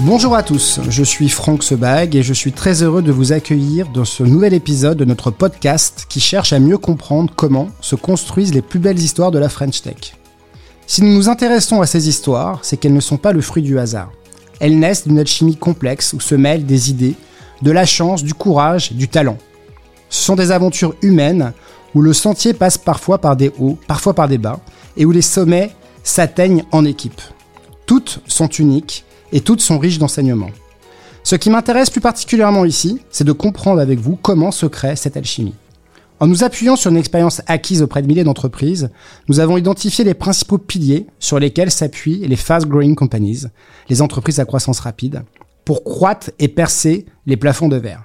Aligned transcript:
Bonjour 0.00 0.34
à 0.34 0.42
tous, 0.42 0.80
je 0.88 1.04
suis 1.04 1.28
Franck 1.28 1.62
Sebag 1.62 2.16
et 2.16 2.24
je 2.24 2.34
suis 2.34 2.50
très 2.50 2.82
heureux 2.82 3.00
de 3.00 3.12
vous 3.12 3.32
accueillir 3.32 3.88
dans 3.90 4.04
ce 4.04 4.24
nouvel 4.24 4.52
épisode 4.52 4.98
de 4.98 5.04
notre 5.04 5.30
podcast 5.30 6.06
qui 6.08 6.18
cherche 6.18 6.52
à 6.52 6.58
mieux 6.58 6.78
comprendre 6.78 7.32
comment 7.36 7.68
se 7.80 7.94
construisent 7.94 8.52
les 8.52 8.60
plus 8.60 8.80
belles 8.80 8.98
histoires 8.98 9.30
de 9.30 9.38
la 9.38 9.48
French 9.48 9.82
Tech. 9.82 10.16
Si 10.88 11.00
nous 11.00 11.14
nous 11.14 11.28
intéressons 11.28 11.80
à 11.80 11.86
ces 11.86 12.08
histoires, 12.08 12.58
c'est 12.62 12.76
qu'elles 12.76 12.92
ne 12.92 12.98
sont 12.98 13.18
pas 13.18 13.32
le 13.32 13.40
fruit 13.40 13.62
du 13.62 13.78
hasard. 13.78 14.10
Elles 14.58 14.80
naissent 14.80 15.06
d'une 15.06 15.20
alchimie 15.20 15.56
complexe 15.56 16.12
où 16.12 16.18
se 16.18 16.34
mêlent 16.34 16.66
des 16.66 16.90
idées, 16.90 17.14
de 17.62 17.70
la 17.70 17.86
chance, 17.86 18.24
du 18.24 18.34
courage, 18.34 18.92
du 18.92 19.06
talent. 19.06 19.38
Ce 20.10 20.24
sont 20.24 20.34
des 20.34 20.50
aventures 20.50 20.96
humaines 21.02 21.52
où 21.94 22.02
le 22.02 22.12
sentier 22.12 22.52
passe 22.52 22.78
parfois 22.78 23.18
par 23.18 23.36
des 23.36 23.52
hauts, 23.60 23.78
parfois 23.86 24.14
par 24.14 24.26
des 24.26 24.38
bas, 24.38 24.58
et 24.96 25.04
où 25.04 25.12
les 25.12 25.22
sommets 25.22 25.70
s'atteignent 26.02 26.64
en 26.72 26.84
équipe. 26.84 27.20
Toutes 27.86 28.20
sont 28.26 28.48
uniques 28.48 29.04
et 29.34 29.40
toutes 29.40 29.60
sont 29.60 29.78
riches 29.78 29.98
d'enseignements. 29.98 30.50
Ce 31.24 31.36
qui 31.36 31.50
m'intéresse 31.50 31.90
plus 31.90 32.00
particulièrement 32.00 32.64
ici, 32.64 33.00
c'est 33.10 33.24
de 33.24 33.32
comprendre 33.32 33.80
avec 33.80 33.98
vous 33.98 34.16
comment 34.16 34.50
se 34.50 34.64
crée 34.64 34.96
cette 34.96 35.16
alchimie. 35.16 35.54
En 36.20 36.28
nous 36.28 36.44
appuyant 36.44 36.76
sur 36.76 36.92
une 36.92 36.96
expérience 36.96 37.42
acquise 37.48 37.82
auprès 37.82 38.00
de 38.00 38.06
milliers 38.06 38.24
d'entreprises, 38.24 38.90
nous 39.28 39.40
avons 39.40 39.56
identifié 39.56 40.04
les 40.04 40.14
principaux 40.14 40.58
piliers 40.58 41.06
sur 41.18 41.40
lesquels 41.40 41.72
s'appuient 41.72 42.26
les 42.26 42.36
fast-growing 42.36 42.94
companies, 42.94 43.46
les 43.88 44.00
entreprises 44.00 44.38
à 44.38 44.44
croissance 44.44 44.78
rapide, 44.78 45.24
pour 45.64 45.82
croître 45.82 46.30
et 46.38 46.48
percer 46.48 47.04
les 47.26 47.36
plafonds 47.36 47.68
de 47.68 47.76
verre. 47.76 48.04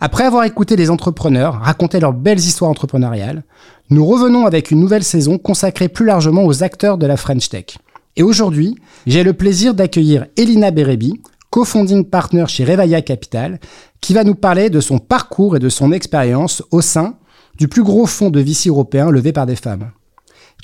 Après 0.00 0.24
avoir 0.24 0.44
écouté 0.44 0.74
les 0.74 0.90
entrepreneurs 0.90 1.60
raconter 1.60 2.00
leurs 2.00 2.14
belles 2.14 2.38
histoires 2.38 2.70
entrepreneuriales, 2.70 3.44
nous 3.90 4.04
revenons 4.04 4.46
avec 4.46 4.72
une 4.72 4.80
nouvelle 4.80 5.04
saison 5.04 5.38
consacrée 5.38 5.88
plus 5.88 6.06
largement 6.06 6.44
aux 6.44 6.64
acteurs 6.64 6.98
de 6.98 7.06
la 7.06 7.16
French 7.16 7.50
Tech. 7.50 7.76
Et 8.16 8.22
aujourd'hui, 8.22 8.76
j'ai 9.06 9.22
le 9.22 9.32
plaisir 9.32 9.74
d'accueillir 9.74 10.26
Elina 10.36 10.70
Berebi, 10.70 11.20
co-founding 11.50 12.04
partner 12.04 12.44
chez 12.48 12.64
Revaya 12.64 13.02
Capital, 13.02 13.60
qui 14.00 14.14
va 14.14 14.24
nous 14.24 14.34
parler 14.34 14.70
de 14.70 14.80
son 14.80 14.98
parcours 14.98 15.56
et 15.56 15.60
de 15.60 15.68
son 15.68 15.92
expérience 15.92 16.62
au 16.70 16.80
sein 16.80 17.16
du 17.58 17.68
plus 17.68 17.82
gros 17.82 18.06
fonds 18.06 18.30
de 18.30 18.40
VC 18.40 18.68
européen 18.68 19.10
levé 19.10 19.32
par 19.32 19.46
des 19.46 19.56
femmes. 19.56 19.90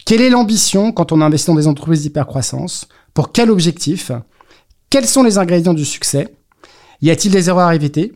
Quelle 0.05 0.21
est 0.21 0.31
l'ambition 0.31 0.93
quand 0.93 1.13
on 1.13 1.21
investit 1.21 1.49
dans 1.49 1.57
des 1.57 1.67
entreprises 1.67 2.03
d'hypercroissance? 2.03 2.89
Pour 3.15 3.33
quel 3.33 3.51
objectif? 3.51 4.13
Quels 4.91 5.07
sont 5.07 5.23
les 5.23 5.39
ingrédients 5.39 5.75
du 5.75 5.85
succès? 5.85 6.29
Y 7.03 7.11
a-t-il 7.11 7.33
des 7.33 7.49
erreurs 7.49 7.69
à 7.69 7.75
éviter 7.75 8.13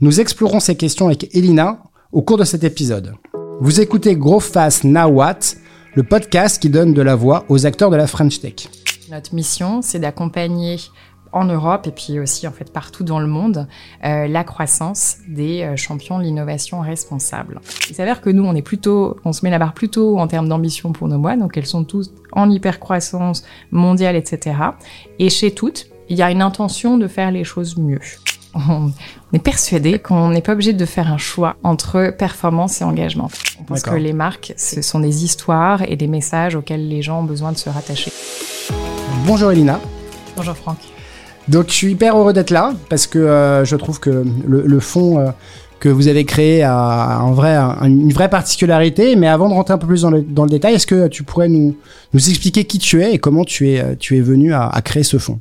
Nous 0.00 0.20
explorons 0.20 0.60
ces 0.60 0.76
questions 0.76 1.06
avec 1.06 1.34
Elina 1.34 1.82
au 2.12 2.22
cours 2.22 2.38
de 2.38 2.44
cet 2.44 2.64
épisode. 2.64 3.14
Vous 3.60 3.80
écoutez 3.80 4.16
Grow 4.16 4.40
Now 4.84 5.08
What, 5.08 5.38
le 5.94 6.02
podcast 6.02 6.60
qui 6.60 6.70
donne 6.70 6.94
de 6.94 7.02
la 7.02 7.14
voix 7.14 7.44
aux 7.48 7.66
acteurs 7.66 7.90
de 7.90 7.96
la 7.96 8.06
French 8.06 8.40
Tech. 8.40 8.68
Notre 9.10 9.34
mission, 9.34 9.82
c'est 9.82 9.98
d'accompagner 9.98 10.76
en 11.32 11.44
Europe 11.44 11.86
et 11.86 11.90
puis 11.90 12.18
aussi 12.18 12.46
en 12.46 12.52
fait 12.52 12.72
partout 12.72 13.04
dans 13.04 13.18
le 13.18 13.26
monde 13.26 13.66
euh, 14.04 14.26
la 14.26 14.44
croissance 14.44 15.18
des 15.28 15.62
euh, 15.62 15.76
champions 15.76 16.18
de 16.18 16.24
l'innovation 16.24 16.80
responsable. 16.80 17.60
Il 17.88 17.94
s'avère 17.94 18.20
que 18.20 18.30
nous 18.30 18.44
on 18.44 18.54
est 18.54 18.62
plutôt, 18.62 19.16
on 19.24 19.32
se 19.32 19.44
met 19.44 19.50
la 19.50 19.58
barre 19.58 19.72
plutôt 19.72 20.18
en 20.18 20.26
termes 20.26 20.48
d'ambition 20.48 20.92
pour 20.92 21.08
nos 21.08 21.18
mois, 21.18 21.36
donc 21.36 21.56
elles 21.56 21.66
sont 21.66 21.84
toutes 21.84 22.10
en 22.32 22.50
hyper 22.50 22.80
croissance 22.80 23.44
mondiale, 23.70 24.16
etc. 24.16 24.56
Et 25.18 25.30
chez 25.30 25.52
toutes, 25.52 25.86
il 26.08 26.16
y 26.18 26.22
a 26.22 26.30
une 26.30 26.42
intention 26.42 26.98
de 26.98 27.06
faire 27.06 27.30
les 27.30 27.44
choses 27.44 27.78
mieux. 27.78 28.00
On 28.54 28.92
est 29.32 29.38
persuadé 29.38 29.98
qu'on 29.98 30.30
n'est 30.30 30.42
pas 30.42 30.52
obligé 30.52 30.72
de 30.72 30.84
faire 30.84 31.10
un 31.10 31.16
choix 31.18 31.56
entre 31.62 32.14
performance 32.16 32.80
et 32.80 32.84
engagement. 32.84 33.30
On 33.60 33.64
pense 33.64 33.82
que 33.82 33.94
les 33.94 34.12
marques, 34.12 34.52
ce 34.56 34.82
sont 34.82 35.00
des 35.00 35.24
histoires 35.24 35.82
et 35.88 35.96
des 35.96 36.06
messages 36.06 36.54
auxquels 36.54 36.86
les 36.88 37.02
gens 37.02 37.20
ont 37.20 37.24
besoin 37.24 37.52
de 37.52 37.58
se 37.58 37.70
rattacher. 37.70 38.12
Bonjour 39.26 39.50
Elina. 39.52 39.80
Bonjour 40.36 40.56
Franck. 40.56 40.78
Donc 41.48 41.68
je 41.68 41.72
suis 41.72 41.92
hyper 41.92 42.16
heureux 42.16 42.32
d'être 42.32 42.50
là 42.50 42.74
parce 42.88 43.06
que 43.06 43.18
euh, 43.18 43.64
je 43.64 43.76
trouve 43.76 44.00
que 44.00 44.24
le, 44.46 44.62
le 44.66 44.80
fond 44.80 45.18
euh, 45.18 45.30
que 45.80 45.88
vous 45.88 46.06
avez 46.08 46.24
créé 46.24 46.62
a 46.62 47.18
un 47.18 47.32
vrai, 47.32 47.56
une 47.56 48.12
vraie 48.12 48.30
particularité. 48.30 49.16
Mais 49.16 49.28
avant 49.28 49.48
de 49.48 49.54
rentrer 49.54 49.74
un 49.74 49.78
peu 49.78 49.86
plus 49.86 50.02
dans 50.02 50.10
le, 50.10 50.22
dans 50.22 50.44
le 50.44 50.50
détail, 50.50 50.74
est-ce 50.74 50.86
que 50.86 51.08
tu 51.08 51.24
pourrais 51.24 51.48
nous, 51.48 51.76
nous 52.12 52.28
expliquer 52.28 52.64
qui 52.64 52.78
tu 52.78 53.02
es 53.02 53.14
et 53.14 53.18
comment 53.18 53.44
tu 53.44 53.70
es, 53.70 53.96
tu 53.96 54.16
es 54.16 54.20
venu 54.20 54.52
à, 54.52 54.68
à 54.68 54.82
créer 54.82 55.02
ce 55.02 55.18
fonds 55.18 55.40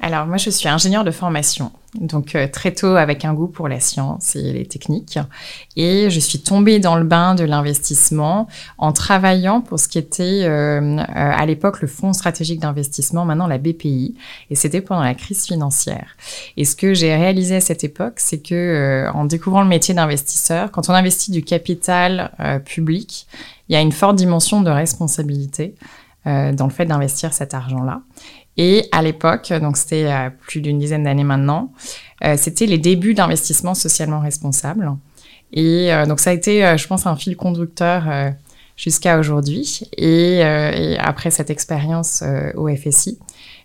alors 0.00 0.26
moi 0.26 0.36
je 0.36 0.50
suis 0.50 0.68
ingénieure 0.68 1.04
de 1.04 1.10
formation, 1.10 1.72
donc 1.94 2.34
euh, 2.34 2.46
très 2.48 2.72
tôt 2.72 2.96
avec 2.96 3.24
un 3.24 3.32
goût 3.32 3.48
pour 3.48 3.66
la 3.66 3.80
science 3.80 4.36
et 4.36 4.52
les 4.52 4.66
techniques. 4.66 5.18
Et 5.74 6.10
je 6.10 6.20
suis 6.20 6.40
tombée 6.40 6.78
dans 6.78 6.96
le 6.96 7.04
bain 7.04 7.34
de 7.34 7.44
l'investissement 7.44 8.46
en 8.76 8.92
travaillant 8.92 9.62
pour 9.62 9.80
ce 9.80 9.88
qui 9.88 9.98
était 9.98 10.44
euh, 10.44 10.98
euh, 10.98 11.04
à 11.06 11.46
l'époque 11.46 11.80
le 11.80 11.88
Fonds 11.88 12.12
stratégique 12.12 12.60
d'investissement, 12.60 13.24
maintenant 13.24 13.46
la 13.46 13.56
BPI. 13.56 14.14
Et 14.50 14.54
c'était 14.54 14.82
pendant 14.82 15.02
la 15.02 15.14
crise 15.14 15.46
financière. 15.46 16.16
Et 16.58 16.66
ce 16.66 16.76
que 16.76 16.92
j'ai 16.92 17.14
réalisé 17.14 17.56
à 17.56 17.60
cette 17.60 17.82
époque, 17.82 18.14
c'est 18.16 18.38
que 18.38 19.06
en 19.14 19.24
découvrant 19.24 19.62
le 19.62 19.68
métier 19.68 19.94
d'investisseur, 19.94 20.70
quand 20.70 20.90
on 20.90 20.92
investit 20.92 21.30
du 21.30 21.42
capital 21.42 22.30
public, 22.64 23.26
il 23.68 23.72
y 23.72 23.76
a 23.76 23.80
une 23.80 23.92
forte 23.92 24.16
dimension 24.16 24.60
de 24.60 24.70
responsabilité 24.70 25.74
dans 26.24 26.64
le 26.64 26.70
fait 26.70 26.86
d'investir 26.86 27.32
cet 27.32 27.54
argent-là. 27.54 28.02
Et 28.56 28.88
à 28.92 29.02
l'époque, 29.02 29.52
donc 29.52 29.76
c'était 29.76 30.06
euh, 30.06 30.30
plus 30.30 30.60
d'une 30.60 30.78
dizaine 30.78 31.04
d'années 31.04 31.24
maintenant, 31.24 31.72
euh, 32.24 32.36
c'était 32.38 32.66
les 32.66 32.78
débuts 32.78 33.14
d'investissement 33.14 33.74
socialement 33.74 34.20
responsable. 34.20 34.92
Et 35.52 35.92
euh, 35.92 36.06
donc 36.06 36.20
ça 36.20 36.30
a 36.30 36.32
été, 36.32 36.76
je 36.76 36.86
pense, 36.86 37.06
un 37.06 37.16
fil 37.16 37.36
conducteur 37.36 38.32
jusqu'à 38.76 39.18
aujourd'hui. 39.18 39.82
Et, 39.96 40.38
et, 40.38 40.98
après 40.98 41.30
cette 41.30 41.50
expérience 41.50 42.24
au 42.54 42.68
FSI, 42.74 43.18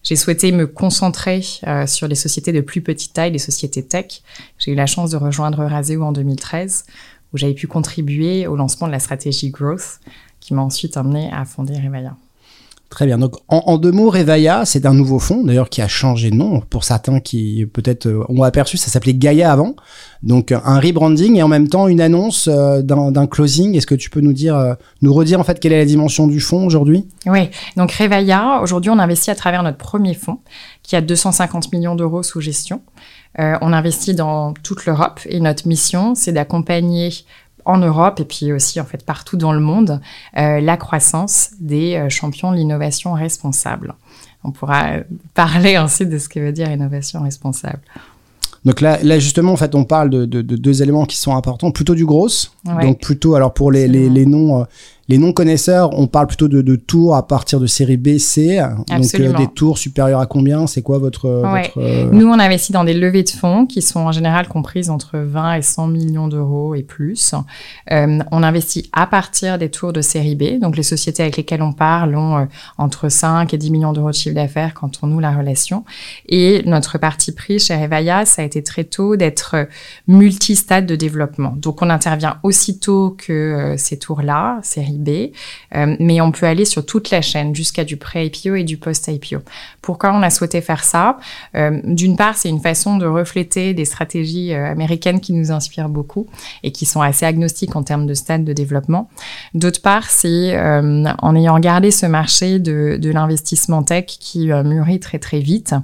j'ai 0.04 0.16
souhaité 0.16 0.52
me 0.52 0.68
concentrer 0.68 1.42
sur 1.88 2.08
les 2.08 2.16
sociétés 2.16 2.52
de 2.52 2.62
plus 2.62 2.82
petite 2.82 3.14
taille, 3.14 3.32
les 3.32 3.40
sociétés 3.40 3.84
tech. 3.84 4.22
J'ai 4.60 4.72
eu 4.72 4.76
la 4.76 4.86
chance 4.86 5.10
de 5.12 5.18
rejoindre 5.18 5.64
Raseo 5.66 6.04
en 6.04 6.12
2013, 6.12 6.86
où 7.34 7.38
j'avais 7.38 7.54
pu 7.54 7.68
contribuer 7.68 8.46
au 8.48 8.56
lancement 8.56 8.88
de 8.88 8.92
la 8.92 9.00
stratégie 9.00 9.50
Growth, 9.50 10.00
qui 10.40 10.54
m'a 10.54 10.62
ensuite 10.62 10.98
amené 10.98 11.32
à 11.32 11.46
fonder 11.46 11.76
Revaya. 11.76 12.16
Très 12.92 13.06
bien. 13.06 13.18
Donc, 13.18 13.36
en, 13.48 13.78
deux 13.78 13.94
mots, 13.94 14.10
Revaya, 14.10 14.66
c'est 14.66 14.86
un 14.86 14.94
nouveau 14.94 15.18
fonds, 15.18 15.46
d'ailleurs, 15.46 15.70
qui 15.70 15.82
a 15.82 15.88
changé 15.88 16.30
de 16.30 16.36
nom. 16.36 16.60
Pour 16.60 16.84
certains 16.84 17.22
qui 17.22 17.66
peut-être 17.72 18.06
euh, 18.08 18.26
ont 18.28 18.44
aperçu, 18.44 18.76
ça 18.76 18.90
s'appelait 18.90 19.14
Gaia 19.14 19.50
avant. 19.50 19.78
Donc, 20.24 20.52
un 20.52 20.78
rebranding 20.78 21.38
et 21.38 21.42
en 21.42 21.48
même 21.48 21.70
temps 21.70 21.88
une 21.88 22.02
annonce 22.02 22.50
euh, 22.52 22.82
d'un 22.82 23.28
closing. 23.28 23.78
Est-ce 23.78 23.88
que 23.88 23.96
tu 23.96 24.10
peux 24.10 24.20
nous 24.20 24.34
dire, 24.34 24.58
euh, 24.58 24.74
nous 25.02 25.14
redire 25.14 25.40
en 25.40 25.46
fait 25.46 25.62
quelle 25.62 25.72
est 25.72 25.80
la 25.80 25.86
dimension 25.86 26.28
du 26.28 26.42
fonds 26.42 26.66
aujourd'hui? 26.66 27.08
Oui. 27.28 27.50
Donc, 27.78 27.94
Revaya, 27.94 28.60
aujourd'hui, 28.62 28.92
on 28.92 29.00
investit 29.00 29.32
à 29.32 29.36
travers 29.36 29.64
notre 29.64 29.78
premier 29.78 30.14
fonds 30.14 30.40
qui 30.84 30.98
a 30.98 31.02
250 31.02 31.72
millions 31.72 31.96
d'euros 31.96 32.24
sous 32.24 32.42
gestion. 32.42 32.82
on 33.38 33.72
investit 33.72 34.16
dans 34.16 34.54
toute 34.54 34.86
l'Europe 34.86 35.22
et 35.28 35.40
notre 35.40 35.66
mission, 35.66 36.14
c'est 36.14 36.34
d'accompagner 36.34 37.12
en 37.66 37.78
Europe 37.78 38.20
et 38.20 38.26
puis 38.26 38.52
aussi 38.52 38.80
en 38.80 38.86
fait 38.86 39.06
partout 39.06 39.38
dans 39.38 39.54
le 39.54 39.60
monde 39.60 40.02
euh, 40.38 40.60
la 40.60 40.78
croissance 40.78 41.52
des 41.60 41.96
euh, 41.96 42.10
champions 42.10 42.52
de 42.52 42.58
l'innovation 42.58 43.14
responsable. 43.14 43.96
On 44.44 44.52
pourra 44.52 44.94
parler 45.34 45.78
ensuite 45.78 46.10
de 46.10 46.18
ce 46.18 46.28
que 46.28 46.40
veut 46.40 46.52
dire 46.52 46.72
innovation 46.72 47.22
responsable. 47.22 47.82
Donc 48.66 48.82
là, 48.82 49.00
là 49.04 49.20
justement, 49.20 49.54
en 49.54 49.58
fait, 49.58 49.74
on 49.76 49.86
parle 49.86 50.10
de, 50.10 50.26
de, 50.26 50.42
de 50.42 50.56
deux 50.56 50.82
éléments 50.82 51.06
qui 51.06 51.18
sont 51.18 51.36
importants, 51.36 51.72
plutôt 51.72 51.96
du 51.96 52.06
gros. 52.06 52.28
Donc 52.66 53.00
plutôt, 53.02 53.36
alors 53.36 53.54
pour 53.54 53.72
les, 53.72 53.88
les, 53.88 54.10
les 54.10 54.26
noms, 54.26 54.62
euh, 54.62 54.66
les 55.12 55.18
non-connaisseurs, 55.18 55.90
on 56.00 56.08
parle 56.08 56.28
plutôt 56.28 56.48
de, 56.48 56.62
de, 56.62 56.78
tours 56.78 57.18
à 57.18 57.28
partir 57.28 57.60
de 57.60 57.68
série 57.68 57.98
B, 57.98 58.18
C. 58.18 58.64
Donc 58.88 59.14
euh, 59.20 59.34
des 59.34 59.48
tours 59.48 59.78
supérieurs 59.78 60.22
à 60.22 60.26
combien? 60.26 60.68
C'est 60.68 60.82
quoi 60.82 61.00
votre, 61.00 61.28
votre 61.28 61.82
euh, 61.82 62.10
Nous, 62.14 62.26
on 62.26 62.40
investit 62.40 62.72
dans 62.72 62.86
des 62.86 62.94
levées 62.94 63.24
de 63.24 63.30
fonds 63.30 63.66
qui 63.66 63.82
sont 63.82 64.00
en 64.00 64.14
général 64.14 64.48
comprises 64.48 64.90
entre 64.90 65.18
20 65.18 65.56
et 65.56 65.62
100 65.64 65.88
millions 65.88 66.30
d'euros 66.30 66.76
et 66.76 66.84
plus. 66.84 67.36
Euh, 67.92 68.20
on 68.32 68.42
investit 68.42 68.90
à 68.94 69.06
partir 69.06 69.58
des 69.58 69.68
tours 69.68 69.92
de 69.92 70.00
série 70.00 70.36
B. 70.36 70.62
Donc 70.62 70.78
les 70.78 70.84
sociétés 70.84 71.24
avec 71.24 71.36
lesquelles 71.36 71.62
on 71.62 71.74
parle 71.74 72.16
ont 72.16 72.48
entre 72.78 73.10
5 73.10 73.54
et 73.54 73.58
10 73.58 73.70
millions 73.70 73.92
d'euros 73.92 74.12
de 74.12 74.16
chiffre 74.16 74.36
d'affaires 74.36 74.74
quand 74.74 75.00
on 75.04 75.08
noue 75.08 75.20
la 75.20 75.36
relation. 75.36 75.84
Et 76.30 76.64
notre 76.66 76.98
parti 76.98 77.34
pris 77.34 77.60
chez 77.60 77.76
Revaya, 77.76 78.24
ça 78.24 78.44
a 78.44 78.46
été 78.46 78.64
très 78.64 78.86
tôt 78.86 79.18
d'être 79.18 79.68
multi-stade 80.08 80.86
de 80.86 80.96
développement. 80.96 81.54
Donc 81.58 81.82
on 81.82 81.90
intervient 81.90 82.38
aussitôt 82.44 83.14
que 83.18 83.76
ces 83.78 84.00
tours-là, 84.00 84.60
série 84.64 85.01
B, 85.01 85.01
euh, 85.76 85.96
mais 86.00 86.22
on 86.22 86.32
peut 86.32 86.46
aller 86.46 86.66
sur 86.66 86.86
toute 86.86 87.10
la 87.10 87.22
chaîne 87.22 87.56
jusqu'à 87.56 87.84
du 87.84 87.98
pré-IPO 87.98 88.56
et 88.56 88.64
du 88.64 88.78
post-IPO. 88.78 89.40
Pourquoi 89.82 90.14
on 90.14 90.22
a 90.22 90.30
souhaité 90.30 90.62
faire 90.62 90.84
ça? 90.84 91.18
Euh, 91.56 91.80
D'une 91.84 92.16
part, 92.16 92.36
c'est 92.36 92.50
une 92.50 92.60
façon 92.60 92.98
de 92.98 93.06
refléter 93.06 93.74
des 93.74 93.86
stratégies 93.86 94.54
euh, 94.54 94.72
américaines 94.72 95.20
qui 95.20 95.34
nous 95.34 95.52
inspirent 95.52 95.90
beaucoup 95.90 96.28
et 96.64 96.72
qui 96.72 96.86
sont 96.86 97.02
assez 97.02 97.26
agnostiques 97.26 97.76
en 97.76 97.84
termes 97.84 98.06
de 98.06 98.14
stade 98.14 98.44
de 98.44 98.54
développement. 98.54 99.10
D'autre 99.54 99.82
part, 99.82 100.10
c'est 100.10 100.60
en 100.60 101.36
ayant 101.36 101.56
regardé 101.56 101.92
ce 101.92 102.06
marché 102.06 102.60
de, 102.60 102.98
de 103.00 103.10
l'investissement 103.10 103.84
tech 103.84 104.06
qui 104.06 104.48
mûrit 104.48 105.00
très 105.00 105.20
très 105.20 105.40
vite 105.40 105.76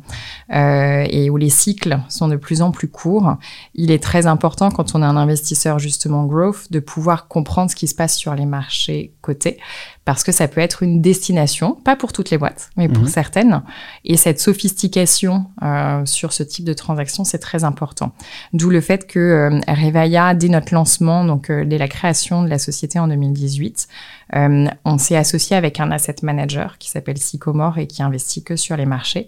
et 0.52 1.30
où 1.30 1.38
les 1.38 1.50
cycles 1.50 2.00
sont 2.10 2.28
de 2.28 2.36
plus 2.36 2.62
en 2.62 2.72
plus 2.72 2.88
courts, 2.88 3.38
il 3.76 3.92
est 3.92 4.02
très 4.02 4.28
important 4.28 4.72
quand 4.72 4.96
on 4.96 5.02
est 5.02 5.06
un 5.06 5.18
investisseur 5.18 5.80
justement 5.80 6.26
growth 6.26 6.72
de 6.72 6.80
pouvoir 6.80 7.28
comprendre 7.28 7.70
ce 7.72 7.76
qui 7.76 7.88
se 7.88 7.96
passe 7.96 8.16
sur 8.16 8.36
les 8.36 8.46
marchés 8.46 9.07
marché 9.08 9.14
coté 9.22 9.58
parce 10.06 10.24
que 10.24 10.32
ça 10.32 10.48
peut 10.48 10.62
être 10.62 10.84
une 10.84 11.02
destination, 11.02 11.74
pas 11.74 11.98
pour 11.98 12.14
toutes 12.14 12.30
les 12.30 12.38
boîtes, 12.38 12.70
mais 12.78 12.88
pour 12.88 13.04
mhm. 13.04 13.10
certaines. 13.10 13.62
Et 14.06 14.16
cette 14.16 14.40
sophistication 14.40 15.48
euh, 15.62 16.06
sur 16.06 16.32
ce 16.32 16.44
type 16.44 16.64
de 16.64 16.72
transaction, 16.72 17.26
c'est 17.26 17.40
très 17.40 17.66
important. 17.66 18.14
D'où 18.54 18.70
le 18.70 18.80
fait 18.80 19.06
que 19.06 19.20
euh, 19.20 19.60
Revaya, 19.68 20.34
dès 20.34 20.48
notre 20.48 20.74
lancement, 20.74 21.26
donc 21.26 21.50
euh, 21.50 21.66
dès 21.66 21.78
la 21.78 21.90
création 21.90 22.42
de 22.42 22.48
la 22.48 22.58
société 22.58 23.00
en 23.00 23.10
2018, 23.10 23.90
euh, 24.36 24.68
on 24.86 24.98
s'est 24.98 25.16
associé 25.16 25.56
avec 25.56 25.80
un 25.80 25.92
asset 25.92 26.16
manager 26.22 26.78
qui 26.78 26.90
s'appelle 26.90 27.18
Sycomore 27.18 27.78
et 27.78 27.88
qui 27.88 28.04
investit 28.04 28.44
que 28.44 28.56
sur 28.56 28.76
les 28.76 28.86
marchés. 28.86 29.28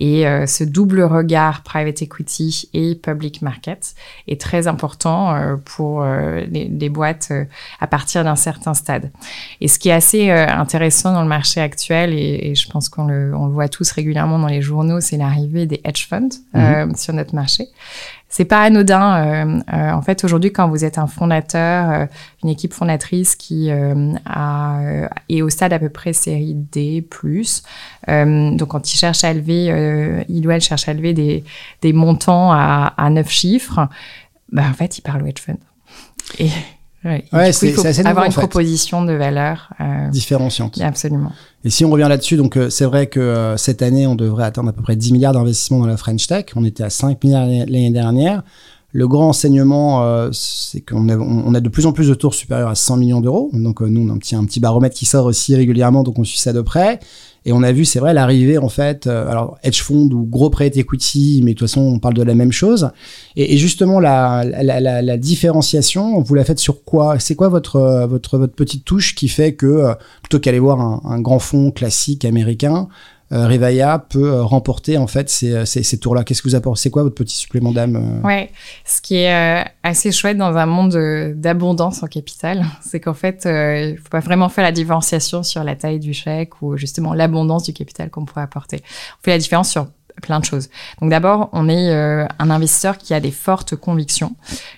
Et 0.00 0.26
euh, 0.26 0.46
ce 0.46 0.64
double 0.64 1.02
regard 1.02 1.62
private 1.62 2.02
equity 2.02 2.68
et 2.74 2.94
public 2.94 3.42
market 3.42 3.94
est 4.26 4.40
très 4.40 4.66
important 4.66 5.34
euh, 5.34 5.56
pour 5.56 6.04
les, 6.04 6.88
boîtes 6.90 7.32
à 7.78 7.86
partir 7.86 8.24
d'un 8.24 8.34
certain 8.34 8.74
stade. 8.74 9.12
Et 9.60 9.68
ce 9.68 9.78
qui 9.78 9.90
est 9.90 9.92
assez 9.92 10.30
intéressant 10.30 11.12
dans 11.12 11.22
le 11.22 11.28
marché 11.28 11.60
actuel, 11.60 12.12
et, 12.12 12.54
je 12.54 12.68
pense 12.68 12.88
qu'on 12.88 13.04
le, 13.04 13.32
on 13.34 13.46
le 13.46 13.52
voit 13.52 13.68
tous 13.68 13.92
régulièrement 13.92 14.40
dans 14.40 14.48
les 14.48 14.60
journaux, 14.60 15.00
c'est 15.00 15.16
l'arrivée 15.16 15.66
des 15.66 15.80
hedge 15.84 16.08
funds 16.08 16.28
mm-hmm. 16.54 16.96
sur 16.96 17.14
notre 17.14 17.34
marché 17.34 17.68
c'est 18.30 18.44
pas 18.44 18.62
anodin. 18.62 19.16
Euh, 19.16 19.60
euh, 19.72 19.90
en 19.92 20.00
fait, 20.02 20.24
aujourd'hui, 20.24 20.52
quand 20.52 20.68
vous 20.68 20.84
êtes 20.84 20.98
un 20.98 21.08
fondateur, 21.08 21.90
euh, 21.90 22.06
une 22.42 22.48
équipe 22.48 22.72
fondatrice 22.72 23.34
qui 23.34 23.70
a, 23.70 25.08
est 25.28 25.42
au 25.42 25.50
stade 25.50 25.72
à 25.72 25.78
peu 25.78 25.90
près 25.90 26.12
série 26.12 26.54
D+, 26.54 27.04
donc 28.06 28.68
quand 28.68 28.92
il 28.92 28.96
cherche 28.96 29.24
à 29.24 29.32
élever, 29.32 30.24
il 30.28 30.46
ou 30.46 30.50
elle 30.50 30.60
cherche 30.60 30.88
à 30.88 30.92
élever 30.92 31.12
des, 31.12 31.44
des 31.82 31.92
montants 31.92 32.52
à, 32.52 32.94
à 32.96 33.10
9 33.10 33.28
chiffres, 33.28 33.88
bah, 34.52 34.64
en 34.70 34.74
fait, 34.74 34.98
il 34.98 35.02
parle 35.02 35.22
au 35.22 35.26
hedge 35.26 35.40
fund. 35.40 35.58
Et 36.38 36.50
Ouais, 37.02 37.52
c'est 37.52 37.72
faut 37.72 37.86
avoir 38.06 38.26
une 38.26 38.32
proposition 38.32 39.04
de 39.04 39.14
valeur 39.14 39.72
euh, 39.80 40.08
différenciante. 40.08 40.78
Absolument. 40.82 41.32
Et 41.64 41.70
si 41.70 41.84
on 41.84 41.90
revient 41.90 42.06
là-dessus, 42.08 42.36
donc 42.36 42.56
euh, 42.56 42.68
c'est 42.68 42.84
vrai 42.84 43.06
que 43.06 43.20
euh, 43.20 43.56
cette 43.56 43.80
année, 43.80 44.06
on 44.06 44.14
devrait 44.14 44.44
atteindre 44.44 44.68
à 44.68 44.72
peu 44.72 44.82
près 44.82 44.96
10 44.96 45.12
milliards 45.12 45.32
d'investissements 45.32 45.78
dans 45.78 45.86
la 45.86 45.96
French 45.96 46.26
Tech. 46.26 46.46
On 46.56 46.64
était 46.64 46.82
à 46.82 46.90
5 46.90 47.22
milliards 47.24 47.46
l'année 47.46 47.90
dernière. 47.90 48.42
Le 48.92 49.06
grand 49.06 49.28
enseignement, 49.28 50.04
euh, 50.04 50.30
c'est 50.32 50.80
qu'on 50.80 51.08
a, 51.08 51.60
de 51.60 51.68
plus 51.68 51.86
en 51.86 51.92
plus 51.92 52.08
de 52.08 52.14
tours 52.14 52.34
supérieurs 52.34 52.68
à 52.68 52.74
100 52.74 52.96
millions 52.96 53.20
d'euros. 53.20 53.50
Donc 53.52 53.80
nous, 53.80 54.06
on 54.06 54.10
a 54.10 54.12
un 54.12 54.18
petit, 54.18 54.34
petit 54.36 54.60
baromètre 54.60 54.96
qui 54.96 55.06
sort 55.06 55.26
aussi 55.26 55.54
régulièrement, 55.54 56.02
donc 56.02 56.18
on 56.18 56.24
suit 56.24 56.38
ça 56.38 56.52
de 56.52 56.60
près. 56.60 56.98
Et 57.46 57.52
on 57.52 57.62
a 57.62 57.72
vu, 57.72 57.84
c'est 57.84 58.00
vrai, 58.00 58.12
l'arrivée 58.12 58.58
en 58.58 58.68
fait, 58.68 59.06
euh, 59.06 59.30
alors 59.30 59.56
hedge 59.62 59.80
fund 59.82 60.12
ou 60.12 60.24
gros 60.24 60.50
prêt 60.50 60.70
equity, 60.74 61.40
mais 61.42 61.54
de 61.54 61.58
toute 61.58 61.68
façon, 61.68 61.80
on 61.80 61.98
parle 61.98 62.14
de 62.14 62.22
la 62.22 62.34
même 62.34 62.52
chose. 62.52 62.90
Et, 63.36 63.56
justement, 63.56 63.98
la, 63.98 64.44
différenciation, 65.16 66.20
vous 66.20 66.34
la 66.34 66.44
faites 66.44 66.58
sur 66.58 66.84
quoi? 66.84 67.18
C'est 67.18 67.36
quoi 67.36 67.48
votre, 67.48 68.46
petite 68.54 68.84
touche 68.84 69.14
qui 69.14 69.28
fait 69.28 69.54
que, 69.54 69.66
euh, 69.66 69.94
plutôt 70.22 70.38
qu'aller 70.38 70.58
voir 70.58 70.80
un, 70.80 71.00
un 71.04 71.20
grand 71.20 71.38
fonds 71.38 71.70
classique 71.70 72.24
américain, 72.26 72.88
euh, 72.88 73.19
Revaya 73.30 73.98
peut 73.98 74.30
euh, 74.30 74.42
remporter 74.42 74.98
en 74.98 75.06
fait 75.06 75.30
ces, 75.30 75.52
euh, 75.52 75.64
ces, 75.64 75.82
ces 75.82 75.98
tours-là 75.98 76.24
Qu'est-ce 76.24 76.42
que 76.42 76.48
vous 76.48 76.54
apportez 76.54 76.80
C'est 76.80 76.90
quoi 76.90 77.02
votre 77.02 77.14
petit 77.14 77.36
supplément 77.36 77.72
d'âme 77.72 78.20
Ouais, 78.24 78.50
ce 78.84 79.00
qui 79.00 79.16
est 79.16 79.64
assez 79.82 80.12
chouette 80.12 80.36
dans 80.36 80.56
un 80.56 80.66
monde 80.66 80.96
d'abondance 81.36 82.02
en 82.02 82.06
capital, 82.06 82.64
c'est 82.82 83.00
qu'en 83.00 83.14
fait, 83.14 83.42
il 83.46 83.98
faut 83.98 84.08
pas 84.08 84.20
vraiment 84.20 84.48
faire 84.48 84.64
la 84.64 84.72
différenciation 84.72 85.42
sur 85.42 85.64
la 85.64 85.76
taille 85.76 86.00
du 86.00 86.12
chèque 86.12 86.62
ou 86.62 86.76
justement 86.76 87.14
l'abondance 87.14 87.64
du 87.64 87.72
capital 87.72 88.10
qu'on 88.10 88.24
pourrait 88.24 88.42
apporter. 88.42 88.82
On 89.20 89.24
fait 89.24 89.30
la 89.30 89.38
différence 89.38 89.70
sur 89.70 89.86
plein 90.20 90.40
de 90.40 90.44
choses. 90.44 90.68
Donc 91.00 91.10
d'abord, 91.10 91.48
on 91.52 91.68
est 91.68 91.90
euh, 91.90 92.26
un 92.38 92.50
investisseur 92.50 92.98
qui 92.98 93.14
a 93.14 93.20
des 93.20 93.30
fortes 93.30 93.76
convictions. 93.76 94.34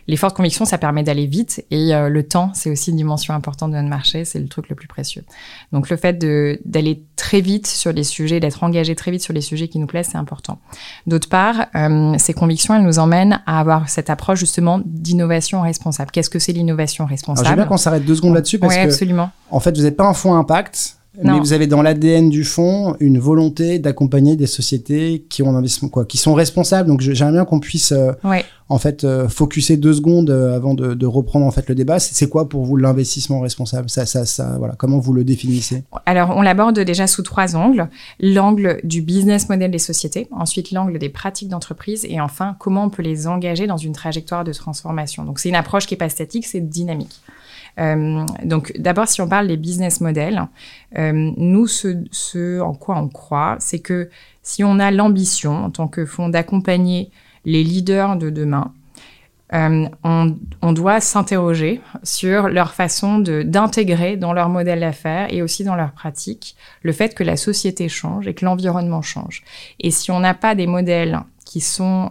Les 0.09 0.17
fortes 0.17 0.37
convictions, 0.37 0.65
ça 0.65 0.79
permet 0.79 1.03
d'aller 1.03 1.27
vite 1.27 1.65
et 1.71 1.95
euh, 1.95 2.09
le 2.09 2.23
temps, 2.23 2.51
c'est 2.55 2.71
aussi 2.71 2.91
une 2.91 2.97
dimension 2.97 3.35
importante 3.35 3.73
de 3.73 3.77
notre 3.77 3.89
marché, 3.89 4.25
c'est 4.25 4.39
le 4.39 4.49
truc 4.49 4.69
le 4.69 4.75
plus 4.75 4.89
précieux. 4.89 5.25
Donc 5.73 5.91
le 5.91 5.97
fait 5.97 6.19
d'aller 6.65 7.05
très 7.17 7.41
vite 7.41 7.67
sur 7.67 7.93
les 7.93 8.05
sujets, 8.05 8.41
d'être 8.41 8.63
engagé 8.65 8.95
très 8.95 9.11
vite 9.11 9.23
sur 9.23 9.33
les 9.33 9.41
sujets 9.41 9.69
qui 9.69 9.79
nous 9.79 9.87
plaisent, 9.87 10.09
c'est 10.11 10.19
important. 10.19 10.59
D'autre 11.07 11.29
part, 11.29 11.67
euh, 11.75 12.15
ces 12.19 12.35
convictions, 12.35 12.75
elles 12.75 12.85
nous 12.85 12.99
emmènent 12.99 13.43
à 13.47 13.61
avoir 13.61 13.89
cette 13.89 14.11
approche 14.11 14.39
justement 14.41 14.81
d'innovation 14.85 15.63
responsable. 15.63 16.11
Qu'est-ce 16.11 16.31
que 16.31 16.39
c'est 16.39 16.53
l'innovation 16.53 17.07
responsable 17.07 17.49
J'aimerais 17.49 17.67
qu'on 17.67 17.77
s'arrête 17.77 18.05
deux 18.05 18.15
secondes 18.15 18.35
là-dessus 18.35 18.59
parce 18.59 18.75
que 18.75 18.81
absolument. 18.81 19.31
en 19.51 19.61
fait, 19.61 19.77
vous 19.77 19.83
n'êtes 19.83 19.97
pas 19.97 20.07
un 20.07 20.15
fonds 20.15 20.35
impact 20.35 20.97
mais 21.21 21.39
vous 21.39 21.53
avez 21.53 21.67
dans 21.67 21.83
l'ADN 21.83 22.31
du 22.31 22.45
fonds 22.45 22.97
une 22.99 23.19
volonté 23.19 23.79
d'accompagner 23.79 24.35
des 24.37 24.47
sociétés 24.47 25.27
qui 25.29 25.43
ont 25.43 25.51
un 25.51 25.57
investissement, 25.57 25.91
quoi, 25.91 26.07
qui 26.07 26.17
sont 26.17 26.33
responsables. 26.33 26.89
Donc 26.89 27.03
j'aimerais 27.03 27.33
bien 27.33 27.45
qu'on 27.45 27.61
puisse 27.61 27.93
euh, 27.93 28.13
en 28.71 28.79
fait 28.79 29.05
euh, 29.05 29.29
focuser 29.29 29.77
deux 29.77 29.93
secondes 29.93 30.31
euh, 30.31 30.57
avant 30.57 30.73
de, 30.73 30.95
de, 30.95 31.07
reprendre 31.07 31.45
en 31.45 31.51
fait 31.51 31.69
le 31.69 31.75
débat. 31.75 31.99
C'est 31.99 32.29
quoi 32.29 32.49
pour 32.49 32.65
vous 32.65 32.77
l'investissement 32.77 33.41
responsable? 33.41 33.91
Ça, 33.91 34.07
ça, 34.07 34.25
ça, 34.25 34.57
voilà. 34.59 34.75
Comment 34.75 34.99
vous 34.99 35.13
le 35.13 35.23
définissez? 35.23 35.85
Alors 36.07 36.33
on 36.35 36.41
l'aborde 36.41 36.79
déjà 36.81 37.07
sous 37.07 37.23
trois 37.23 37.57
angles 37.57 37.89
l'angle 38.19 38.81
du 38.83 39.03
business 39.03 39.51
model 39.51 39.71
des 39.71 39.79
sociétés, 39.79 40.29
ensuite 40.31 40.71
l'angle 40.71 40.99
des 40.99 41.11
pratiques 41.11 41.49
d'entreprise, 41.49 42.07
et 42.09 42.21
enfin 42.21 42.57
comment 42.59 42.85
on 42.85 42.91
peut 42.91 43.03
les 43.03 43.27
engager 43.27 43.67
dans 43.67 43.77
une 43.77 43.93
trajectoire 43.93 44.45
de 44.45 44.53
transformation. 44.53 45.25
Donc 45.25 45.41
c'est 45.41 45.51
une 45.51 45.57
approche 45.57 45.87
qui 45.87 45.95
est 45.95 45.99
pas 45.99 46.09
statique, 46.09 46.47
c'est 46.47 46.61
dynamique. 46.61 47.21
Euh, 47.79 48.25
donc 48.45 48.73
d'abord, 48.79 49.09
si 49.09 49.21
on 49.21 49.29
parle 49.29 49.49
des 49.49 49.57
business 49.57 50.01
models, 50.01 50.47
euh, 50.99 51.33
nous, 51.37 51.67
ce, 51.67 52.61
en 52.61 52.75
quoi 52.75 52.97
on 52.99 53.09
croit, 53.09 53.57
c'est 53.61 53.79
que 53.79 54.11
si 54.43 54.65
on 54.65 54.79
a 54.79 54.91
l'ambition 54.91 55.65
en 55.65 55.71
tant 55.71 55.89
que 55.89 56.05
fonds 56.05 56.29
d'accompagner 56.29 57.11
les 57.45 57.65
leaders 57.65 58.17
de 58.17 58.31
demain, 58.31 58.73
euh, 59.55 59.87
on, 60.03 60.35
on, 60.63 60.73
doit 60.73 61.01
s'interroger 61.01 61.83
sur 62.03 62.49
leur 62.49 62.73
façon 62.73 63.19
d'intégrer 63.19 64.17
dans 64.17 64.33
leur 64.33 64.49
modèle 64.49 64.81
d'affaires 64.81 65.31
et 65.31 65.43
aussi 65.43 65.63
dans 65.63 65.75
leur 65.75 65.93
pratique 65.93 66.57
le 66.81 66.93
fait 66.93 67.15
que 67.15 67.23
la 67.23 67.37
société 67.37 67.91
change 67.91 68.27
et 68.27 68.33
que 68.33 68.47
l'environnement 68.47 69.03
change. 69.03 69.45
Et 69.79 69.91
si 69.91 70.11
on 70.11 70.21
n'a 70.21 70.33
pas 70.33 70.55
des 70.55 70.67
modèles 70.67 71.21
qui 71.45 71.61
sont 71.61 72.11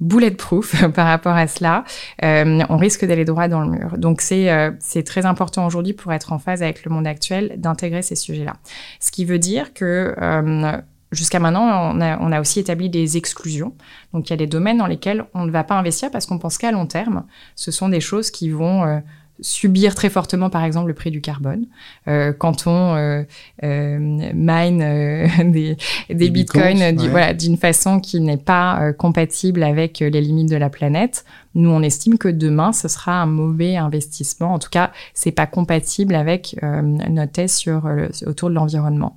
bulletproof 0.00 0.86
par 0.94 1.06
rapport 1.06 1.34
à 1.34 1.46
cela, 1.46 1.84
euh, 2.24 2.62
on 2.68 2.76
risque 2.76 3.04
d'aller 3.04 3.24
droit 3.24 3.48
dans 3.48 3.60
le 3.60 3.70
mur. 3.70 3.98
Donc 3.98 4.20
c'est 4.20 4.50
euh, 4.50 4.70
c'est 4.78 5.02
très 5.02 5.26
important 5.26 5.66
aujourd'hui 5.66 5.92
pour 5.92 6.12
être 6.12 6.32
en 6.32 6.38
phase 6.38 6.62
avec 6.62 6.84
le 6.84 6.90
monde 6.90 7.06
actuel 7.06 7.54
d'intégrer 7.56 8.02
ces 8.02 8.16
sujets-là. 8.16 8.54
Ce 9.00 9.10
qui 9.10 9.24
veut 9.24 9.38
dire 9.38 9.72
que 9.72 10.14
euh, 10.20 10.80
Jusqu'à 11.12 11.38
maintenant, 11.38 11.94
on 11.94 12.00
a, 12.00 12.18
on 12.18 12.32
a, 12.32 12.40
aussi 12.40 12.58
établi 12.58 12.90
des 12.90 13.16
exclusions. 13.16 13.74
Donc, 14.12 14.28
il 14.28 14.32
y 14.32 14.34
a 14.34 14.36
des 14.36 14.48
domaines 14.48 14.78
dans 14.78 14.88
lesquels 14.88 15.24
on 15.34 15.44
ne 15.44 15.52
va 15.52 15.62
pas 15.62 15.76
investir 15.76 16.10
parce 16.10 16.26
qu'on 16.26 16.38
pense 16.38 16.58
qu'à 16.58 16.72
long 16.72 16.86
terme, 16.86 17.24
ce 17.54 17.70
sont 17.70 17.88
des 17.88 18.00
choses 18.00 18.32
qui 18.32 18.50
vont 18.50 18.84
euh, 18.84 18.98
subir 19.40 19.94
très 19.94 20.10
fortement, 20.10 20.50
par 20.50 20.64
exemple, 20.64 20.88
le 20.88 20.94
prix 20.94 21.10
du 21.10 21.20
carbone. 21.20 21.66
Euh, 22.08 22.32
quand 22.32 22.66
on 22.66 22.94
euh, 22.94 23.22
euh 23.62 23.98
mine 23.98 24.82
euh, 24.82 25.26
des, 25.44 25.76
des, 26.08 26.30
bitcoins, 26.30 26.96
voilà, 27.10 27.34
d'une 27.34 27.56
façon 27.56 28.00
qui 28.00 28.20
n'est 28.20 28.36
pas 28.36 28.80
euh, 28.80 28.92
compatible 28.92 29.62
avec 29.62 30.00
les 30.00 30.20
limites 30.20 30.50
de 30.50 30.56
la 30.56 30.70
planète, 30.70 31.24
nous, 31.54 31.70
on 31.70 31.82
estime 31.82 32.18
que 32.18 32.28
demain, 32.28 32.72
ce 32.72 32.86
sera 32.88 33.22
un 33.22 33.26
mauvais 33.26 33.76
investissement. 33.76 34.52
En 34.52 34.58
tout 34.58 34.68
cas, 34.68 34.92
c'est 35.14 35.32
pas 35.32 35.46
compatible 35.46 36.14
avec 36.14 36.54
notre 36.62 37.32
thèse 37.32 37.54
sur, 37.54 37.88
autour 38.26 38.50
de 38.50 38.54
l'environnement. 38.54 39.14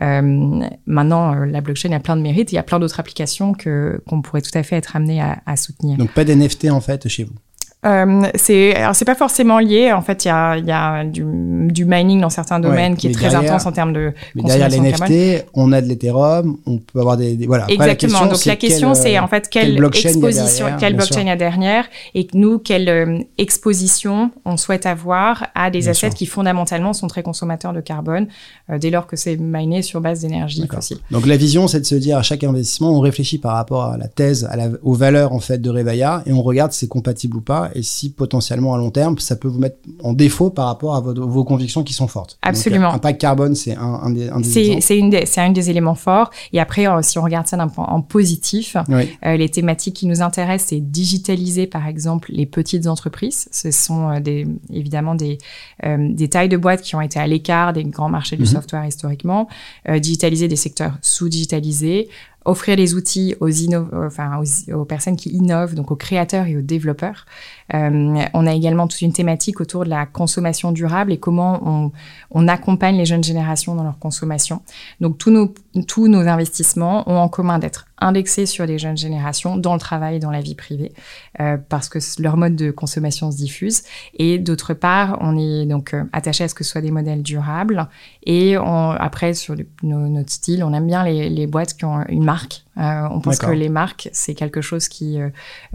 maintenant, 0.00 1.34
la 1.34 1.60
blockchain 1.60 1.92
a 1.92 2.00
plein 2.00 2.16
de 2.16 2.22
mérites. 2.22 2.50
Il 2.50 2.54
y 2.54 2.58
a 2.58 2.62
plein 2.62 2.80
d'autres 2.80 2.98
applications 2.98 3.52
que 3.52 4.02
qu'on 4.08 4.22
pourrait 4.22 4.40
tout 4.40 4.56
à 4.56 4.62
fait 4.62 4.76
être 4.76 4.96
amené 4.96 5.20
à, 5.20 5.42
à 5.44 5.56
soutenir. 5.56 5.98
Donc, 5.98 6.12
pas 6.12 6.24
d'NFT, 6.24 6.70
en 6.70 6.80
fait, 6.80 7.08
chez 7.08 7.24
vous 7.24 7.34
euh, 7.84 8.22
c'est 8.36 8.76
alors 8.76 8.94
c'est 8.94 9.04
pas 9.04 9.16
forcément 9.16 9.58
lié. 9.58 9.92
En 9.92 10.02
fait, 10.02 10.24
il 10.24 10.28
y 10.28 10.30
a, 10.30 10.56
y 10.56 10.70
a 10.70 11.04
du, 11.04 11.24
du, 11.68 11.84
mining 11.84 12.20
dans 12.20 12.30
certains 12.30 12.60
domaines 12.60 12.96
qui 12.96 13.08
est 13.08 13.12
très 13.12 13.34
intense 13.34 13.66
en 13.66 13.72
termes 13.72 13.92
de 13.92 14.12
mais 14.36 14.42
derrière 14.44 14.68
les 14.68 14.78
NFT, 14.78 15.46
on 15.54 15.72
a 15.72 15.80
de 15.80 15.88
l'Ethereum, 15.88 16.58
on 16.66 16.78
peut 16.78 17.00
avoir 17.00 17.16
des, 17.16 17.36
voilà. 17.44 17.66
Exactement. 17.68 18.26
Donc 18.26 18.44
la 18.44 18.54
question, 18.54 18.94
c'est 18.94 19.18
en 19.18 19.26
fait 19.26 19.48
quelle, 19.48 19.74
quelle 19.90 20.06
exposition, 20.06 20.66
quelle 20.78 20.94
blockchain 20.94 21.22
il 21.22 21.26
y 21.26 21.30
a 21.30 21.36
derrière, 21.36 21.86
et 22.14 22.28
nous 22.34 22.60
quelle 22.60 22.88
euh, 22.88 23.18
exposition 23.38 24.30
on 24.44 24.56
souhaite 24.56 24.86
avoir 24.86 25.48
à 25.56 25.70
des 25.70 25.88
assets 25.88 26.10
qui 26.10 26.26
fondamentalement 26.26 26.92
sont 26.92 27.08
très 27.08 27.24
consommateurs 27.24 27.72
de 27.72 27.80
carbone, 27.80 28.28
euh, 28.70 28.78
dès 28.78 28.90
lors 28.90 29.08
que 29.08 29.16
c'est 29.16 29.36
miné 29.36 29.82
sur 29.82 30.00
base 30.00 30.20
d'énergie 30.20 30.68
fossile. 30.72 30.98
Donc 31.10 31.26
la 31.26 31.36
vision, 31.36 31.66
c'est 31.66 31.80
de 31.80 31.86
se 31.86 31.96
dire 31.96 32.16
à 32.16 32.22
chaque 32.22 32.44
investissement, 32.44 32.96
on 32.96 33.00
réfléchit 33.00 33.38
par 33.38 33.54
rapport 33.54 33.86
à 33.86 33.96
la 33.96 34.06
thèse, 34.06 34.48
à 34.48 34.56
la, 34.56 34.68
aux 34.84 34.94
valeurs 34.94 35.32
en 35.32 35.40
fait 35.40 35.58
de 35.58 35.68
Revaya, 35.68 36.22
et 36.26 36.32
on 36.32 36.42
regarde 36.42 36.70
si 36.70 36.80
c'est 36.80 36.88
compatible 36.88 37.38
ou 37.38 37.40
pas 37.40 37.71
et 37.74 37.82
si 37.82 38.10
potentiellement 38.10 38.74
à 38.74 38.78
long 38.78 38.90
terme, 38.90 39.18
ça 39.18 39.36
peut 39.36 39.48
vous 39.48 39.58
mettre 39.58 39.76
en 40.02 40.12
défaut 40.12 40.50
par 40.50 40.66
rapport 40.66 40.96
à 40.96 41.00
vos, 41.00 41.44
convictions 41.44 41.82
qui 41.82 41.92
sont 41.92 42.08
fortes. 42.08 42.38
Absolument. 42.42 42.90
Un 42.90 42.94
impact 42.94 43.20
carbone, 43.20 43.54
c'est 43.54 43.76
un, 43.76 44.10
des, 44.10 44.28
un 44.28 44.40
des 44.40 44.80
C'est 44.80 44.98
une 44.98 45.10
des, 45.10 45.24
un 45.36 45.50
des 45.50 45.70
éléments 45.70 45.94
forts. 45.94 46.30
Et 46.52 46.60
après, 46.60 46.86
euh, 46.86 47.02
si 47.02 47.18
on 47.18 47.22
regarde 47.22 47.46
ça 47.46 47.56
d'un 47.56 47.68
point 47.68 47.86
en 47.86 48.00
positif, 48.00 48.76
euh, 48.90 49.36
les 49.36 49.48
thématiques 49.48 49.96
qui 49.96 50.06
nous 50.06 50.22
intéressent, 50.22 50.70
c'est 50.70 50.80
digitaliser, 50.80 51.66
par 51.66 51.86
exemple, 51.86 52.30
les 52.32 52.46
petites 52.46 52.86
entreprises. 52.86 53.48
Ce 53.50 53.70
sont 53.70 54.10
euh, 54.10 54.20
des, 54.20 54.46
évidemment 54.72 55.14
des, 55.14 55.38
des 55.82 56.28
tailles 56.28 56.48
de 56.48 56.56
boîtes 56.56 56.82
qui 56.82 56.94
ont 56.94 57.00
été 57.00 57.18
à 57.18 57.26
l'écart 57.26 57.72
des 57.72 57.84
grands 57.84 58.08
marchés 58.08 58.36
du 58.36 58.42
mhm. 58.42 58.48
software 58.48 58.86
historiquement. 58.86 59.48
digitaliser 59.88 60.48
des 60.48 60.56
secteurs 60.56 60.92
sous-digitalisés, 61.02 62.08
offrir 62.44 62.76
les 62.76 62.94
outils 62.94 63.34
aux, 63.40 63.50
enfin, 63.94 64.42
aux, 64.72 64.84
personnes 64.84 65.16
qui 65.16 65.30
innovent, 65.30 65.74
donc 65.74 65.90
aux 65.90 65.96
créateurs 65.96 66.46
et 66.46 66.56
aux 66.56 66.62
développeurs. 66.62 67.26
Euh, 67.74 68.24
on 68.34 68.46
a 68.46 68.52
également 68.52 68.88
toute 68.88 69.02
une 69.02 69.12
thématique 69.12 69.60
autour 69.60 69.84
de 69.84 69.90
la 69.90 70.06
consommation 70.06 70.72
durable 70.72 71.12
et 71.12 71.18
comment 71.18 71.60
on, 71.64 71.92
on 72.30 72.48
accompagne 72.48 72.96
les 72.96 73.06
jeunes 73.06 73.24
générations 73.24 73.74
dans 73.74 73.84
leur 73.84 73.98
consommation. 73.98 74.62
Donc 75.00 75.18
tous 75.18 75.30
nos, 75.30 75.54
tous 75.86 76.08
nos 76.08 76.26
investissements 76.26 77.08
ont 77.10 77.16
en 77.16 77.28
commun 77.28 77.58
d'être 77.58 77.86
indexés 78.02 78.46
sur 78.46 78.66
les 78.66 78.78
jeunes 78.78 78.96
générations 78.96 79.56
dans 79.56 79.74
le 79.74 79.80
travail 79.80 80.16
et 80.16 80.18
dans 80.18 80.30
la 80.30 80.40
vie 80.40 80.54
privée, 80.54 80.92
euh, 81.40 81.56
parce 81.68 81.88
que 81.88 81.98
leur 82.20 82.36
mode 82.36 82.56
de 82.56 82.70
consommation 82.70 83.30
se 83.30 83.36
diffuse. 83.36 83.82
Et 84.14 84.38
d'autre 84.38 84.74
part, 84.74 85.18
on 85.20 85.38
est 85.38 85.66
donc 85.66 85.94
euh, 85.94 86.04
attaché 86.12 86.44
à 86.44 86.48
ce 86.48 86.54
que 86.54 86.64
ce 86.64 86.72
soit 86.72 86.80
des 86.80 86.90
modèles 86.90 87.22
durables. 87.22 87.88
Et 88.24 88.56
on, 88.56 88.90
après, 88.90 89.34
sur 89.34 89.56
notre 89.82 90.30
style, 90.30 90.62
on 90.64 90.72
aime 90.72 90.86
bien 90.86 91.04
les, 91.04 91.28
les 91.28 91.46
boîtes 91.46 91.74
qui 91.74 91.84
ont 91.84 92.02
une 92.08 92.24
marque 92.24 92.62
euh, 92.78 93.06
on 93.10 93.20
pense 93.20 93.38
que 93.38 93.50
les 93.50 93.68
marques, 93.68 94.08
c'est 94.12 94.34
quelque 94.34 94.62
chose 94.62 94.88
qui, 94.88 95.20
euh, 95.20 95.28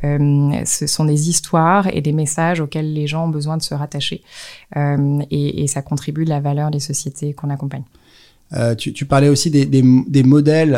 euh, 0.04 0.62
ce 0.66 0.88
sont 0.88 1.06
des 1.06 1.30
histoires 1.30 1.88
et 1.94 2.01
des 2.01 2.12
messages 2.12 2.60
auxquels 2.60 2.92
les 2.92 3.06
gens 3.06 3.25
ont 3.25 3.30
besoin 3.30 3.58
de 3.58 3.62
se 3.62 3.74
rattacher, 3.75 4.24
et, 4.75 5.66
ça 5.68 5.82
contribue 5.82 6.24
de 6.24 6.30
la 6.30 6.39
valeur 6.39 6.72
des 6.72 6.80
sociétés 6.80 7.34
qu'on 7.34 7.50
accompagne. 7.50 7.84
Tu, 8.77 9.06
parlais 9.06 9.30
aussi 9.30 9.51
des, 9.51 10.24
modèles. 10.24 10.75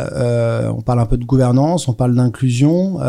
on 0.76 0.82
parle 0.82 1.00
un 1.00 1.06
peu 1.06 1.18
de 1.18 1.26
gouvernance, 1.26 1.88
on 1.88 1.94
parle 1.94 2.16
d'inclusion. 2.16 3.00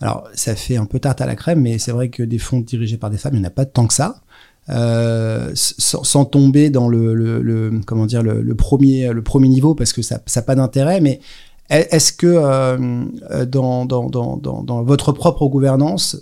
alors, 0.00 0.28
ça 0.34 0.54
fait 0.56 0.76
un 0.76 0.84
peu 0.84 0.98
tarte 0.98 1.20
à 1.20 1.26
la 1.26 1.36
crème, 1.36 1.62
mais 1.62 1.78
c'est 1.78 1.92
vrai 1.92 2.10
que 2.10 2.22
des 2.22 2.38
fonds 2.38 2.60
dirigés 2.60 2.98
par 2.98 3.08
des 3.08 3.18
femmes, 3.18 3.34
il 3.34 3.40
n'y 3.40 3.46
en 3.46 3.48
a 3.48 3.52
pas 3.52 3.64
tant 3.64 3.86
que 3.86 3.94
ça. 3.94 4.20
Sans, 4.68 6.24
tomber 6.24 6.70
dans 6.70 6.88
le, 6.88 7.80
comment 7.86 8.06
dire 8.06 8.22
le, 8.22 8.54
premier 8.54 9.12
le 9.12 9.22
premier 9.22 9.48
niveau 9.48 9.74
parce 9.74 9.92
que 9.92 10.02
ça 10.02 10.20
n'a 10.34 10.42
pas 10.42 10.54
d'intérêt 10.54 11.00
mais 11.00 11.20
est-ce 11.68 12.12
que 12.12 12.26
euh, 12.26 13.46
dans, 13.46 13.86
dans, 13.86 14.08
dans, 14.08 14.36
dans, 14.36 14.82
votre 14.82 15.10
propre 15.12 15.48
gouvernance, 15.48 16.16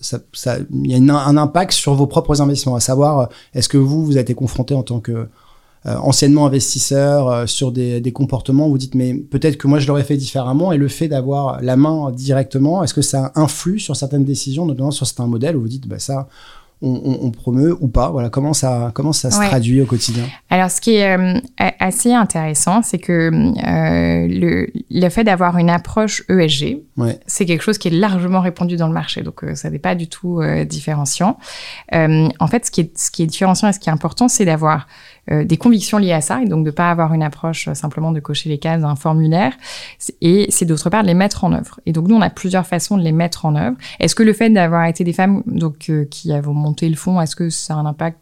il 0.72 0.90
y 0.90 0.94
a 0.94 1.14
un 1.14 1.36
impact 1.36 1.72
sur 1.72 1.94
vos 1.94 2.06
propres 2.06 2.40
investissements 2.40 2.76
À 2.76 2.80
savoir, 2.80 3.28
est-ce 3.52 3.68
que 3.68 3.76
vous, 3.76 4.04
vous 4.06 4.12
avez 4.12 4.22
été 4.22 4.34
confronté 4.34 4.74
en 4.74 4.82
tant 4.82 5.00
que 5.00 5.28
euh, 5.86 5.96
anciennement 5.98 6.46
investisseur 6.46 7.28
euh, 7.28 7.46
sur 7.46 7.70
des, 7.70 8.00
des, 8.00 8.10
comportements 8.10 8.70
vous 8.70 8.78
dites 8.78 8.94
mais 8.94 9.12
peut-être 9.12 9.58
que 9.58 9.68
moi 9.68 9.78
je 9.78 9.86
l'aurais 9.86 10.02
fait 10.02 10.16
différemment 10.16 10.72
et 10.72 10.78
le 10.78 10.88
fait 10.88 11.08
d'avoir 11.08 11.60
la 11.60 11.76
main 11.76 12.10
directement, 12.10 12.82
est-ce 12.82 12.94
que 12.94 13.02
ça 13.02 13.32
influe 13.34 13.78
sur 13.78 13.94
certaines 13.94 14.24
décisions, 14.24 14.64
notamment 14.64 14.92
sur 14.92 15.06
certains 15.06 15.26
modèles 15.26 15.58
où 15.58 15.60
vous 15.60 15.68
dites 15.68 15.86
bah 15.86 15.98
ça 15.98 16.26
on, 16.84 17.30
promeut 17.30 17.76
ou 17.80 17.88
pas 17.88 18.10
Voilà, 18.10 18.28
comment 18.28 18.52
ça, 18.52 18.90
comment 18.94 19.12
ça 19.12 19.30
se 19.30 19.40
traduit 19.40 19.80
au 19.80 19.86
quotidien 19.86 20.24
Alors, 20.50 20.70
ce 20.70 20.80
qui 20.80 20.96
est 20.96 21.16
euh, 21.16 21.40
assez 21.58 22.12
intéressant, 22.12 22.82
c'est 22.82 22.98
que 22.98 23.30
euh, 23.30 24.26
le, 24.28 24.66
le, 24.90 25.08
fait 25.08 25.24
d'avoir 25.24 25.58
une 25.58 25.70
approche 25.70 26.22
ESG, 26.28 26.78
c'est 27.26 27.46
quelque 27.46 27.62
chose 27.62 27.78
qui 27.78 27.88
est 27.88 27.92
largement 27.92 28.40
répandu 28.40 28.76
dans 28.76 28.88
le 28.88 28.92
marché. 28.92 29.22
Donc, 29.22 29.44
euh, 29.44 29.54
ça 29.54 29.70
n'est 29.70 29.78
pas 29.78 29.94
du 29.94 30.08
tout 30.08 30.42
différenciant. 30.68 31.38
en 31.92 32.46
fait, 32.46 32.66
ce 32.66 32.70
qui, 32.70 32.82
est, 32.82 32.98
ce 32.98 33.10
qui 33.10 33.22
est 33.22 33.26
différenciant 33.26 33.68
et 33.68 33.72
ce 33.72 33.78
qui 33.78 33.88
est 33.88 33.92
important, 33.92 34.28
c'est 34.28 34.44
d'avoir 34.44 34.86
des 35.30 35.56
convictions 35.56 35.98
liées 35.98 36.12
à 36.12 36.20
ça, 36.20 36.42
et 36.42 36.46
donc 36.46 36.64
de 36.64 36.70
ne 36.70 36.74
pas 36.74 36.90
avoir 36.90 37.14
une 37.14 37.22
approche 37.22 37.68
simplement 37.72 38.12
de 38.12 38.20
cocher 38.20 38.48
les 38.48 38.58
cases 38.58 38.82
d'un 38.82 38.96
formulaire, 38.96 39.54
et 40.20 40.46
c'est 40.50 40.66
d'autre 40.66 40.90
part 40.90 41.02
de 41.02 41.08
les 41.08 41.14
mettre 41.14 41.44
en 41.44 41.52
œuvre. 41.52 41.80
Et 41.86 41.92
donc 41.92 42.08
nous, 42.08 42.14
on 42.14 42.20
a 42.20 42.30
plusieurs 42.30 42.66
façons 42.66 42.98
de 42.98 43.02
les 43.02 43.12
mettre 43.12 43.46
en 43.46 43.56
œuvre. 43.56 43.76
Est-ce 44.00 44.14
que 44.14 44.22
le 44.22 44.32
fait 44.32 44.50
d'avoir 44.50 44.84
été 44.86 45.04
des 45.04 45.12
femmes 45.12 45.42
donc 45.46 45.90
qui 46.10 46.32
avons 46.32 46.54
monter 46.54 46.88
le 46.88 46.96
fond, 46.96 47.20
est-ce 47.20 47.36
que 47.36 47.48
ça 47.50 47.74
a 47.74 47.76
un 47.78 47.86
impact? 47.86 48.18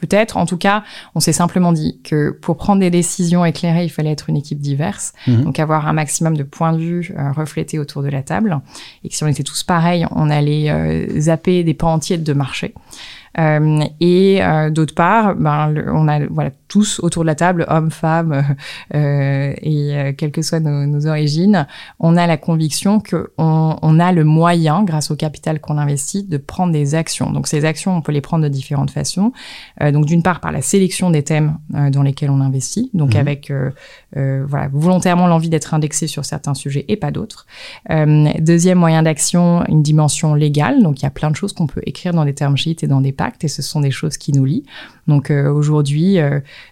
Peut-être. 0.00 0.38
En 0.38 0.46
tout 0.46 0.56
cas, 0.56 0.82
on 1.14 1.20
s'est 1.20 1.34
simplement 1.34 1.72
dit 1.72 2.00
que 2.02 2.30
pour 2.30 2.56
prendre 2.56 2.80
des 2.80 2.90
décisions 2.90 3.44
éclairées, 3.44 3.84
il 3.84 3.90
fallait 3.90 4.12
être 4.12 4.30
une 4.30 4.36
équipe 4.36 4.58
diverse, 4.58 5.12
mhm. 5.26 5.44
donc 5.44 5.58
avoir 5.58 5.86
un 5.86 5.92
maximum 5.92 6.36
de 6.36 6.42
points 6.42 6.72
de 6.72 6.78
vue 6.78 7.14
euh, 7.18 7.32
reflétés 7.32 7.78
autour 7.78 8.02
de 8.02 8.08
la 8.08 8.22
table, 8.22 8.60
et 9.04 9.10
que 9.10 9.14
si 9.14 9.22
on 9.24 9.26
était 9.26 9.42
tous 9.42 9.62
pareils, 9.62 10.06
on 10.12 10.30
allait 10.30 10.70
euh, 10.70 11.20
zapper 11.20 11.64
des 11.64 11.74
pans 11.74 11.92
entiers 11.92 12.16
de 12.16 12.32
marché. 12.32 12.74
Euh, 13.38 13.84
et 14.00 14.42
euh, 14.42 14.70
d'autre 14.70 14.94
part, 14.94 15.36
ben, 15.36 15.74
on 15.88 16.08
a 16.08 16.26
voilà, 16.26 16.50
tous 16.70 17.00
autour 17.02 17.24
de 17.24 17.26
la 17.26 17.34
table, 17.34 17.66
hommes, 17.68 17.90
femmes, 17.90 18.56
euh, 18.94 19.52
et 19.60 19.94
euh, 19.94 20.12
quelles 20.16 20.30
que 20.30 20.40
soient 20.40 20.60
nos, 20.60 20.86
nos, 20.86 21.06
origines, 21.06 21.66
on 21.98 22.16
a 22.16 22.26
la 22.26 22.38
conviction 22.38 23.00
qu'on 23.00 23.26
on 23.36 24.00
a 24.00 24.12
le 24.12 24.24
moyen, 24.24 24.82
grâce 24.84 25.10
au 25.10 25.16
capital 25.16 25.60
qu'on 25.60 25.76
investit, 25.76 26.24
de 26.24 26.38
prendre 26.38 26.72
des 26.72 26.94
actions. 26.94 27.30
Donc 27.30 27.46
ces 27.46 27.64
actions, 27.66 27.96
on 27.96 28.00
peut 28.00 28.12
les 28.12 28.22
prendre 28.22 28.44
de 28.44 28.48
différentes 28.48 28.90
façons. 28.90 29.32
donc 29.80 30.06
d'une 30.06 30.22
part 30.22 30.40
par 30.40 30.52
la 30.52 30.62
sélection 30.62 31.10
des 31.10 31.22
thèmes 31.22 31.58
dans 31.70 32.02
lesquels 32.02 32.30
on 32.30 32.40
investit, 32.40 32.90
donc 32.94 33.14
mhm. 33.14 33.20
avec 33.20 33.52
voilà, 34.14 34.68
volontairement 34.72 35.26
l'envie 35.26 35.48
d'être 35.48 35.74
indexé 35.74 36.06
sur 36.06 36.24
certains 36.24 36.54
sujets 36.54 36.84
et 36.88 36.96
pas 36.96 37.10
d'autres. 37.10 37.46
deuxième 38.38 38.78
moyen 38.78 39.02
d'action, 39.02 39.64
une 39.66 39.82
dimension 39.82 40.34
légale. 40.34 40.82
Donc 40.82 41.00
il 41.00 41.02
y 41.02 41.06
a 41.06 41.10
plein 41.10 41.30
de 41.30 41.36
choses 41.36 41.52
qu'on 41.52 41.66
peut 41.66 41.82
écrire 41.84 42.12
dans 42.12 42.24
des 42.24 42.34
term 42.34 42.56
sheets 42.56 42.78
et 42.82 42.86
dans 42.86 43.00
des 43.00 43.12
et 43.42 43.48
ce 43.48 43.62
sont 43.62 43.80
des 43.80 43.90
choses 43.90 44.16
qui 44.16 44.32
nous 44.32 44.44
lient. 44.44 44.64
Donc 45.06 45.30
euh, 45.30 45.50
aujourd'hui, 45.50 46.18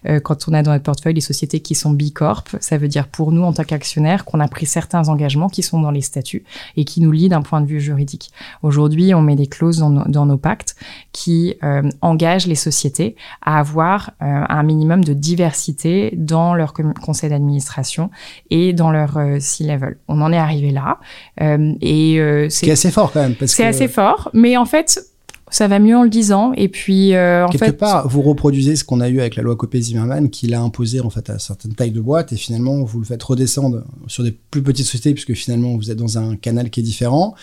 euh, 0.05 0.19
euh, 0.19 0.19
quand 0.19 0.47
on 0.47 0.53
a 0.53 0.63
dans 0.63 0.71
notre 0.71 0.83
portefeuille 0.83 1.13
des 1.13 1.21
sociétés 1.21 1.59
qui 1.59 1.75
sont 1.75 1.91
B 1.91 2.11
Corp, 2.13 2.55
ça 2.59 2.77
veut 2.77 2.87
dire 2.87 3.07
pour 3.07 3.31
nous 3.31 3.43
en 3.43 3.53
tant 3.53 3.63
qu'actionnaires 3.63 4.25
qu'on 4.25 4.39
a 4.39 4.47
pris 4.47 4.65
certains 4.65 5.09
engagements 5.09 5.49
qui 5.49 5.63
sont 5.63 5.79
dans 5.79 5.91
les 5.91 6.01
statuts 6.01 6.43
et 6.77 6.85
qui 6.85 7.01
nous 7.01 7.11
lient 7.11 7.29
d'un 7.29 7.41
point 7.41 7.61
de 7.61 7.65
vue 7.65 7.79
juridique. 7.79 8.31
Aujourd'hui, 8.63 9.13
on 9.13 9.21
met 9.21 9.35
des 9.35 9.47
clauses 9.47 9.79
dans, 9.79 10.25
nos 10.25 10.37
pactes 10.37 10.75
qui 11.11 11.55
engagent 12.01 12.47
les 12.47 12.55
sociétés 12.55 13.15
à 13.41 13.59
avoir 13.59 14.11
un 14.19 14.63
minimum 14.63 15.03
de 15.03 15.13
diversité 15.13 16.13
dans 16.15 16.53
leur 16.53 16.73
conseil 16.73 17.29
d'administration 17.29 18.09
et 18.49 18.73
dans 18.73 18.91
leur 18.91 19.17
C-level. 19.39 19.97
On 20.07 20.21
en 20.21 20.31
est 20.31 20.37
arrivé 20.37 20.71
là. 20.71 20.99
et 21.39 22.47
c'est 22.49 22.71
assez 22.71 22.91
fort 22.91 23.11
quand 23.11 23.21
même. 23.21 23.35
C'est 23.45 23.65
assez 23.65 23.87
fort, 23.87 24.29
mais 24.33 24.57
en 24.57 24.65
fait, 24.65 25.01
ça 25.49 25.67
va 25.67 25.79
mieux 25.79 25.97
en 25.97 26.03
le 26.03 26.09
disant. 26.09 26.53
Et 26.53 26.69
puis, 26.69 27.13
euh, 27.15 27.45
en 27.45 27.49
Quelque 27.49 27.71
part, 27.71 28.07
vous 28.07 28.21
reproduisez 28.21 28.75
ce 28.75 28.83
qu'on 28.83 29.01
a 29.01 29.09
eu 29.09 29.19
avec 29.19 29.35
la 29.35 29.43
loi 29.43 29.55
Copé-Zimmermann, 29.55 30.29
qui 30.29 30.47
l'a 30.47 30.61
imposé 30.61 31.01
en 31.01 31.09
fait 31.09 31.29
à 31.29 31.39
certaines 31.39 31.73
tailles 31.73 31.91
de 31.91 32.01
boîtes, 32.01 32.33
et 32.33 32.37
finalement, 32.37 32.83
vous 32.83 32.99
le 32.99 33.05
faites 33.05 33.23
redescendre 33.23 33.83
sur 34.07 34.23
des 34.23 34.37
plus 34.51 34.61
petites 34.61 34.85
sociétés, 34.85 35.13
puisque 35.13 35.33
finalement, 35.33 35.75
vous 35.75 35.91
êtes 35.91 35.97
dans 35.97 36.17
un 36.17 36.35
canal 36.35 36.69
qui 36.69 36.79
est 36.79 36.83
différent. 36.83 37.35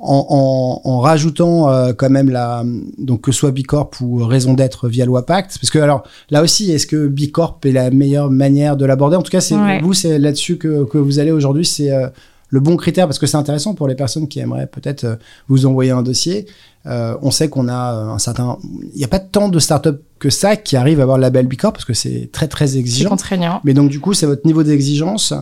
En, 0.00 0.80
en, 0.84 0.88
en 0.88 1.00
rajoutant 1.00 1.68
euh, 1.68 1.92
quand 1.92 2.08
même 2.08 2.30
la 2.30 2.62
donc 2.98 3.22
que 3.22 3.32
ce 3.32 3.40
soit 3.40 3.50
Bicorp 3.50 3.90
ou 4.00 4.24
raison 4.24 4.54
d'être 4.54 4.88
via 4.88 5.04
loi 5.04 5.26
Pacte 5.26 5.58
parce 5.60 5.70
que 5.70 5.80
alors 5.80 6.04
là 6.30 6.40
aussi 6.40 6.70
est-ce 6.70 6.86
que 6.86 7.08
Bicorp 7.08 7.58
est 7.64 7.72
la 7.72 7.90
meilleure 7.90 8.30
manière 8.30 8.76
de 8.76 8.86
l'aborder? 8.86 9.16
En 9.16 9.22
tout 9.22 9.32
cas 9.32 9.40
c'est 9.40 9.56
vous 9.80 9.94
c'est 9.94 10.20
là-dessus 10.20 10.56
que, 10.56 10.84
que 10.84 10.98
vous 10.98 11.18
allez 11.18 11.32
aujourd'hui 11.32 11.64
c'est 11.64 11.90
euh, 11.90 12.06
le 12.48 12.60
bon 12.60 12.76
critère 12.76 13.06
parce 13.06 13.18
que 13.18 13.26
c'est 13.26 13.36
intéressant 13.36 13.74
pour 13.74 13.88
les 13.88 13.94
personnes 13.94 14.28
qui 14.28 14.40
aimeraient 14.40 14.66
peut-être 14.66 15.04
euh, 15.04 15.16
vous 15.48 15.66
envoyer 15.66 15.90
un 15.90 16.02
dossier. 16.02 16.46
Euh, 16.86 17.16
on 17.22 17.30
sait 17.30 17.48
qu'on 17.48 17.68
a 17.68 17.92
un 17.92 18.18
certain, 18.18 18.58
il 18.94 18.98
n'y 18.98 19.04
a 19.04 19.08
pas 19.08 19.18
tant 19.18 19.48
de 19.48 19.58
startups 19.58 20.00
que 20.18 20.30
ça 20.30 20.56
qui 20.56 20.76
arrivent 20.76 21.00
à 21.00 21.02
avoir 21.02 21.18
le 21.18 21.22
label 21.22 21.46
Bicorp 21.46 21.72
parce 21.72 21.84
que 21.84 21.94
c'est 21.94 22.30
très 22.32 22.48
très 22.48 22.76
exigeant. 22.76 23.04
C'est 23.04 23.10
contraignant. 23.10 23.60
Mais 23.64 23.74
donc 23.74 23.90
du 23.90 24.00
coup, 24.00 24.14
c'est 24.14 24.26
votre 24.26 24.46
niveau 24.46 24.62
d'exigence 24.62 25.34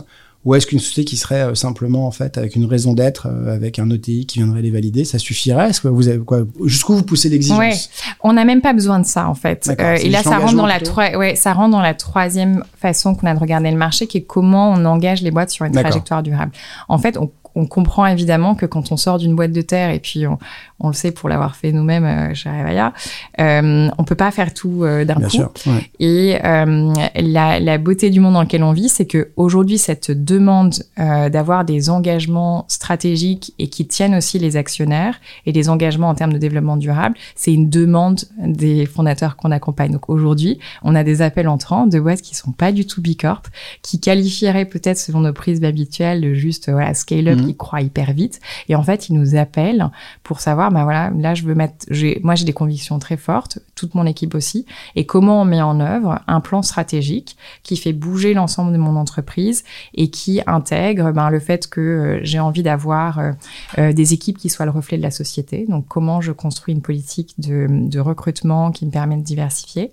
ou 0.47 0.55
est-ce 0.55 0.65
qu'une 0.65 0.79
société 0.79 1.03
qui 1.03 1.17
serait 1.17 1.41
euh, 1.41 1.55
simplement 1.55 2.07
en 2.07 2.11
fait 2.11 2.37
avec 2.37 2.55
une 2.55 2.63
raison 2.63 2.93
d'être, 2.93 3.27
euh, 3.27 3.53
avec 3.53 3.79
un 3.79 3.91
OTI 3.91 4.25
qui 4.25 4.39
viendrait 4.39 4.61
les 4.61 4.71
valider, 4.71 5.03
ça 5.03 5.19
suffirait? 5.19 5.71
Est-ce 5.71 5.81
que 5.81 5.89
vous 5.89 6.07
avez 6.07 6.19
quoi 6.19 6.43
Jusqu'où 6.63 6.93
vous 6.93 7.03
poussez 7.03 7.27
l'exigence? 7.27 7.59
Ouais. 7.59 7.73
On 8.21 8.31
n'a 8.31 8.45
même 8.45 8.61
pas 8.61 8.71
besoin 8.71 8.99
de 8.99 9.05
ça 9.05 9.27
en 9.27 9.35
fait. 9.35 9.69
Euh, 9.77 9.97
et 9.97 10.07
là, 10.07 10.23
ça 10.23 10.37
rentre 10.37 10.55
dans 10.55 10.65
la 10.65 10.79
ouais, 11.17 11.35
ça 11.35 11.51
rentre 11.51 11.71
dans 11.71 11.81
la 11.81 11.93
troisième 11.93 12.63
façon 12.79 13.13
qu'on 13.13 13.27
a 13.27 13.33
de 13.33 13.39
regarder 13.39 13.69
le 13.71 13.75
marché, 13.75 14.07
qui 14.07 14.19
est 14.19 14.21
comment 14.21 14.71
on 14.71 14.85
engage 14.85 15.21
les 15.21 15.31
boîtes 15.31 15.49
sur 15.49 15.65
une 15.65 15.73
trajectoire 15.73 16.23
durable. 16.23 16.53
En 16.87 16.97
fait, 16.97 17.17
on, 17.17 17.29
on 17.57 17.65
comprend 17.65 18.05
évidemment 18.05 18.55
que 18.55 18.65
quand 18.65 18.91
on 18.91 18.97
sort 18.97 19.17
d'une 19.17 19.35
boîte 19.35 19.51
de 19.51 19.61
terre, 19.61 19.89
et 19.89 19.99
puis 19.99 20.27
on, 20.27 20.37
on 20.79 20.89
le 20.89 20.93
sait 20.93 21.11
pour 21.11 21.27
l'avoir 21.27 21.55
fait 21.55 21.71
nous-mêmes 21.71 22.05
euh, 22.05 22.33
chez 22.35 22.49
Revaya, 22.49 22.93
euh, 23.39 23.89
on 23.97 24.03
peut 24.03 24.15
pas 24.15 24.29
faire 24.29 24.53
tout 24.53 24.83
euh, 24.83 25.05
d'un 25.05 25.15
coup. 25.15 25.29
Sûr, 25.29 25.51
Et 25.99 26.37
euh, 26.43 26.93
la, 27.15 27.59
la, 27.59 27.77
beauté 27.77 28.09
du 28.09 28.19
monde 28.19 28.33
dans 28.33 28.41
lequel 28.41 28.63
on 28.63 28.73
vit, 28.73 28.89
c'est 28.89 29.05
que 29.05 29.31
aujourd'hui 29.37 29.77
cette 29.77 30.11
demande 30.11 30.75
euh, 30.99 31.29
d'avoir 31.29 31.65
des 31.65 31.89
engagements 31.89 32.65
stratégiques 32.67 33.53
et 33.57 33.69
qui 33.69 33.87
tiennent 33.87 34.15
aussi 34.15 34.37
les 34.37 34.55
actionnaires 34.55 35.19
et 35.45 35.51
des 35.51 35.69
engagements 35.69 36.09
en 36.09 36.15
termes 36.15 36.33
de 36.33 36.37
développement 36.37 36.77
durable, 36.77 37.15
c'est 37.35 37.53
une 37.53 37.69
demande 37.69 38.21
des 38.37 38.85
fondateurs 38.85 39.35
qu'on 39.35 39.51
accompagne. 39.51 39.91
Donc 39.91 40.09
aujourd'hui, 40.09 40.59
on 40.83 40.93
a 40.93 41.03
des 41.03 41.23
appels 41.23 41.47
entrants 41.47 41.87
de 41.87 41.99
boîtes 41.99 42.21
qui 42.21 42.35
sont 42.35 42.51
pas 42.51 42.71
du 42.71 42.85
tout 42.85 43.01
bicorp, 43.01 43.43
qui 43.81 43.99
qualifieraient 43.99 44.65
peut-être 44.65 44.97
selon 44.97 45.21
nos 45.21 45.33
prises 45.33 45.63
habituelles 45.63 46.21
de 46.21 46.33
juste 46.33 46.69
voilà 46.69 46.93
scale 46.93 47.27
up 47.29 47.46
qui 47.47 47.57
croient 47.57 47.81
hyper 47.81 48.13
vite. 48.13 48.39
Et 48.69 48.75
en 48.75 48.83
fait, 48.83 49.09
ils 49.09 49.13
nous 49.13 49.35
appellent 49.35 49.89
pour 50.23 50.39
savoir, 50.39 50.71
ben 50.71 50.83
voilà, 50.83 51.11
là, 51.17 51.33
je 51.33 51.43
veux 51.43 51.55
mettre, 51.55 51.85
moi, 52.21 52.35
j'ai 52.35 52.45
des 52.45 52.53
convictions 52.53 52.99
très 52.99 53.17
fortes, 53.17 53.59
toute 53.75 53.95
mon 53.95 54.05
équipe 54.05 54.35
aussi, 54.35 54.65
et 54.95 55.05
comment 55.05 55.41
on 55.41 55.45
met 55.45 55.61
en 55.61 55.79
œuvre 55.79 56.19
un 56.27 56.41
plan 56.41 56.61
stratégique 56.61 57.37
qui 57.63 57.77
fait 57.77 57.93
bouger 57.93 58.33
l'ensemble 58.33 58.73
de 58.73 58.77
mon 58.77 58.95
entreprise 58.95 59.63
et 59.93 60.09
qui 60.09 60.41
intègre 60.47 61.11
ben, 61.11 61.29
le 61.29 61.39
fait 61.39 61.67
que 61.67 61.81
euh, 61.81 62.19
j'ai 62.23 62.39
envie 62.39 62.63
d'avoir 62.63 63.19
euh, 63.19 63.31
euh, 63.77 63.93
des 63.93 64.13
équipes 64.13 64.37
qui 64.37 64.49
soient 64.49 64.65
le 64.65 64.71
reflet 64.71 64.97
de 64.97 65.03
la 65.03 65.11
société. 65.11 65.65
Donc, 65.67 65.85
comment 65.87 66.21
je 66.21 66.31
construis 66.31 66.73
une 66.73 66.81
politique 66.81 67.35
de, 67.37 67.67
de 67.69 67.99
recrutement 67.99 68.71
qui 68.71 68.85
me 68.85 68.91
permet 68.91 69.17
de 69.17 69.21
diversifier, 69.21 69.91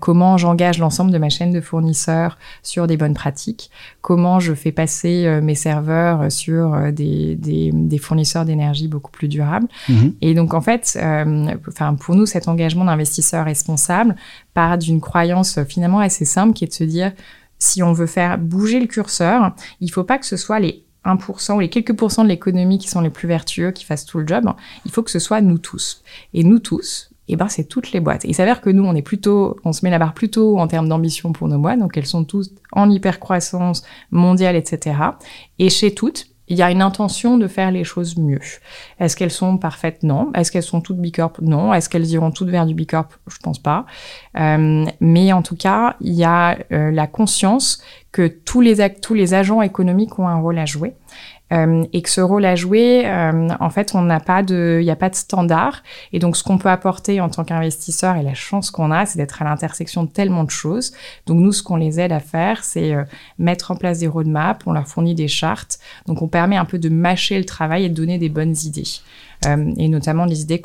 comment 0.00 0.36
j'engage 0.36 0.78
l'ensemble 0.78 1.10
de 1.10 1.18
ma 1.18 1.28
chaîne 1.28 1.52
de 1.52 1.60
fournisseurs 1.60 2.38
sur 2.62 2.86
des 2.86 2.96
bonnes 2.96 3.14
pratiques, 3.14 3.70
comment 4.00 4.40
je 4.40 4.54
fais 4.54 4.72
passer 4.72 5.40
mes 5.42 5.54
serveurs 5.54 6.30
sur 6.30 6.43
des, 6.92 7.36
des, 7.36 7.70
des 7.72 7.98
fournisseurs 7.98 8.44
d'énergie 8.44 8.88
beaucoup 8.88 9.10
plus 9.10 9.28
durables. 9.28 9.68
Mhm. 9.88 10.14
Et 10.20 10.34
donc, 10.34 10.54
en 10.54 10.60
fait, 10.60 10.98
enfin, 11.68 11.94
pour 11.94 12.14
nous, 12.14 12.26
cet 12.26 12.48
engagement 12.48 12.84
d'investisseur 12.84 13.44
responsable 13.44 14.16
part 14.52 14.78
d'une 14.78 15.00
croyance 15.00 15.58
finalement 15.64 16.00
assez 16.00 16.24
simple 16.24 16.54
qui 16.54 16.64
est 16.64 16.68
de 16.68 16.72
se 16.72 16.84
dire 16.84 17.12
si 17.58 17.82
on 17.82 17.92
veut 17.92 18.06
faire 18.06 18.38
bouger 18.38 18.80
le 18.80 18.86
curseur, 18.86 19.54
il 19.80 19.86
ne 19.86 19.92
faut 19.92 20.04
pas 20.04 20.18
que 20.18 20.26
ce 20.26 20.36
soit 20.36 20.60
les 20.60 20.84
1% 21.04 21.54
ou 21.54 21.60
les 21.60 21.68
quelques 21.68 21.94
pourcents 21.94 22.24
de 22.24 22.28
l'économie 22.28 22.78
qui 22.78 22.88
sont 22.88 23.00
les 23.00 23.10
plus 23.10 23.28
vertueux 23.28 23.70
qui 23.70 23.84
fassent 23.84 24.06
tout 24.06 24.18
le 24.18 24.26
job. 24.26 24.50
Il 24.84 24.90
faut 24.90 25.02
que 25.02 25.10
ce 25.10 25.18
soit 25.18 25.40
nous 25.40 25.58
tous. 25.58 26.02
Et 26.32 26.44
nous 26.44 26.58
tous, 26.58 27.10
eh 27.28 27.36
ben, 27.36 27.48
c'est 27.48 27.64
toutes 27.64 27.92
les 27.92 28.00
boîtes. 28.00 28.24
Et 28.24 28.28
il 28.28 28.34
s'avère 28.34 28.60
que 28.60 28.70
nous, 28.70 28.84
on 28.84 28.94
est 28.94 29.02
plutôt, 29.02 29.56
on 29.64 29.72
se 29.72 29.84
met 29.84 29.90
la 29.90 29.98
barre 29.98 30.14
plutôt 30.14 30.58
en 30.58 30.66
termes 30.66 30.88
d'ambition 30.88 31.32
pour 31.32 31.48
nos 31.48 31.58
boîtes. 31.58 31.78
Donc, 31.78 31.96
elles 31.96 32.06
sont 32.06 32.24
toutes 32.24 32.52
en 32.72 32.90
hyper-croissance 32.90 33.82
mondiale, 34.10 34.56
etc. 34.56 34.96
Et 35.58 35.70
chez 35.70 35.94
toutes, 35.94 36.26
il 36.48 36.58
y 36.58 36.62
a 36.62 36.70
une 36.70 36.82
intention 36.82 37.38
de 37.38 37.46
faire 37.46 37.70
les 37.70 37.84
choses 37.84 38.18
mieux. 38.18 38.40
Est-ce 39.00 39.16
qu'elles 39.16 39.30
sont 39.30 39.56
parfaites? 39.56 40.02
Non. 40.02 40.30
Est-ce 40.34 40.52
qu'elles 40.52 40.62
sont 40.62 40.80
toutes 40.80 40.98
Bicorp? 40.98 41.32
Non. 41.40 41.72
Est-ce 41.72 41.88
qu'elles 41.88 42.06
iront 42.06 42.30
toutes 42.30 42.48
vers 42.48 42.66
du 42.66 42.74
Bicorp? 42.74 43.08
Je 43.26 43.38
pense 43.38 43.58
pas. 43.58 43.86
Euh, 44.38 44.84
mais 45.00 45.32
en 45.32 45.42
tout 45.42 45.56
cas, 45.56 45.96
il 46.00 46.12
y 46.12 46.24
a 46.24 46.58
euh, 46.72 46.90
la 46.90 47.06
conscience 47.06 47.82
que 48.12 48.28
tous 48.28 48.60
les, 48.60 48.94
tous 49.00 49.14
les 49.14 49.34
agents 49.34 49.62
économiques 49.62 50.18
ont 50.18 50.28
un 50.28 50.36
rôle 50.36 50.58
à 50.58 50.66
jouer 50.66 50.94
euh, 51.52 51.84
et 51.92 52.00
que 52.02 52.08
ce 52.08 52.20
rôle 52.20 52.46
à 52.46 52.56
jouer, 52.56 53.02
euh, 53.04 53.48
en 53.60 53.70
fait, 53.70 53.94
on 53.94 54.00
n'a 54.00 54.18
pas 54.18 54.42
de, 54.42 54.78
il 54.80 54.84
n'y 54.84 54.90
a 54.90 54.96
pas 54.96 55.10
de 55.10 55.14
standard. 55.14 55.82
Et 56.12 56.18
donc, 56.18 56.36
ce 56.36 56.42
qu'on 56.42 56.56
peut 56.56 56.70
apporter 56.70 57.20
en 57.20 57.28
tant 57.28 57.44
qu'investisseur 57.44 58.16
et 58.16 58.22
la 58.22 58.34
chance 58.34 58.70
qu'on 58.70 58.90
a, 58.90 59.04
c'est 59.04 59.18
d'être 59.18 59.42
à 59.42 59.44
l'intersection 59.44 60.04
de 60.04 60.08
tellement 60.08 60.44
de 60.44 60.50
choses. 60.50 60.92
Donc, 61.26 61.38
nous, 61.40 61.52
ce 61.52 61.62
qu'on 61.62 61.76
les 61.76 62.00
aide 62.00 62.12
à 62.12 62.20
faire, 62.20 62.64
c'est 62.64 62.94
euh, 62.94 63.04
mettre 63.38 63.70
en 63.70 63.76
place 63.76 63.98
des 63.98 64.06
roadmaps, 64.06 64.66
on 64.66 64.72
leur 64.72 64.88
fournit 64.88 65.14
des 65.14 65.28
chartes. 65.28 65.78
Donc, 66.06 66.22
on 66.22 66.28
permet 66.28 66.56
un 66.56 66.64
peu 66.64 66.78
de 66.78 66.88
mâcher 66.88 67.38
le 67.38 67.44
travail 67.44 67.84
et 67.84 67.88
de 67.90 67.94
donner 67.94 68.18
des 68.18 68.30
bonnes 68.30 68.56
idées. 68.64 68.84
Euh, 69.46 69.74
et 69.76 69.88
notamment 69.88 70.26
des 70.26 70.40
idées 70.40 70.62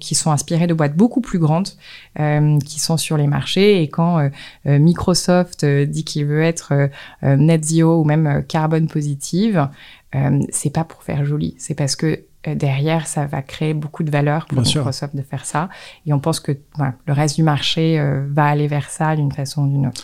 qui 0.00 0.14
sont 0.14 0.30
inspirées 0.30 0.66
de 0.66 0.72
boîtes 0.72 0.96
beaucoup 0.96 1.20
plus 1.20 1.38
grandes 1.38 1.68
euh, 2.18 2.58
qui 2.60 2.80
sont 2.80 2.96
sur 2.96 3.18
les 3.18 3.26
marchés. 3.26 3.82
Et 3.82 3.88
quand 3.88 4.30
Microsoft 4.64 5.66
dit 5.66 6.04
qu'il 6.04 6.24
veut 6.24 6.42
être 6.42 6.88
net 7.22 7.64
zero 7.64 8.00
ou 8.00 8.04
même 8.04 8.44
carbone 8.48 8.86
positive, 8.86 9.68
c'est 10.50 10.72
pas 10.72 10.84
pour 10.84 11.02
faire 11.02 11.24
joli, 11.24 11.54
c'est 11.58 11.74
parce 11.74 11.96
que 11.96 12.20
derrière, 12.46 13.06
ça 13.06 13.26
va 13.26 13.42
créer 13.42 13.74
beaucoup 13.74 14.02
de 14.02 14.10
valeur 14.10 14.46
pour 14.46 14.60
Microsoft 14.62 15.14
de 15.14 15.22
faire 15.22 15.44
ça. 15.44 15.68
Et 16.06 16.12
on 16.12 16.20
pense 16.20 16.40
que 16.40 16.52
le 16.52 17.12
reste 17.12 17.36
du 17.36 17.42
marché 17.42 18.02
va 18.30 18.44
aller 18.44 18.68
vers 18.68 18.90
ça 18.90 19.16
d'une 19.16 19.32
façon 19.32 19.64
ou 19.64 19.68
d'une 19.68 19.86
autre. 19.88 20.02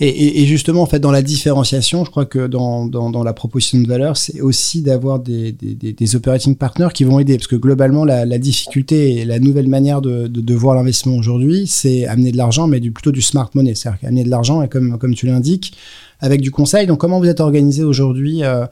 Et, 0.00 0.42
et, 0.42 0.46
justement, 0.46 0.82
en 0.82 0.86
fait, 0.86 0.98
dans 0.98 1.12
la 1.12 1.22
différenciation, 1.22 2.04
je 2.04 2.10
crois 2.10 2.26
que 2.26 2.48
dans, 2.48 2.84
dans, 2.84 3.10
dans 3.10 3.22
la 3.22 3.32
proposition 3.32 3.80
de 3.80 3.86
valeur, 3.86 4.16
c'est 4.16 4.40
aussi 4.40 4.82
d'avoir 4.82 5.20
des, 5.20 5.52
des, 5.52 5.92
des, 5.92 6.16
operating 6.16 6.56
partners 6.56 6.88
qui 6.92 7.04
vont 7.04 7.20
aider. 7.20 7.36
Parce 7.36 7.46
que 7.46 7.54
globalement, 7.54 8.04
la, 8.04 8.24
la 8.26 8.38
difficulté 8.38 9.20
et 9.20 9.24
la 9.24 9.38
nouvelle 9.38 9.68
manière 9.68 10.02
de, 10.02 10.26
de, 10.26 10.40
de 10.40 10.54
voir 10.54 10.74
l'investissement 10.74 11.14
aujourd'hui, 11.14 11.68
c'est 11.68 12.06
amener 12.06 12.32
de 12.32 12.36
l'argent, 12.36 12.66
mais 12.66 12.80
du, 12.80 12.90
plutôt 12.90 13.12
du 13.12 13.22
smart 13.22 13.48
money. 13.54 13.76
C'est-à-dire 13.76 14.08
amener 14.08 14.24
de 14.24 14.30
l'argent, 14.30 14.62
et 14.62 14.68
comme, 14.68 14.98
comme 14.98 15.14
tu 15.14 15.26
l'indiques, 15.26 15.76
avec 16.18 16.40
du 16.40 16.50
conseil. 16.50 16.88
Donc, 16.88 16.98
comment 16.98 17.20
vous 17.20 17.28
êtes 17.28 17.40
organisé 17.40 17.84
aujourd'hui 17.84 18.42
euh, 18.42 18.66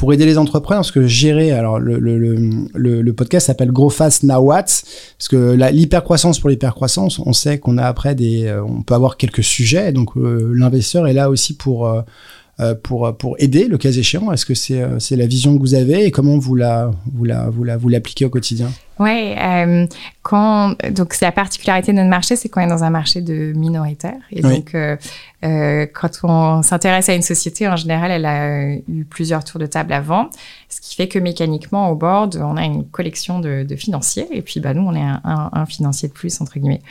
pour 0.00 0.14
aider 0.14 0.24
les 0.24 0.38
entrepreneurs, 0.38 0.80
parce 0.80 0.92
que 0.92 1.06
gérer, 1.06 1.52
alors 1.52 1.78
le, 1.78 1.98
le, 1.98 2.16
le, 2.16 3.02
le 3.02 3.12
podcast 3.12 3.48
s'appelle 3.48 3.70
Grow 3.70 3.90
Fast 3.90 4.22
Now 4.22 4.38
What, 4.38 4.62
parce 4.62 5.28
que 5.28 5.52
l'hypercroissance 5.52 6.40
pour 6.40 6.48
l'hypercroissance, 6.48 7.18
on 7.18 7.34
sait 7.34 7.58
qu'on 7.58 7.76
a 7.76 7.84
après 7.84 8.14
des, 8.14 8.46
euh, 8.46 8.64
on 8.64 8.80
peut 8.80 8.94
avoir 8.94 9.18
quelques 9.18 9.44
sujets, 9.44 9.92
donc 9.92 10.16
euh, 10.16 10.54
l'investisseur 10.56 11.06
est 11.06 11.12
là 11.12 11.28
aussi 11.28 11.54
pour 11.54 11.86
euh, 11.86 12.00
pour, 12.82 13.16
pour 13.16 13.36
aider 13.38 13.68
le 13.68 13.78
cas 13.78 13.90
échéant? 13.90 14.32
Est-ce 14.32 14.46
que 14.46 14.54
c'est 14.54 14.82
c'est 14.98 15.16
la 15.16 15.26
vision 15.26 15.56
que 15.56 15.60
vous 15.60 15.74
avez 15.74 16.04
et 16.04 16.10
comment 16.10 16.38
vous 16.38 16.54
la 16.54 16.90
vous 17.12 17.24
la 17.24 17.48
vous 17.50 17.64
la 17.64 17.76
vous 17.76 17.88
l'appliquez 17.88 18.24
au 18.24 18.30
quotidien? 18.30 18.70
Euh, 19.08 19.86
quand 20.22 20.74
donc 20.90 21.18
la 21.20 21.32
particularité 21.32 21.92
de 21.92 21.96
notre 21.96 22.10
marché, 22.10 22.36
c'est 22.36 22.48
qu'on 22.48 22.60
est 22.60 22.66
dans 22.66 22.84
un 22.84 22.90
marché 22.90 23.20
de 23.20 23.52
minoritaires 23.56 24.20
et 24.30 24.42
donc 24.42 24.74
euh, 24.74 24.96
euh, 25.44 25.86
quand 25.92 26.20
on 26.22 26.62
s'intéresse 26.62 27.08
à 27.08 27.14
une 27.14 27.22
société, 27.22 27.66
en 27.66 27.76
général, 27.76 28.10
elle 28.10 28.26
a 28.26 28.74
eu 28.74 29.04
plusieurs 29.08 29.44
tours 29.44 29.58
de 29.58 29.66
table 29.66 29.92
avant, 29.92 30.28
ce 30.70 30.80
qui 30.80 30.94
fait 30.96 31.08
que 31.08 31.18
mécaniquement 31.18 31.90
au 31.90 31.96
board, 31.96 32.40
on 32.42 32.56
a 32.56 32.64
une 32.64 32.86
collection 32.86 33.40
de, 33.40 33.66
financiers. 33.76 34.26
Et 34.30 34.42
puis 34.42 34.60
bah 34.60 34.74
nous 34.74 34.82
on 34.82 34.94
est 34.94 35.02
un, 35.02 35.66
financier 35.66 36.08
de 36.08 36.14
plus 36.14 36.40
entre 36.40 36.58
guillemets. 36.58 36.82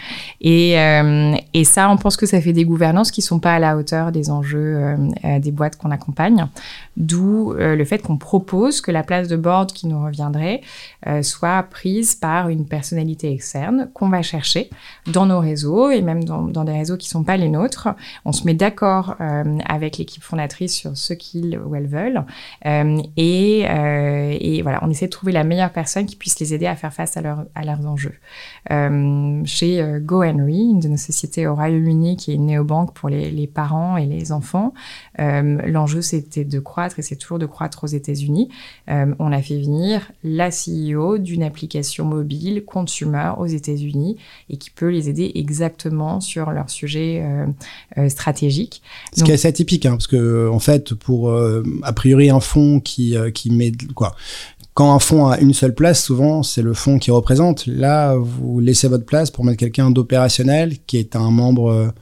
Et 0.41 0.79
euh, 0.79 1.35
et 1.53 1.63
ça, 1.63 1.89
on 1.89 1.97
pense 1.97 2.17
que 2.17 2.25
ça 2.25 2.39
fait 2.39 2.53
des 2.53 2.65
gouvernances 2.65 3.11
qui 3.11 3.21
sont 3.21 3.39
pas 3.39 3.55
à 3.55 3.59
la 3.59 3.75
hauteur 3.75 4.11
des 4.11 4.29
enjeux 4.29 4.95
euh, 5.23 5.39
des 5.39 5.51
boîtes 5.51 5.77
qu'on 5.77 5.91
accompagne, 5.91 6.47
d'où 6.97 7.53
le 7.57 7.85
fait 7.85 7.99
qu'on 7.99 8.17
propose 8.17 8.81
que 8.81 8.91
la 8.91 9.03
place 9.03 9.27
de 9.27 9.35
board 9.35 9.71
qui 9.71 9.87
nous 9.87 10.03
reviendrait 10.03 10.61
soit 11.21 11.63
prise 11.63 12.15
par 12.15 12.49
une 12.49 12.65
personnalité 12.65 13.31
externe 13.31 13.89
qu'on 13.93 14.09
va 14.09 14.21
chercher 14.21 14.69
dans 15.07 15.25
nos 15.25 15.39
réseaux 15.39 15.89
et 15.89 16.01
même 16.01 16.23
dans, 16.23 16.63
des 16.63 16.71
réseaux 16.71 16.97
qui 16.97 17.07
ne 17.07 17.11
sont 17.11 17.23
pas 17.23 17.37
les 17.37 17.49
nôtres. 17.49 17.89
On 18.25 18.31
se 18.31 18.45
met 18.45 18.53
d'accord 18.53 19.15
euh, 19.21 19.57
avec 19.67 19.97
l'équipe 19.97 20.23
fondatrice 20.23 20.75
sur 20.75 20.95
ce 20.97 21.13
qu'ils 21.13 21.57
ou 21.57 21.75
elles 21.75 21.87
veulent 21.87 22.25
euh, 22.65 23.01
et, 23.17 23.65
euh, 23.69 24.37
et, 24.39 24.61
voilà, 24.61 24.79
on 24.83 24.89
essaie 24.89 25.05
de 25.05 25.11
trouver 25.11 25.31
la 25.31 25.43
meilleure 25.43 25.71
personne 25.71 26.05
qui 26.05 26.15
puisse 26.15 26.39
les 26.39 26.53
aider 26.53 26.65
à 26.65 26.75
faire 26.75 26.93
face 26.93 27.17
à, 27.17 27.21
leur, 27.21 27.45
à 27.55 27.63
leurs 27.63 27.85
enjeux. 27.85 28.15
chez 29.45 29.99
GoHenry, 30.01 30.69
une 30.71 30.79
de 30.79 30.87
nos 30.87 30.97
sociétés 30.97 31.47
au 31.47 31.55
Royaume-Uni 31.55 32.17
qui 32.17 32.31
est 32.31 32.35
une 32.35 32.47
néobanque 32.47 32.93
pour 32.93 33.09
les, 33.09 33.31
les 33.31 33.47
parents 33.47 33.97
et 33.97 34.05
les 34.05 34.31
enfants, 34.31 34.73
l'enjeu 35.17 36.01
c'était 36.01 36.45
de 36.45 36.59
croître 36.59 36.99
et 36.99 37.01
c'est 37.01 37.15
toujours 37.15 37.39
de 37.39 37.45
croître 37.45 37.83
aux 37.83 37.87
États-Unis. 37.87 38.49
on 38.87 39.31
a 39.31 39.41
fait 39.41 39.59
venir 39.59 40.11
la 40.23 40.49
CEO 40.49 41.17
d'une 41.17 41.43
application 41.43 42.05
mobile 42.05 42.63
consumer 42.65 43.31
aux 43.37 43.45
États-Unis 43.45 44.17
et 44.49 44.57
qui 44.57 44.69
peut 44.69 44.89
les 44.89 45.09
aider 45.09 45.31
exactement 45.35 46.19
sur 46.19 46.51
leur 46.51 46.69
sujet 46.69 47.21
euh, 47.23 47.45
euh, 47.97 48.09
stratégique. 48.09 48.81
Ce 49.15 49.23
qui 49.23 49.31
est 49.31 49.35
assez 49.35 49.47
atypique, 49.47 49.85
hein, 49.85 49.91
parce 49.91 50.07
que 50.07 50.49
en 50.49 50.59
fait, 50.59 50.93
pour 50.93 51.29
euh, 51.29 51.63
a 51.83 51.93
priori 51.93 52.29
un 52.29 52.39
fonds 52.39 52.79
qui 52.79 53.15
qui 53.33 53.51
met 53.59 53.71
quoi 53.93 54.15
quand 54.79 54.93
un 54.95 54.99
fonds 54.99 55.27
a 55.27 55.39
une 55.39 55.53
seule 55.53 55.75
place, 55.75 56.01
souvent 56.01 56.41
c'est 56.41 56.61
le 56.61 56.73
fonds 56.73 56.99
qui 56.99 57.11
représente. 57.11 57.65
Là, 57.65 58.15
vous 58.15 58.61
laissez 58.61 58.87
votre 58.87 59.05
place 59.05 59.29
pour 59.29 59.43
mettre 59.43 59.57
quelqu'un 59.57 59.91
d'opérationnel 59.91 60.77
qui 60.87 60.97
est 60.97 61.17
un 61.17 61.31
membre 61.31 61.93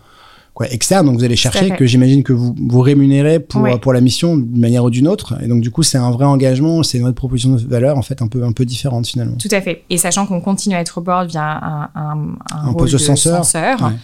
quoi, 0.58 0.68
externe. 0.72 1.06
Donc 1.06 1.20
vous 1.20 1.24
allez 1.24 1.36
chercher 1.36 1.70
que 1.70 1.86
j'imagine 1.86 2.24
que 2.24 2.34
vous 2.34 2.56
vous 2.58 2.82
rémunérez 2.82 3.40
pour 3.40 3.68
pour 3.80 3.94
la 3.94 4.02
mission 4.02 4.36
d'une 4.36 4.60
manière 4.60 4.84
ou 4.84 4.90
d'une 4.90 5.08
autre. 5.08 5.36
Et 5.44 5.48
donc 5.48 5.62
du 5.62 5.70
coup 5.70 5.84
c'est 5.84 6.00
un 6.00 6.10
vrai 6.10 6.26
engagement, 6.26 6.82
c'est 6.82 6.98
une 6.98 7.14
proposition 7.14 7.52
de 7.52 7.62
valeur 7.62 7.96
en 7.96 8.02
fait 8.02 8.24
un 8.24 8.28
peu 8.28 8.44
un 8.44 8.52
peu 8.52 8.66
différente 8.66 9.06
finalement. 9.06 9.36
Tout 9.38 9.50
à 9.52 9.62
fait. 9.62 9.84
Et 9.92 9.98
sachant 9.98 10.26
qu'on 10.26 10.42
continue 10.42 10.74
à 10.74 10.82
être 10.82 10.98
au 10.98 11.02
board 11.02 11.30
via 11.30 11.44
un 11.44 11.90
un, 11.94 12.36
un, 12.52 12.72
rôle 12.72 12.90
de 12.90 12.98
censeur. 12.98 13.46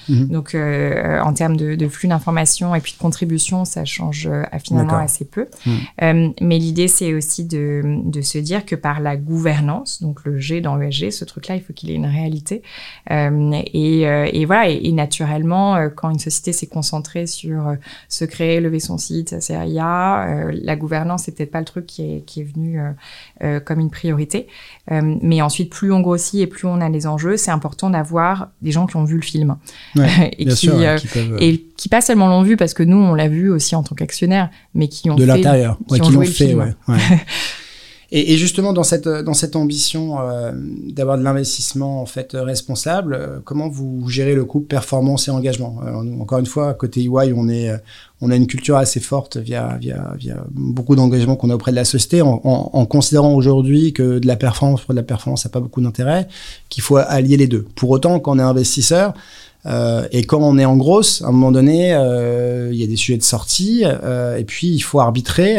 Mhm. 0.07 0.27
Donc 0.27 0.53
euh, 0.53 1.19
en 1.21 1.33
termes 1.33 1.57
de, 1.57 1.73
de 1.73 1.87
flux 1.87 2.07
d'informations 2.07 2.75
et 2.75 2.81
puis 2.81 2.93
de 2.93 2.99
contribution, 2.99 3.65
ça 3.65 3.83
change 3.83 4.27
euh, 4.31 4.43
finalement 4.63 4.97
assez 4.97 5.25
peu. 5.25 5.47
Mhm. 5.65 5.73
Euh, 6.03 6.29
mais 6.39 6.59
l'idée 6.59 6.87
c'est 6.87 7.15
aussi 7.15 7.45
de 7.45 7.81
de 8.05 8.21
se 8.21 8.37
dire 8.37 8.63
que 8.63 8.75
par 8.75 8.99
la 8.99 9.17
gouvernance, 9.17 10.03
donc 10.03 10.23
le 10.23 10.37
G 10.37 10.61
dans 10.61 10.75
l'ESG, 10.75 11.09
ce 11.09 11.25
truc-là, 11.25 11.55
il 11.55 11.63
faut 11.63 11.73
qu'il 11.73 11.89
ait 11.89 11.95
une 11.95 12.05
réalité. 12.05 12.61
Euh, 13.09 13.51
et, 13.73 14.01
et 14.01 14.45
voilà. 14.45 14.69
Et, 14.69 14.81
et 14.83 14.91
naturellement, 14.91 15.89
quand 15.95 16.11
une 16.11 16.19
société 16.19 16.42
s'est 16.51 16.67
concentré 16.67 17.27
sur 17.27 17.67
euh, 17.67 17.75
se 18.09 18.25
créer, 18.25 18.59
lever 18.59 18.79
son 18.79 18.97
site, 18.97 19.29
sa 19.29 19.39
CIA. 19.39 20.27
Euh, 20.27 20.51
la 20.53 20.75
gouvernance, 20.75 21.23
c'est 21.23 21.31
peut-être 21.31 21.51
pas 21.51 21.59
le 21.59 21.65
truc 21.65 21.85
qui 21.85 22.01
est, 22.03 22.25
qui 22.25 22.41
est 22.41 22.43
venu 22.43 22.79
euh, 23.43 23.59
comme 23.59 23.79
une 23.79 23.89
priorité. 23.89 24.47
mais 24.89 25.41
ensuite, 25.41 25.69
plus 25.69 25.91
on 25.91 26.01
grossit 26.01 26.41
et 26.41 26.47
plus 26.47 26.67
on 26.67 26.81
a 26.81 26.89
les 26.89 27.07
enjeux, 27.07 27.37
c'est 27.37 27.51
important 27.51 27.89
d'avoir 27.89 28.49
des 28.61 28.71
gens 28.71 28.85
qui 28.87 28.97
ont 28.97 29.05
vu 29.05 29.15
le 29.15 29.21
film. 29.21 29.55
et, 29.95 30.45
qui, 30.47 30.69
et 31.39 31.65
qui 31.77 31.89
pas 31.89 32.01
seulement 32.01 32.27
l'ont 32.27 32.43
vu 32.43 32.57
parce 32.57 32.73
que 32.73 32.83
nous, 32.83 32.97
on 32.97 33.13
l'a 33.13 33.27
vu 33.27 33.49
aussi 33.49 33.75
en 33.75 33.83
tant 33.83 33.95
qu'actionnaire, 33.95 34.49
mais 34.73 34.87
qui 34.87 35.09
ont 35.09 35.15
de 35.15 35.23
l'intérieur, 35.23 35.77
qui, 35.87 36.01
ont, 36.01 36.21
fait, 36.23 36.53
ouais. 36.55 36.73
Et, 38.15 38.37
justement, 38.37 38.73
dans 38.73 38.83
cette, 38.83 39.55
ambition 39.55 40.21
euh, 40.21 40.51
d'avoir 40.53 41.17
de 41.17 41.23
l'investissement 41.23 41.99
en 41.99 42.05
fait 42.05 42.33
responsable, 42.33 43.15
euh, 43.15 43.39
comment 43.43 43.69
vous 43.69 44.07
gérez 44.07 44.35
le 44.35 44.45
couple 44.45 44.67
performance 44.67 45.27
et 45.27 45.31
engagement? 45.31 45.79
Encore 46.19 46.37
une 46.37 46.45
fois, 46.45 46.75
côté 46.75 47.01
EY, 47.01 47.33
on, 47.33 48.29
a 48.29 48.35
une 48.35 48.45
culture 48.45 48.77
assez 48.77 48.99
forte 48.99 49.37
via, 49.37 49.79
beaucoup 50.51 50.95
d'engagement 50.95 51.35
qu'on 51.35 51.49
a 51.49 51.55
auprès 51.55 51.71
de 51.71 51.75
la 51.75 51.85
société, 51.85 52.21
en, 52.21 52.85
considérant 52.85 53.33
aujourd'hui 53.33 53.93
que 53.93 54.19
de 54.19 54.27
la 54.27 54.35
performance 54.35 54.81
pour 54.81 54.93
de 54.93 54.99
la 54.99 55.03
performance 55.03 55.45
n'a 55.45 55.49
pas 55.49 55.59
beaucoup 55.59 55.81
d'intérêt, 55.81 56.27
qu'il 56.69 56.83
faut 56.83 56.97
allier 56.97 57.35
les 57.35 57.47
deux. 57.47 57.65
Pour 57.73 57.89
autant, 57.89 58.19
quand 58.19 58.35
on 58.35 58.39
est 58.39 58.43
investisseur, 58.43 59.15
euh, 59.65 60.07
et 60.11 60.23
quand 60.23 60.41
on 60.41 60.57
est 60.57 60.65
en 60.65 60.77
grosse, 60.77 61.21
à 61.21 61.27
un 61.27 61.31
moment 61.31 61.51
donné, 61.51 61.93
euh, 61.93 62.69
il 62.71 62.79
y 62.79 62.83
a 62.83 62.87
des 62.87 62.95
sujets 62.95 63.17
de 63.17 63.23
sortie, 63.23 63.83
euh, 63.85 64.37
et 64.37 64.43
puis 64.43 64.67
il 64.67 64.81
faut 64.81 64.99
arbitrer 64.99 65.57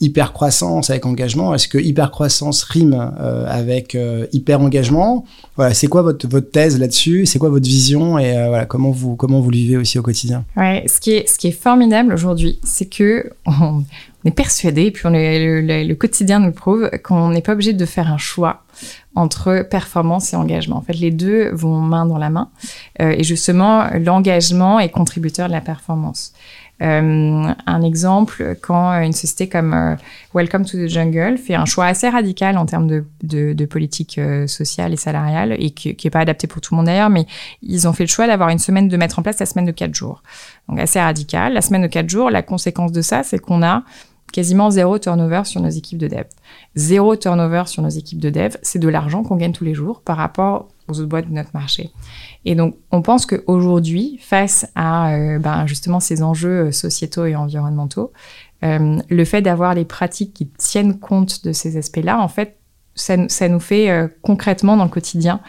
hyper 0.00 0.32
croissance 0.32 0.90
avec 0.90 1.06
engagement. 1.06 1.54
Est-ce 1.54 1.68
que 1.68 1.78
hyper 1.78 2.10
croissance 2.10 2.62
rime 2.64 3.12
euh, 3.18 3.46
avec 3.48 3.94
euh, 3.94 4.26
hyper 4.32 4.60
engagement? 4.60 5.24
Voilà, 5.56 5.72
c'est 5.72 5.86
quoi 5.86 6.02
votre 6.02 6.28
votre 6.28 6.50
thèse 6.50 6.78
là-dessus? 6.78 7.24
C'est 7.24 7.38
quoi 7.38 7.48
votre 7.48 7.66
vision? 7.66 8.18
Et 8.18 8.36
euh, 8.36 8.48
voilà 8.48 8.66
comment 8.66 8.90
vous 8.90 9.16
comment 9.16 9.40
vous 9.40 9.50
le 9.50 9.56
vivez 9.56 9.76
aussi 9.78 9.98
au 9.98 10.02
quotidien? 10.02 10.44
Ouais, 10.56 10.84
ce 10.86 11.00
qui 11.00 11.12
est 11.12 11.28
ce 11.28 11.38
qui 11.38 11.48
est 11.48 11.58
formidable 11.58 12.12
aujourd'hui, 12.12 12.58
c'est 12.62 12.86
que 12.86 13.30
on, 13.46 13.84
est 14.24 14.30
persuadé, 14.32 14.90
puis 14.90 15.06
on 15.06 15.10
le, 15.10 15.94
quotidien 15.94 16.40
nous 16.40 16.50
prouve, 16.50 16.90
qu'on 17.04 17.30
n'est 17.30 17.42
pas 17.42 17.52
obligé 17.52 17.72
de 17.72 17.86
faire 17.86 18.12
un 18.12 18.18
choix 18.18 18.64
entre 19.14 19.64
performance 19.70 20.32
et 20.32 20.36
engagement. 20.36 20.76
En 20.76 20.80
fait, 20.80 20.94
les 20.94 21.12
deux 21.12 21.50
vont 21.52 21.80
main 21.80 22.06
dans 22.06 22.18
la 22.18 22.28
main, 22.28 22.50
et 22.98 23.22
justement, 23.22 23.86
l'engagement 23.94 24.80
est 24.80 24.88
contributeur 24.88 25.46
de 25.46 25.52
la 25.52 25.60
performance. 25.60 26.32
Euh, 26.82 27.52
un 27.66 27.82
exemple, 27.82 28.56
quand 28.60 28.92
une 29.00 29.12
société 29.12 29.48
comme 29.48 29.72
euh, 29.72 29.96
Welcome 30.34 30.66
to 30.66 30.76
the 30.76 30.88
Jungle 30.88 31.38
fait 31.38 31.54
un 31.54 31.64
choix 31.64 31.86
assez 31.86 32.08
radical 32.08 32.58
en 32.58 32.66
termes 32.66 32.86
de, 33.22 33.64
politique 33.64 34.18
euh, 34.18 34.46
sociale 34.46 34.92
et 34.92 34.96
salariale, 34.96 35.56
et 35.58 35.70
qui 35.70 35.96
n'est 36.04 36.10
pas 36.10 36.20
adapté 36.20 36.46
pour 36.46 36.60
tout 36.60 36.74
le 36.74 36.76
monde 36.76 36.86
d'ailleurs, 36.86 37.08
mais 37.08 37.26
ils 37.62 37.88
ont 37.88 37.92
fait 37.92 38.04
le 38.04 38.08
choix 38.08 38.26
d'avoir 38.26 38.50
une 38.50 38.58
semaine, 38.58 38.88
de 38.88 38.96
mettre 38.96 39.18
en 39.18 39.22
place 39.22 39.38
la 39.38 39.46
semaine 39.46 39.64
de 39.64 39.72
4 39.72 39.94
jours. 39.94 40.22
Donc 40.68 40.78
assez 40.78 41.00
radical. 41.00 41.54
La 41.54 41.62
semaine 41.62 41.82
de 41.82 41.86
4 41.86 42.08
jours, 42.10 42.30
la 42.30 42.42
conséquence 42.42 42.92
de 42.92 43.00
ça, 43.00 43.22
c'est 43.22 43.38
qu'on 43.38 43.62
a 43.62 43.82
quasiment 44.32 44.70
zéro 44.70 44.98
turnover 44.98 45.42
sur 45.44 45.62
nos 45.62 45.70
équipes 45.70 45.98
de 45.98 46.08
dev. 46.08 46.24
Zéro 46.74 47.16
turnover 47.16 47.62
sur 47.66 47.82
nos 47.82 47.88
équipes 47.88 48.20
de 48.20 48.28
dev, 48.28 48.56
c'est 48.60 48.78
de 48.78 48.88
l'argent 48.88 49.22
qu'on 49.22 49.36
gagne 49.36 49.52
tous 49.52 49.64
les 49.64 49.74
jours 49.74 50.02
par 50.02 50.18
rapport 50.18 50.68
aux 50.88 51.00
autres 51.00 51.08
boîtes 51.08 51.28
de 51.28 51.34
notre 51.34 51.50
marché. 51.54 51.90
Et 52.44 52.54
donc, 52.54 52.76
on 52.90 53.02
pense 53.02 53.26
qu'aujourd'hui, 53.26 54.18
face 54.22 54.66
à 54.74 55.14
euh, 55.14 55.38
ben, 55.38 55.66
justement 55.66 56.00
ces 56.00 56.22
enjeux 56.22 56.66
euh, 56.66 56.72
sociétaux 56.72 57.26
et 57.26 57.36
environnementaux, 57.36 58.12
euh, 58.64 58.98
le 59.08 59.24
fait 59.24 59.42
d'avoir 59.42 59.74
les 59.74 59.84
pratiques 59.84 60.32
qui 60.32 60.46
tiennent 60.46 60.98
compte 60.98 61.44
de 61.44 61.52
ces 61.52 61.76
aspects-là, 61.76 62.20
en 62.20 62.28
fait, 62.28 62.56
ça, 62.96 63.16
ça 63.28 63.48
nous 63.48 63.60
fait 63.60 64.10
concrètement 64.22 64.76
dans 64.76 64.84
le 64.84 64.90
quotidien 64.90 65.40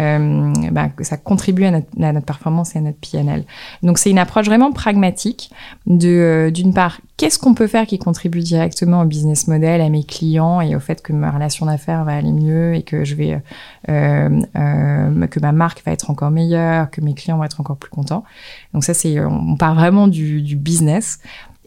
euh, 0.00 0.52
bah, 0.70 0.88
ça 1.00 1.16
contribue 1.16 1.64
à 1.64 1.70
notre, 1.70 1.86
à 2.00 2.12
notre, 2.12 2.26
performance 2.26 2.74
et 2.74 2.78
à 2.78 2.80
notre 2.80 2.98
PNL. 2.98 3.44
Donc 3.82 3.98
c'est 3.98 4.10
une 4.10 4.18
approche 4.18 4.46
vraiment 4.46 4.72
pragmatique 4.72 5.50
de 5.86 6.08
euh, 6.08 6.50
d'une 6.50 6.72
part 6.72 7.00
qu'est-ce 7.16 7.38
qu'on 7.38 7.54
peut 7.54 7.66
faire 7.66 7.86
qui 7.86 7.98
contribue 7.98 8.40
directement 8.40 9.02
au 9.02 9.04
business 9.04 9.48
model, 9.48 9.80
à 9.80 9.88
mes 9.88 10.04
clients 10.04 10.60
et 10.60 10.74
au 10.74 10.80
fait 10.80 11.02
que 11.02 11.12
ma 11.12 11.30
relation 11.30 11.66
d'affaires 11.66 12.04
va 12.04 12.16
aller 12.16 12.32
mieux 12.32 12.74
et 12.74 12.82
que 12.82 13.04
je 13.04 13.14
vais 13.14 13.42
euh, 13.88 14.40
euh, 14.56 15.26
que 15.26 15.40
ma 15.40 15.52
marque 15.52 15.84
va 15.84 15.92
être 15.92 16.10
encore 16.10 16.30
meilleure, 16.30 16.90
que 16.90 17.00
mes 17.00 17.14
clients 17.14 17.36
vont 17.36 17.44
être 17.44 17.60
encore 17.60 17.76
plus 17.76 17.90
contents. 17.90 18.24
Donc 18.72 18.84
ça 18.84 18.94
c'est 18.94 19.20
on 19.20 19.56
part 19.56 19.74
vraiment 19.74 20.08
du, 20.08 20.40
du 20.40 20.56
business 20.56 21.18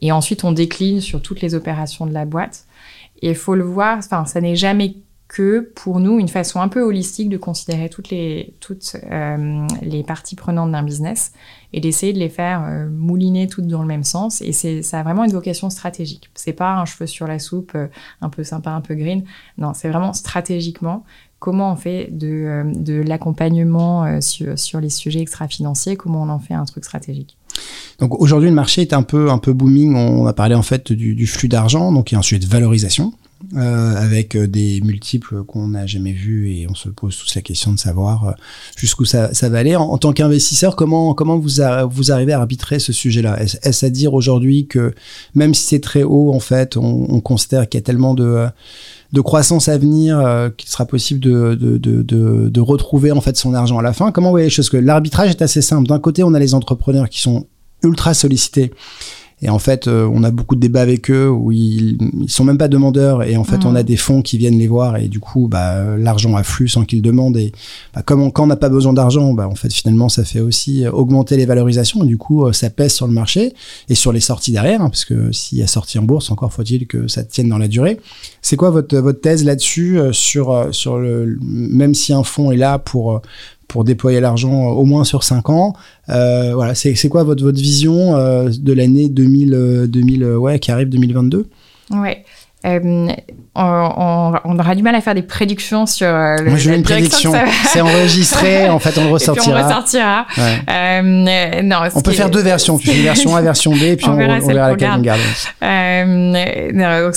et 0.01 0.11
ensuite 0.11 0.43
on 0.43 0.51
décline 0.51 0.99
sur 0.99 1.21
toutes 1.21 1.41
les 1.41 1.53
opérations 1.53 2.05
de 2.05 2.13
la 2.13 2.25
boîte. 2.25 2.65
Et 3.21 3.29
il 3.29 3.35
faut 3.35 3.55
le 3.55 3.63
voir, 3.63 3.99
enfin, 3.99 4.25
ça 4.25 4.41
n'est 4.41 4.57
jamais 4.57 4.97
que 5.27 5.71
pour 5.75 5.99
nous 5.99 6.19
une 6.19 6.27
façon 6.27 6.61
un 6.61 6.67
peu 6.67 6.81
holistique 6.81 7.29
de 7.29 7.37
considérer 7.37 7.89
toutes 7.89 8.09
les, 8.09 8.53
toutes, 8.59 8.95
euh, 9.11 9.65
les 9.81 10.03
parties 10.03 10.35
prenantes 10.35 10.71
d'un 10.71 10.83
business 10.83 11.31
et 11.73 11.81
d'essayer 11.81 12.13
de 12.13 12.19
les 12.19 12.29
faire 12.29 12.63
euh, 12.63 12.87
mouliner 12.89 13.47
toutes 13.47 13.65
dans 13.65 13.81
le 13.81 13.87
même 13.87 14.03
sens. 14.03 14.41
Et 14.41 14.51
ça 14.53 14.99
a 14.99 15.03
vraiment 15.03 15.23
une 15.23 15.31
vocation 15.31 15.69
stratégique. 15.69 16.29
C'est 16.35 16.53
pas 16.53 16.75
un 16.75 16.85
cheveu 16.85 17.07
sur 17.07 17.27
la 17.27 17.39
soupe, 17.39 17.71
euh, 17.75 17.87
un 18.21 18.29
peu 18.29 18.43
sympa, 18.43 18.69
un 18.69 18.81
peu 18.81 18.93
green. 18.93 19.23
Non, 19.57 19.73
c'est 19.73 19.89
vraiment 19.89 20.13
stratégiquement 20.13 21.03
comment 21.39 21.71
on 21.71 21.75
fait 21.75 22.07
de, 22.11 22.63
de 22.73 23.01
l'accompagnement 23.01 24.19
sur, 24.19 24.57
sur 24.57 24.79
les 24.79 24.89
sujets 24.89 25.19
extra-financiers, 25.19 25.95
comment 25.95 26.23
on 26.23 26.29
en 26.29 26.39
fait 26.39 26.55
un 26.55 26.65
truc 26.65 26.85
stratégique. 26.85 27.37
Donc 27.99 28.19
aujourd'hui, 28.19 28.49
le 28.49 28.55
marché 28.55 28.81
est 28.81 28.93
un 28.93 29.03
peu, 29.03 29.29
un 29.29 29.37
peu 29.37 29.53
booming. 29.53 29.95
On 29.95 30.25
a 30.25 30.33
parlé 30.33 30.55
en 30.55 30.63
fait 30.63 30.91
du, 30.91 31.13
du 31.13 31.27
flux 31.27 31.47
d'argent, 31.47 31.91
donc 31.91 32.11
il 32.11 32.15
y 32.15 32.17
a 32.17 32.19
un 32.19 32.23
sujet 32.23 32.39
de 32.39 32.47
valorisation. 32.47 33.13
Euh, 33.53 33.95
avec 33.97 34.35
euh, 34.35 34.47
des 34.47 34.79
multiples 34.81 35.43
qu'on 35.43 35.67
n'a 35.67 35.85
jamais 35.85 36.13
vus 36.13 36.51
et 36.51 36.67
on 36.69 36.73
se 36.73 36.87
pose 36.87 37.17
tous 37.17 37.35
la 37.35 37.41
question 37.41 37.73
de 37.73 37.77
savoir 37.77 38.29
euh, 38.29 38.31
jusqu'où 38.77 39.03
ça, 39.03 39.27
va 39.27 39.57
aller. 39.57 39.75
En, 39.75 39.97
tant 39.97 40.13
qu'investisseur, 40.13 40.75
comment, 40.77 41.13
comment 41.13 41.37
vous, 41.37 41.59
vous 41.91 42.11
arrivez 42.11 42.31
à 42.31 42.39
arbitrer 42.39 42.79
ce 42.79 42.93
sujet-là? 42.93 43.37
Est-ce 43.41 43.85
à 43.85 43.89
dire 43.89 44.13
aujourd'hui 44.13 44.67
que 44.67 44.95
même 45.35 45.53
si 45.53 45.65
c'est 45.65 45.81
très 45.81 46.01
haut, 46.01 46.33
en 46.33 46.39
fait, 46.39 46.77
on, 46.77 47.05
on 47.09 47.19
considère 47.19 47.67
qu'il 47.67 47.77
y 47.77 47.83
a 47.83 47.85
tellement 47.85 48.13
de 48.13 48.47
de 49.13 49.21
croissance 49.21 49.69
à 49.69 49.77
venir 49.77 50.51
qu'il 50.57 50.67
sera 50.67 50.85
possible 50.85 51.21
de, 51.21 51.55
de, 51.55 51.77
de, 51.77 52.59
retrouver 52.59 53.13
en 53.13 53.21
fait 53.21 53.37
son 53.37 53.53
argent 53.53 53.77
à 53.77 53.81
la 53.81 53.93
fin? 53.93 54.11
Comment 54.11 54.27
vous 54.27 54.33
voyez 54.33 54.47
les 54.47 54.49
choses? 54.49 54.73
L'arbitrage 54.73 55.29
est 55.29 55.41
assez 55.41 55.61
simple. 55.61 55.87
D'un 55.87 55.99
côté, 55.99 56.23
on 56.23 56.33
a 56.33 56.39
les 56.39 56.53
entrepreneurs 56.53 57.07
qui 57.07 57.21
sont 57.21 57.45
ultra 57.83 58.13
sollicités 58.13 58.73
et 59.45 59.49
en 59.49 59.59
fait, 59.59 59.87
euh, 59.87 60.09
on 60.11 60.23
a 60.23 60.31
beaucoup 60.31 60.55
de 60.55 60.59
débats 60.59 60.81
avec 60.81 61.11
eux 61.11 61.29
où 61.29 61.51
ils, 61.51 61.99
ils 62.19 62.29
sont 62.31 62.43
même 62.43 62.57
pas 62.57 62.67
demandeurs 62.67 63.21
et 63.21 63.37
en 63.37 63.43
fait, 63.43 63.63
on 63.63 63.75
a 63.75 63.83
mm. 63.83 63.85
des 63.85 63.95
fonds 63.95 64.21
qui 64.23 64.39
viennent 64.39 64.57
les 64.57 64.65
voir 64.65 64.97
et 64.97 65.07
du 65.07 65.19
coup, 65.19 65.47
bah, 65.47 65.97
l'argent 65.99 66.35
afflue 66.35 66.67
sans 66.67 66.83
qu'ils 66.83 67.03
demandent. 67.03 67.37
Et 67.37 67.51
bah, 67.93 68.01
comme 68.01 68.31
quand 68.31 68.45
on 68.45 68.47
n'a 68.47 68.55
pas 68.55 68.69
besoin 68.69 68.91
d'argent, 68.91 69.33
bah, 69.33 69.47
en 69.47 69.53
fait, 69.53 69.71
finalement, 69.71 70.09
ça 70.09 70.23
fait 70.23 70.39
aussi 70.39 70.87
augmenter 70.87 71.37
les 71.37 71.45
valorisations 71.45 72.03
et 72.03 72.07
du 72.07 72.17
coup, 72.17 72.43
euh, 72.43 72.53
ça 72.53 72.71
pèse 72.71 72.95
sur 72.95 73.05
le 73.05 73.13
marché 73.13 73.53
et 73.87 73.93
sur 73.93 74.11
les 74.11 74.19
sorties 74.19 74.51
derrière, 74.51 74.81
hein, 74.81 74.89
parce 74.89 75.05
que 75.05 75.31
s'il 75.31 75.59
y 75.59 75.61
a 75.61 75.67
sortie 75.67 75.99
en 75.99 76.03
bourse, 76.03 76.31
encore 76.31 76.51
faut-il 76.51 76.87
que 76.87 77.07
ça 77.07 77.23
tienne 77.23 77.49
dans 77.49 77.59
la 77.59 77.67
durée. 77.67 77.99
C'est 78.41 78.55
quoi 78.55 78.71
votre 78.71 78.97
votre 78.97 79.21
thèse 79.21 79.45
là-dessus 79.45 79.99
euh, 79.99 80.11
sur 80.11 80.69
sur 80.71 80.97
le 80.97 81.37
même 81.43 81.93
si 81.93 82.13
un 82.13 82.23
fonds 82.23 82.49
est 82.49 82.57
là 82.57 82.79
pour 82.79 83.21
pour 83.67 83.83
déployer 83.83 84.19
l'argent 84.19 84.67
au 84.67 84.85
moins 84.85 85.03
sur 85.03 85.23
5 85.23 85.49
ans. 85.49 85.73
Euh, 86.09 86.53
voilà, 86.53 86.75
c'est 86.75 87.09
quoi 87.09 87.23
votre, 87.23 87.43
votre 87.43 87.59
vision 87.59 88.15
euh, 88.15 88.49
de 88.49 88.73
l'année 88.73 89.09
2000, 89.09 89.87
2000, 89.87 90.23
euh, 90.23 90.37
ouais, 90.37 90.59
qui 90.59 90.71
arrive 90.71 90.89
2022 90.89 91.47
Ouais. 91.91 92.23
Euh, 92.65 93.07
on, 93.53 94.33
on, 94.43 94.59
aura 94.59 94.73
du 94.73 94.81
mal 94.81 94.95
à 94.95 95.01
faire 95.01 95.13
des 95.13 95.21
prédictions 95.21 95.85
sur 95.85 96.07
euh, 96.07 96.37
le, 96.37 96.49
Moi, 96.49 96.57
je 96.57 96.69
veux 96.69 96.75
une 96.75 96.83
prédiction. 96.83 97.31
C'est 97.67 97.81
enregistré, 97.81 98.69
en 98.69 98.79
fait, 98.79 98.97
on 98.97 99.03
le 99.05 99.11
ressortira. 99.11 99.45
Et 99.45 99.53
puis 99.53 99.63
on 99.63 99.67
ressortira. 99.67 100.25
Ouais. 100.35 100.59
Euh, 100.71 101.61
non, 101.61 101.77
on 101.93 102.01
peut 102.01 102.11
faire 102.11 102.31
deux 102.31 102.41
versions. 102.41 102.77
Une 102.77 103.03
version 103.03 103.35
A, 103.35 103.41
version 103.41 103.71
B, 103.71 103.83
et 103.83 103.95
puis 103.95 104.07
on, 104.09 104.13
on 104.13 104.17
verra, 104.17 104.39
on 104.41 104.47
verra 104.47 104.69
laquelle 104.71 104.91
on 104.97 105.01
garde. 105.01 105.21
Euh, 105.61 106.71
non, 106.73 107.05
donc, 107.05 107.15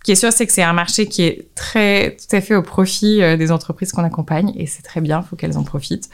ce 0.00 0.04
qui 0.06 0.12
est 0.12 0.14
sûr, 0.14 0.32
c'est 0.32 0.46
que 0.46 0.52
c'est 0.52 0.62
un 0.62 0.72
marché 0.72 1.06
qui 1.08 1.24
est 1.24 1.48
très, 1.54 2.16
tout 2.16 2.34
à 2.34 2.40
fait 2.40 2.54
au 2.54 2.62
profit 2.62 3.22
euh, 3.22 3.36
des 3.36 3.52
entreprises 3.52 3.92
qu'on 3.92 4.02
accompagne, 4.02 4.50
et 4.56 4.64
c'est 4.64 4.80
très 4.80 5.02
bien, 5.02 5.20
il 5.22 5.28
faut 5.28 5.36
qu'elles 5.36 5.58
en 5.58 5.62
profitent. 5.62 6.08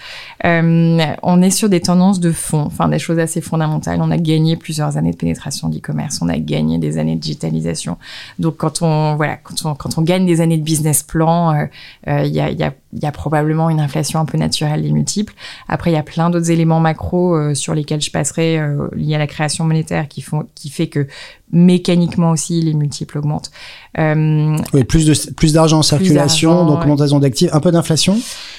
Euh, 0.44 0.98
on 1.22 1.40
est 1.40 1.50
sur 1.50 1.68
des 1.68 1.80
tendances 1.80 2.18
de 2.18 2.32
fond, 2.32 2.62
enfin 2.66 2.88
des 2.88 2.98
choses 2.98 3.20
assez 3.20 3.40
fondamentales. 3.40 4.00
On 4.02 4.10
a 4.10 4.16
gagné 4.16 4.56
plusieurs 4.56 4.96
années 4.96 5.12
de 5.12 5.16
pénétration 5.16 5.68
d'e-commerce, 5.68 6.18
on 6.20 6.28
a 6.28 6.36
gagné 6.36 6.78
des 6.78 6.98
années 6.98 7.14
de 7.14 7.20
digitalisation. 7.20 7.96
Donc 8.40 8.56
quand 8.56 8.82
on, 8.82 9.14
voilà, 9.14 9.36
quand 9.36 9.64
on, 9.64 9.76
quand 9.76 9.98
on 9.98 10.02
gagne 10.02 10.26
des 10.26 10.40
années 10.40 10.58
de 10.58 10.64
business 10.64 11.04
plan, 11.04 11.54
il 11.54 11.60
euh, 11.60 11.66
euh, 12.08 12.24
y, 12.24 12.40
a, 12.40 12.50
y, 12.50 12.64
a, 12.64 12.72
y, 12.92 13.06
a, 13.06 13.12
probablement 13.12 13.70
une 13.70 13.78
inflation 13.78 14.18
un 14.18 14.24
peu 14.24 14.36
naturelle 14.36 14.82
des 14.82 14.90
multiples. 14.90 15.34
Après, 15.68 15.92
il 15.92 15.94
y 15.94 15.98
a 15.98 16.02
plein 16.02 16.28
d'autres 16.28 16.50
éléments 16.50 16.80
macro 16.80 17.54
sur 17.54 17.72
lesquels 17.72 18.00
je 18.00 18.10
passerai 18.10 18.60
liés 18.96 19.14
à 19.14 19.18
la 19.18 19.28
création 19.28 19.64
monétaire 19.64 20.08
qui 20.08 20.22
font, 20.22 20.48
qui 20.56 20.70
fait 20.70 20.88
que 20.88 21.06
mécaniquement 21.52 22.30
aussi 22.30 22.60
les 22.60 22.74
multiples 22.74 23.18
augmentent. 23.18 23.50
Euh, 23.98 24.56
oui, 24.74 24.84
plus 24.84 25.06
de 25.06 25.32
plus 25.32 25.52
d'argent 25.52 25.78
en 25.78 25.82
circulation, 25.82 26.66
donc 26.66 26.82
augmentation 26.82 27.18
d'actifs, 27.18 27.50
un 27.52 27.60
peu 27.60 27.72
d'inflation. 27.72 28.18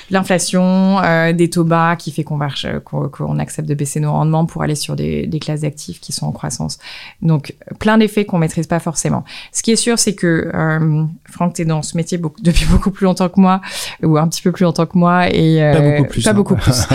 L'inflation, 0.09 0.99
euh, 1.03 1.33
des 1.33 1.49
taux 1.49 1.65
bas 1.65 1.95
qui 1.97 2.11
fait 2.11 2.23
qu'on 2.23 2.37
va 2.37 2.47
qu'on 2.81 3.39
accepte 3.39 3.67
de 3.67 3.75
baisser 3.75 3.99
nos 3.99 4.11
rendements 4.11 4.45
pour 4.45 4.63
aller 4.63 4.75
sur 4.75 4.95
des, 4.95 5.27
des 5.27 5.39
classes 5.39 5.61
d'actifs 5.61 5.99
qui 5.99 6.13
sont 6.13 6.25
en 6.25 6.31
croissance. 6.31 6.79
Donc 7.21 7.55
plein 7.79 7.97
d'effets 7.97 8.25
qu'on 8.25 8.37
maîtrise 8.37 8.67
pas 8.67 8.79
forcément. 8.79 9.23
Ce 9.51 9.63
qui 9.63 9.71
est 9.71 9.75
sûr, 9.75 9.99
c'est 9.99 10.15
que 10.15 10.49
euh, 10.53 11.03
Franck, 11.29 11.55
tu 11.55 11.61
es 11.61 11.65
dans 11.65 11.81
ce 11.81 11.97
métier 11.97 12.17
beaucoup, 12.17 12.39
depuis 12.41 12.65
beaucoup 12.65 12.91
plus 12.91 13.05
longtemps 13.05 13.29
que 13.29 13.39
moi, 13.39 13.61
ou 14.03 14.17
un 14.17 14.27
petit 14.27 14.41
peu 14.41 14.51
plus 14.51 14.63
longtemps 14.63 14.85
que 14.85 14.97
moi, 14.97 15.27
et 15.33 15.61
euh, 15.61 15.73
pas 15.73 15.81
beaucoup 15.81 16.09
plus. 16.09 16.23
Pas 16.23 16.29
hein. 16.29 16.33
beaucoup 16.33 16.55
plus. 16.55 16.87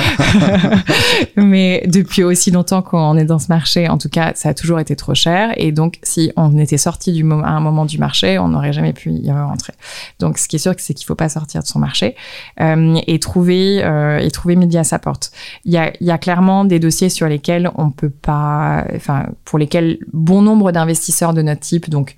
Mais 1.37 1.85
depuis 1.87 2.25
aussi 2.25 2.51
longtemps 2.51 2.83
qu'on 2.83 3.17
est 3.17 3.25
dans 3.25 3.39
ce 3.39 3.49
marché, 3.49 3.89
en 3.89 3.99
tout 3.99 4.09
cas, 4.09 4.33
ça 4.35 4.51
a 4.51 4.55
toujours 4.55 4.81
été 4.81 4.97
trop 4.97 5.15
cher, 5.15 5.53
et 5.57 5.73
donc 5.73 5.99
si 6.03 6.33
on 6.37 6.57
était 6.59 6.79
sorti 6.79 7.13
du 7.13 7.23
à 7.31 7.51
un 7.51 7.61
moment 7.61 7.85
du 7.85 7.99
marché, 7.99 8.32
on 8.39 8.49
n'aurait 8.49 8.73
jamais 8.73 8.93
pu 8.93 9.11
y 9.11 9.31
rentrer. 9.31 9.73
Donc, 10.19 10.39
ce 10.39 10.49
qui 10.49 10.57
est 10.57 10.59
sûr, 10.59 10.75
c'est 10.79 10.95
qu'il 10.95 11.07
faut 11.07 11.15
pas 11.15 11.29
sortir 11.29 11.63
de 11.63 11.67
son 11.67 11.79
marché 11.79 12.17
euh, 12.61 12.99
et 13.07 13.19
trouver 13.19 13.83
euh, 13.85 14.19
et 14.19 14.31
trouver 14.31 14.57
midi 14.57 14.79
à 14.79 14.85
sa 14.85 14.99
porte. 14.99 15.33
Il 15.65 15.73
y 15.73 15.79
a, 15.79 15.93
il 16.01 16.07
y 16.07 16.11
a 16.11 16.19
clairement 16.19 16.65
des 16.65 16.79
dossiers 16.79 17.09
sur 17.09 17.27
lesquels 17.27 17.71
on 17.77 17.91
peut 17.91 18.11
pas, 18.11 18.85
enfin, 18.95 19.27
pour 19.45 19.59
lesquels 19.59 19.99
bon 20.13 20.43
nombre 20.43 20.73
d'investisseurs 20.73 21.35
de 21.35 21.43
notre 21.43 21.61
type, 21.61 21.89
donc 21.91 22.17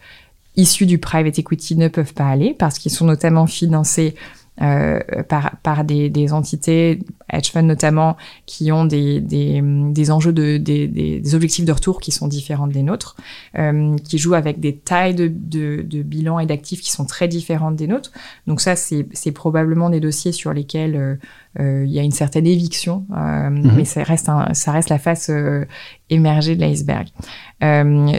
issus 0.56 0.86
du 0.86 0.98
private 0.98 1.38
equity 1.38 1.76
ne 1.76 1.88
peuvent 1.88 2.14
pas 2.14 2.28
aller 2.28 2.54
parce 2.56 2.78
qu'ils 2.78 2.92
sont 2.92 3.06
notamment 3.06 3.46
financés 3.46 4.14
euh, 4.62 5.00
par, 5.28 5.56
par 5.62 5.84
des, 5.84 6.10
des, 6.10 6.32
entités, 6.32 7.00
hedge 7.28 7.50
funds 7.50 7.62
notamment, 7.62 8.16
qui 8.46 8.70
ont 8.70 8.84
des, 8.84 9.20
des, 9.20 9.60
des 9.62 10.10
enjeux, 10.12 10.32
de, 10.32 10.58
des, 10.58 10.86
des, 10.86 11.34
objectifs 11.34 11.64
de 11.64 11.72
retour 11.72 12.00
qui 12.00 12.12
sont 12.12 12.28
différents 12.28 12.68
des 12.68 12.84
nôtres, 12.84 13.16
euh, 13.58 13.96
qui 13.96 14.18
jouent 14.18 14.34
avec 14.34 14.60
des 14.60 14.76
tailles 14.76 15.16
de, 15.16 15.26
de, 15.28 15.82
de 15.82 16.02
bilan 16.02 16.38
et 16.38 16.46
d'actifs 16.46 16.82
qui 16.82 16.92
sont 16.92 17.04
très 17.04 17.26
différentes 17.26 17.76
des 17.76 17.88
nôtres. 17.88 18.12
Donc 18.46 18.60
ça, 18.60 18.76
c'est 18.76 19.32
probablement 19.32 19.90
des 19.90 20.00
dossiers 20.00 20.32
sur 20.32 20.52
lesquels 20.52 20.96
euh, 20.96 21.16
euh 21.58 21.84
il 21.84 21.92
y 21.92 21.98
a 21.98 22.02
une 22.02 22.12
certaine 22.12 22.46
éviction, 22.46 23.06
euh, 23.16 23.50
mhm. 23.50 23.72
mais 23.76 23.84
ça 23.84 24.02
reste, 24.02 24.28
un, 24.28 24.54
ça 24.54 24.72
reste 24.72 24.88
la 24.88 24.98
face 24.98 25.30
euh, 25.30 25.64
émergée 26.10 26.56
de 26.56 26.60
l'iceberg. 26.60 27.08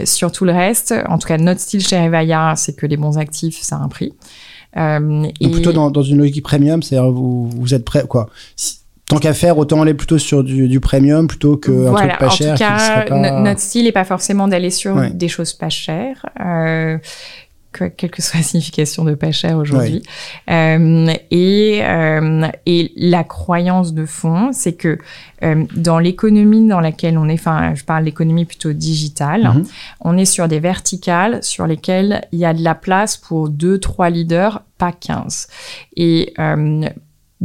sur 0.06 0.32
tout 0.32 0.46
le 0.46 0.52
reste, 0.52 0.94
en 1.08 1.18
tout 1.18 1.28
cas, 1.28 1.38
notre 1.38 1.62
style 1.62 1.82
chez 1.82 1.98
Revaya, 1.98 2.56
c'est 2.56 2.76
que 2.76 2.86
les 2.86 2.98
bons 2.98 3.18
actifs, 3.18 3.62
ça 3.62 3.78
a 3.78 3.80
un 3.80 3.88
prix. 3.88 4.14
Euh, 4.78 5.28
et... 5.40 5.50
plutôt 5.50 5.72
dans, 5.72 5.90
dans, 5.90 6.02
une 6.02 6.18
logique 6.18 6.44
premium, 6.44 6.84
c'est-à-dire 6.84 7.12
vous, 7.12 7.50
vous 7.50 7.74
êtes 7.74 7.86
prêt 7.86 8.06
quoi 8.08 8.30
Tant 9.08 9.18
qu'à 9.18 9.36
faire, 9.36 9.58
autant 9.60 9.84
aller 9.84 9.94
plutôt 9.94 10.18
sur 10.18 10.44
du, 10.44 10.68
du 10.68 10.80
premium 10.80 11.28
plutôt 11.28 11.58
que 11.58 11.72
voilà. 11.72 12.16
truc 12.16 12.20
pas 12.20 12.30
cher. 12.30 12.54
En 12.54 13.04
tout 13.04 13.10
cas, 13.10 13.40
notre 13.40 13.60
style 13.60 13.84
n'est 13.84 13.92
pas 13.92 14.04
forcément 14.04 14.48
d'aller 14.48 14.72
sur 14.72 15.00
des 15.12 15.28
choses 15.28 15.54
pas 15.54 15.70
chères. 15.70 16.26
Euh, 16.44 16.98
quelle 17.78 18.12
que 18.12 18.22
soit 18.22 18.40
la 18.40 18.44
signification 18.44 19.04
de 19.04 19.14
pas 19.14 19.32
cher 19.32 19.58
aujourd'hui. 19.58 20.04
Euh, 20.50 21.14
et, 21.32 21.82
euh, 21.84 22.48
et 22.66 22.92
la 22.96 23.24
croyance 23.24 23.94
de 23.94 24.06
fond, 24.06 24.52
c'est 24.52 24.74
que 24.74 24.98
euh, 25.44 25.66
dans 25.76 26.00
l'économie 26.00 26.68
dans 26.68 26.80
laquelle 26.80 27.18
on 27.18 27.28
est, 27.28 27.34
enfin, 27.34 27.76
je 27.76 27.84
parle 27.84 28.06
d'économie 28.06 28.46
plutôt 28.46 28.74
digitale, 28.74 29.44
mhm. 29.44 29.66
on 30.02 30.18
est 30.18 30.26
sur 30.26 30.48
des 30.48 30.60
verticales 30.60 31.44
sur 31.44 31.68
lesquelles 31.68 32.26
il 32.32 32.40
y 32.40 32.46
a 32.46 32.54
de 32.54 32.64
la 32.64 32.76
place 32.76 33.18
pour 33.18 33.50
deux, 33.50 33.80
trois 33.80 34.10
leaders, 34.10 34.62
pas 34.78 34.92
15. 34.92 35.48
Et 35.98 36.34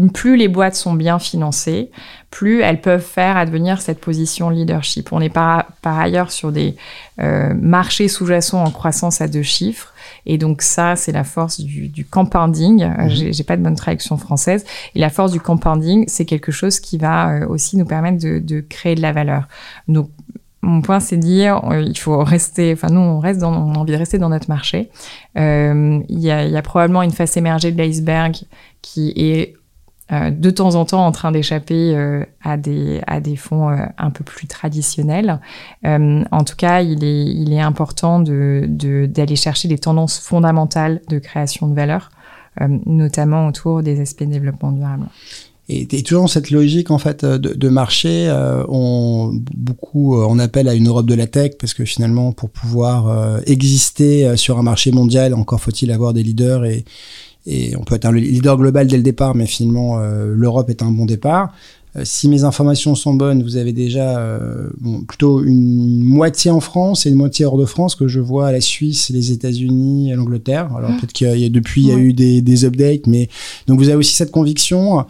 plus 0.09 0.37
les 0.37 0.49
boîtes 0.49 0.77
sont 0.77 0.95
bien 0.95 1.19
financées, 1.19 1.91
plus 2.31 2.61
elles 2.61 2.81
peuvent 2.81 3.05
faire 3.05 3.37
advenir 3.37 3.81
cette 3.81 4.01
position 4.01 4.49
leadership. 4.49 5.13
On 5.13 5.21
est 5.21 5.31
par, 5.31 5.67
par 5.83 5.99
ailleurs 5.99 6.31
sur 6.31 6.53
des 6.53 6.77
euh, 7.21 7.53
marchés 7.55 8.09
sous-jacents 8.09 8.63
en 8.63 8.71
croissance 8.71 9.21
à 9.21 9.29
deux 9.29 9.43
chiffres. 9.43 9.90
Et 10.27 10.39
donc 10.39 10.63
ça, 10.63 10.97
c'est 10.97 11.13
la 11.13 11.25
force 11.25 11.61
du, 11.61 11.89
du 11.89 12.05
compounding. 12.05 12.83
Euh, 12.83 13.05
mhm. 13.05 13.33
J'ai 13.33 13.45
pas 13.45 13.57
de 13.57 13.63
bonne 13.63 13.77
traduction 13.77 14.17
française. 14.17 14.65
Et 14.95 14.99
la 14.99 15.11
force 15.11 15.33
du 15.33 15.41
compounding, 15.41 16.05
c'est 16.09 16.25
quelque 16.25 16.53
chose 16.53 16.81
qui 16.81 16.99
va 16.99 17.31
euh, 17.31 17.47
aussi 17.49 17.77
nous 17.77 17.87
permettre 17.87 18.23
de, 18.23 18.39
de, 18.39 18.61
créer 18.61 18.95
de 18.95 19.03
la 19.03 19.13
valeur. 19.13 19.49
Donc 19.89 20.11
mon 20.63 20.83
point, 20.83 21.01
c'est 21.01 21.17
de 21.17 21.23
dire, 21.23 21.63
il 21.73 21.97
faut 21.97 22.23
rester, 22.23 22.75
enfin 22.75 22.89
nous, 22.89 23.01
on 23.01 23.19
reste 23.19 23.41
dans, 23.41 23.51
on 23.51 23.75
a 23.75 23.79
envie 23.79 23.93
de 23.93 23.99
rester 23.99 24.19
dans 24.19 24.29
notre 24.29 24.51
marché. 24.51 24.91
Euh, 25.39 26.01
il 26.09 26.19
y, 26.19 26.31
a, 26.31 26.45
y, 26.45 26.57
a, 26.57 26.63
probablement 26.63 27.03
une 27.03 27.13
face 27.13 27.39
émergée 27.39 27.73
de 27.73 27.79
l'iceberg 27.79 28.37
qui 28.83 29.15
est 29.17 29.55
euh, 30.13 30.31
de 30.31 30.51
temps 30.51 30.75
en 30.75 30.85
temps 30.85 31.07
en 31.07 31.13
train 31.13 31.31
d'échapper 31.31 31.95
euh, 31.95 32.25
à, 32.43 32.57
des, 32.57 33.01
à 33.07 33.21
des 33.21 33.37
fonds 33.37 33.71
euh, 33.71 33.77
un 33.97 34.11
peu 34.11 34.25
plus 34.25 34.49
traditionnels. 34.49 35.41
en 35.85 36.45
tout 36.45 36.57
cas, 36.57 36.81
il 36.83 37.05
est, 37.05 37.25
il 37.27 37.53
est 37.53 37.61
important 37.61 38.19
d'aller 38.19 38.67
de, 38.67 39.35
chercher 39.37 39.69
des 39.69 39.79
tendances 39.79 40.19
fondamentales 40.19 41.01
de 41.09 41.19
création 41.19 41.69
de 41.69 41.75
valeur, 41.75 42.11
notamment 42.87 43.47
autour 43.47 43.83
des 43.83 44.01
aspects 44.01 44.25
de 44.25 44.33
développement 44.33 44.73
durable. 44.73 45.07
Et, 45.69 45.83
et, 45.97 46.03
toujours 46.03 46.23
dans 46.23 46.29
cette 46.29 46.51
logique 46.51 46.91
en 46.91 46.99
fait 46.99 47.25
de, 47.25 47.55
de 47.55 47.69
marché, 47.69 48.29
on 48.69 49.33
beaucoup 49.55 50.17
on 50.17 50.39
appelle 50.41 50.67
à 50.69 50.75
une 50.75 50.89
Europe 50.89 51.07
de 51.07 51.15
la 51.15 51.29
tech 51.29 51.53
parce 51.61 51.75
que 51.75 51.85
finalement 51.85 52.33
pour 52.33 52.51
pouvoir 52.51 53.39
exister 53.47 54.37
sur 54.37 54.59
un 54.59 54.63
marché 54.63 54.91
mondial, 54.91 55.33
encore 55.35 55.61
faut-il 55.61 55.93
avoir 55.93 56.13
des 56.13 56.25
leaders 56.25 56.65
et, 56.65 56.85
et 57.47 57.77
on 57.77 57.83
peut 57.83 57.95
être 57.95 58.05
un 58.05 58.13
leader 58.13 58.57
global 58.57 58.87
dès 58.87 58.97
le 58.97 59.03
départ, 59.03 59.35
mais 59.35 59.47
finalement, 59.47 59.99
euh, 59.99 60.35
l'Europe 60.35 60.71
est 60.71 60.83
un 60.83 60.91
bon 60.91 61.07
départ. 61.07 61.53
Euh, 61.97 62.03
si 62.05 62.29
mes 62.29 62.45
informations 62.45 62.95
sont 62.95 63.15
bonnes, 63.15 63.43
vous 63.43 63.57
avez 63.57 63.73
déjà 63.73 64.19
euh, 64.19 64.69
bon, 64.79 65.01
plutôt 65.03 65.43
une 65.43 66.05
moitié 66.05 66.51
en 66.51 66.61
France 66.61 67.07
et 67.07 67.09
une 67.09 67.17
moitié 67.17 67.47
hors 67.47 67.59
de 67.59 67.65
France 67.65 67.95
que 67.95 68.07
je 68.07 68.21
vois 68.21 68.49
à 68.49 68.53
la 68.53 68.61
Suisse, 68.61 69.11
les 69.11 69.33
États-Unis, 69.33 70.13
l'Angleterre. 70.15 70.75
Alors 70.77 70.91
mmh. 70.91 70.97
peut-être 70.99 71.13
qu'il 71.13 71.39
y 71.39 71.45
a 71.45 71.49
depuis 71.49 71.83
il 71.83 71.89
y 71.89 71.93
a 71.93 71.97
eu 71.97 72.13
des, 72.13 72.43
des 72.43 72.65
updates, 72.65 73.07
mais 73.07 73.29
donc 73.67 73.79
vous 73.79 73.89
avez 73.89 73.97
aussi 73.97 74.15
cette 74.15 74.31
conviction 74.31 75.05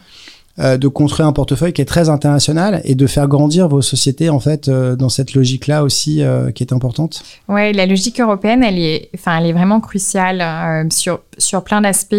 de 0.59 0.89
construire 0.89 1.27
un 1.27 1.33
portefeuille 1.33 1.73
qui 1.73 1.81
est 1.81 1.87
très 1.87 2.11
international 2.11 2.83
et 2.85 2.95
de 2.95 3.07
faire 3.07 3.29
grandir 3.29 3.69
vos 3.69 3.81
sociétés 3.81 4.29
en 4.29 4.41
fait 4.41 4.69
euh, 4.69 4.95
dans 4.95 5.09
cette 5.09 5.33
logique-là 5.33 5.83
aussi 5.83 6.23
euh, 6.23 6.51
qui 6.51 6.63
est 6.63 6.73
importante. 6.73 7.23
Ouais, 7.49 7.73
la 7.73 7.87
logique 7.87 8.21
européenne, 8.21 8.63
elle 8.63 8.79
est, 8.79 9.09
enfin, 9.15 9.39
elle 9.39 9.47
est 9.47 9.53
vraiment 9.53 9.81
cruciale 9.81 10.87
sur 10.93 11.21
sur 11.41 11.65
plein 11.65 11.81
d'aspects. 11.81 12.15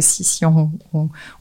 si 0.00 0.24
si 0.24 0.44
on, 0.44 0.70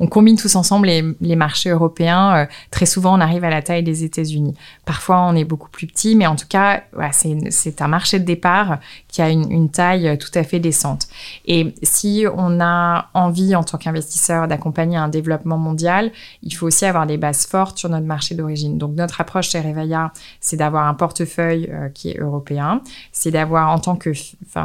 combine 0.07 0.37
tous 0.37 0.55
ensemble 0.55 0.87
les, 0.87 1.35
marchés 1.35 1.69
européens, 1.69 2.47
très 2.71 2.85
souvent 2.85 3.17
on 3.17 3.21
arrive 3.21 3.43
à 3.43 3.49
la 3.49 3.61
taille 3.61 3.83
des 3.83 4.03
États-Unis. 4.03 4.53
Parfois 4.85 5.21
on 5.21 5.35
est 5.35 5.43
beaucoup 5.43 5.69
plus 5.69 5.87
petit, 5.87 6.15
mais 6.15 6.27
en 6.27 6.35
tout 6.35 6.47
cas, 6.47 6.83
c'est 7.11 7.81
un 7.81 7.87
marché 7.87 8.19
de 8.19 8.25
départ 8.25 8.79
qui 9.07 9.21
a 9.21 9.29
une, 9.29 9.69
taille 9.69 10.17
tout 10.17 10.31
à 10.35 10.43
fait 10.43 10.59
décente. 10.59 11.07
Et 11.45 11.73
si 11.81 12.25
on 12.35 12.59
a 12.61 13.09
envie 13.13 13.55
en 13.55 13.63
tant 13.63 13.77
qu'investisseur 13.77 14.47
d'accompagner 14.47 14.97
un 14.97 15.07
développement 15.07 15.57
mondial, 15.57 16.11
il 16.43 16.51
faut 16.51 16.67
aussi 16.67 16.85
avoir 16.85 17.07
des 17.07 17.17
bases 17.17 17.45
fortes 17.45 17.77
sur 17.77 17.89
notre 17.89 18.05
marché 18.05 18.35
d'origine. 18.35 18.77
Donc 18.77 18.95
notre 18.95 19.21
approche 19.21 19.49
chez 19.49 19.61
Revaya, 19.61 20.11
c'est 20.39 20.57
d'avoir 20.57 20.87
un 20.87 20.93
portefeuille 20.93 21.69
euh, 21.71 21.89
qui 21.89 22.11
est 22.11 22.19
européen, 22.19 22.81
c'est 23.11 23.31
d'avoir 23.31 23.69
en 23.71 23.79
tant 23.79 23.95
que 23.95 24.11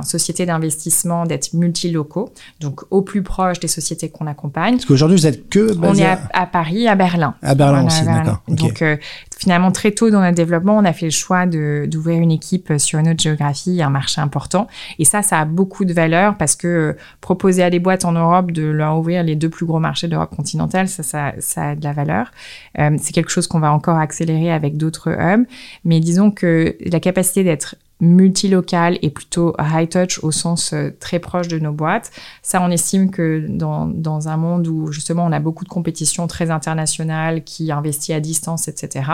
société 0.03 0.47
d'investissement 0.47 1.25
d'être 1.25 1.55
multilocaux, 1.55 2.33
donc 2.61 2.83
au 2.91 3.03
plus 3.03 3.23
proche 3.23 3.61
des 3.61 3.69
sociétés 3.69 4.09
qu'on 4.09 4.27
accompagne. 4.27 4.75
Parce 4.75 4.87
qu'aujourd'hui 4.87 5.17
vous 5.17 5.27
êtes 5.27 5.49
que 5.49 5.75
basé 5.75 6.03
on 6.03 6.07
est 6.07 6.19
à, 6.33 6.47
Paris, 6.47 6.89
à 6.89 6.97
Berlin. 6.97 7.35
À 7.43 7.55
Berlin 7.55 7.87
aussi, 7.87 8.05
d'accord. 8.05 8.43
Donc 8.49 8.83
euh, 8.83 8.97
finalement 9.39 9.71
très 9.71 9.93
tôt 9.93 10.11
dans 10.11 10.21
notre 10.21 10.35
développement, 10.35 10.77
on 10.77 10.85
a 10.85 10.93
fait 10.93 11.07
le 11.07 11.13
choix 11.13 11.47
d'ouvrir 11.47 12.21
une 12.21 12.33
équipe 12.33 12.73
sur 12.79 12.99
une 12.99 13.09
autre 13.09 13.23
géographie, 13.23 13.81
un 13.81 13.91
marché 13.91 14.21
important. 14.21 14.67
Et 14.99 15.05
ça, 15.05 15.23
ça 15.23 15.39
a 15.39 15.45
beaucoup 15.45 15.85
de 15.85 15.93
valeur 15.93 16.37
parce 16.37 16.57
que 16.57 16.67
euh, 16.67 16.97
proposer 17.21 17.63
à 17.63 17.71
des 17.71 17.79
boîtes 17.79 18.05
en 18.05 18.13
Europe 18.13 18.51
de 18.51 18.65
leur 18.65 18.99
ouvrir 18.99 19.23
les 19.23 19.37
deux 19.37 19.49
plus 19.49 19.67
gros 19.67 19.79
marchés 19.79 20.09
d'Europe 20.09 20.35
continentale, 20.35 20.89
ça, 20.89 21.05
ça, 21.05 21.35
ça 21.39 21.77
de 21.77 21.85
la 21.85 21.93
valeur. 21.93 22.33
Euh, 22.79 22.97
c'est 23.01 23.13
quelque 23.13 23.31
chose 23.31 23.47
qu'on 23.47 23.61
va 23.61 23.73
encore 23.73 23.99
accélérer 23.99 24.51
avec 24.51 24.77
d'autres 24.77 25.11
hubs. 25.11 25.47
Mais 25.85 26.01
disons 26.01 26.33
que 26.33 26.77
la 26.85 26.99
capacité 26.99 27.45
d'être 27.45 27.77
multilocal 28.01 28.99
et 29.03 29.11
plutôt 29.11 29.55
high 29.59 29.89
touch 29.89 30.23
au 30.23 30.31
sens 30.31 30.73
euh, 30.73 30.91
très 31.01 31.19
proche 31.19 31.49
de 31.49 31.59
nos 31.59 31.73
boîtes. 31.73 32.11
Ça, 32.43 32.63
on 32.63 32.71
estime 32.71 33.11
que 33.11 33.45
dans, 33.49 33.87
dans 33.87 34.29
un 34.29 34.37
monde 34.37 34.69
où 34.69 34.93
justement 34.93 35.25
on 35.25 35.33
a 35.33 35.41
beaucoup 35.41 35.65
de 35.65 35.69
compétitions 35.69 36.27
très 36.27 36.51
internationales 36.51 37.43
qui 37.43 37.73
investit 37.73 38.13
à 38.13 38.21
distance, 38.21 38.69
etc., 38.69 39.11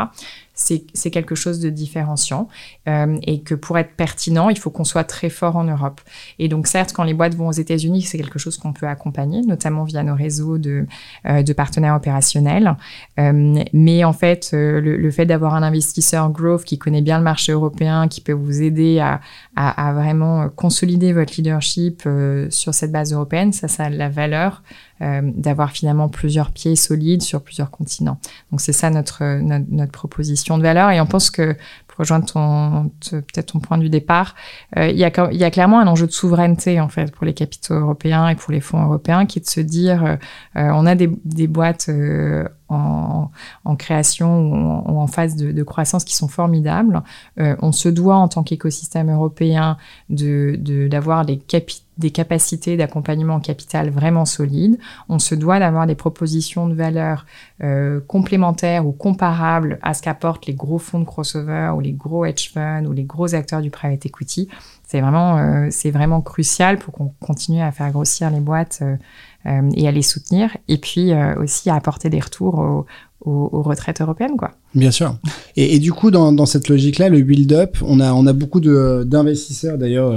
c'est 0.55 1.11
quelque 1.11 1.35
chose 1.35 1.59
de 1.59 1.69
différenciant 1.69 2.49
euh, 2.89 3.19
et 3.23 3.41
que 3.41 3.55
pour 3.55 3.77
être 3.77 3.95
pertinent, 3.97 4.49
il 4.49 4.59
faut 4.59 4.71
qu'on 4.71 4.85
soit 4.85 5.05
très 5.05 5.29
fort 5.29 5.57
en 5.57 5.65
Europe. 5.65 6.01
Et 6.39 6.49
donc 6.49 6.69
certes, 6.69 6.93
quand 6.93 7.03
les 7.03 7.15
boîtes 7.15 7.35
vont 7.35 7.49
aux 7.49 7.53
États-Unis, 7.53 8.03
c'est 8.03 8.19
quelque 8.19 8.39
chose 8.39 8.57
qu'on 8.57 8.73
peut 8.73 8.87
accompagner, 8.87 9.43
notamment 9.43 9.85
via 9.85 10.03
nos 10.03 10.15
réseaux 10.15 10.59
de, 10.59 10.87
euh, 11.27 11.43
partenaires 11.57 11.95
opérationnels. 11.95 12.77
Euh, 13.19 13.63
mais 13.73 14.05
en 14.05 14.13
fait, 14.13 14.51
le, 14.53 15.11
fait 15.11 15.27
d'avoir 15.27 15.55
un 15.55 15.63
investisseur 15.63 16.31
growth 16.31 16.65
qui 16.65 16.79
connaît 16.79 17.03
bien 17.03 17.19
le 17.19 17.25
marché 17.25 17.53
européen, 17.53 18.09
qui 18.09 18.21
peut 18.21 18.33
vous 18.33 18.63
aider 18.63 18.99
à, 19.01 19.21
à, 19.57 19.93
vraiment 19.93 20.49
consolider 20.49 21.13
votre 21.13 21.35
leadership 21.37 22.09
sur 22.51 22.75
cette 22.75 22.91
base 22.91 23.13
européenne, 23.13 23.53
ça, 23.53 23.69
ça 23.69 23.85
a 23.85 23.91
de 23.91 23.97
la 23.97 24.09
valeur 24.09 24.63
d'avoir 25.01 25.71
finalement 25.73 26.09
plusieurs 26.09 26.51
pieds 26.51 26.77
solides 26.77 27.23
sur 27.23 27.43
plusieurs 27.43 27.71
continents. 27.71 28.19
Donc 28.51 28.61
c'est 28.61 28.73
ça 28.73 28.91
notre, 28.91 29.41
notre, 29.41 29.67
notre, 29.71 29.93
proposition 29.93 30.57
de 30.57 30.63
valeur 30.63 30.91
et 30.91 31.01
on 31.01 31.07
pense 31.07 31.31
que 31.31 31.57
pour 31.89 31.99
rejoindre 31.99 32.27
ton, 32.27 32.91
peut-être 33.11 33.53
ton 33.53 33.61
point 33.61 33.77
du 33.77 33.89
départ, 33.89 34.35
euh, 34.77 34.89
il, 34.89 34.97
y 34.97 35.05
a, 35.05 35.11
il 35.31 35.37
y 35.37 35.45
a 35.45 35.51
clairement 35.51 35.81
un 35.81 35.87
enjeu 35.87 36.07
de 36.07 36.13
souveraineté 36.13 36.81
en 36.81 36.89
fait 36.89 37.11
pour 37.13 37.27
les 37.27 37.35
capitaux 37.35 37.75
européens 37.75 38.29
et 38.29 38.35
pour 38.35 38.53
les 38.53 38.61
fonds 38.61 38.83
européens 38.83 39.27
qui 39.27 39.41
est 39.41 39.43
de 39.43 39.49
se 39.49 39.61
dire 39.61 40.19
euh, 40.57 40.71
on 40.75 40.87
a 40.87 40.95
des, 40.95 41.11
des 41.25 41.47
boîtes 41.47 41.89
euh, 41.89 42.49
en, 42.69 43.31
en, 43.65 43.77
création 43.77 44.85
ou 44.87 44.99
en, 44.99 45.07
phase 45.07 45.37
de, 45.37 45.53
de, 45.53 45.63
croissance 45.63 46.05
qui 46.05 46.15
sont 46.15 46.29
formidables. 46.29 47.03
Euh, 47.39 47.57
on 47.61 47.73
se 47.73 47.89
doit 47.89 48.17
en 48.17 48.29
tant 48.29 48.43
qu'écosystème 48.43 49.11
européen 49.11 49.77
de 50.09 50.57
d'avoir 50.89 51.25
des 51.25 51.39
capitaux 51.39 51.84
des 51.99 52.11
capacités 52.11 52.77
d'accompagnement 52.77 53.35
en 53.35 53.41
capital 53.41 53.91
vraiment 53.91 54.25
solides. 54.25 54.79
On 55.09 55.19
se 55.19 55.35
doit 55.35 55.59
d'avoir 55.59 55.87
des 55.87 55.95
propositions 55.95 56.69
de 56.69 56.75
valeur 56.75 57.25
euh, 57.63 58.01
complémentaires 58.07 58.87
ou 58.87 58.93
comparables 58.93 59.79
à 59.83 59.95
ce 59.95 60.03
qu'apportent 60.03 60.47
les 60.47 60.55
gros 60.55 60.79
fonds 60.79 61.01
de 61.01 61.05
crossover 61.05 61.73
ou 61.77 61.81
les 61.81 61.93
gros 61.93 62.25
hedge 62.25 62.51
funds 62.53 62.87
ou 62.87 62.93
les 62.93 63.05
gros 63.05 63.35
acteurs 63.35 63.63
du 63.63 63.71
private 63.71 64.07
equity. 64.07 64.49
C'est 64.87 65.01
vraiment, 65.01 65.39
euh, 65.39 65.69
vraiment 65.93 66.21
crucial 66.21 66.79
pour 66.79 66.93
qu'on 66.93 67.13
continue 67.21 67.63
à 67.63 67.71
faire 67.71 67.91
grossir 67.91 68.31
les 68.31 68.41
boîtes 68.41 68.83
euh, 68.83 69.71
et 69.75 69.87
à 69.87 69.93
les 69.93 70.03
soutenir. 70.03 70.57
Et 70.69 70.79
puis 70.79 71.13
aussi 71.39 71.71
à 71.71 71.75
apporter 71.75 72.11
des 72.11 72.21
retours 72.21 72.87
aux, 73.21 73.63
retraites 73.63 74.01
européennes, 74.01 74.37
quoi. 74.37 74.53
Bien 74.75 74.91
sûr. 74.91 75.17
Et, 75.57 75.77
et 75.77 75.79
du 75.79 75.93
coup, 75.93 76.11
dans, 76.11 76.33
dans 76.33 76.47
cette 76.47 76.69
logique-là, 76.69 77.09
le 77.09 77.23
build-up, 77.23 77.79
on 77.83 78.01
a, 78.01 78.13
on 78.13 78.27
a 78.27 78.33
beaucoup 78.33 78.61
d'investisseurs 78.61 79.79
d'ailleurs 79.79 80.13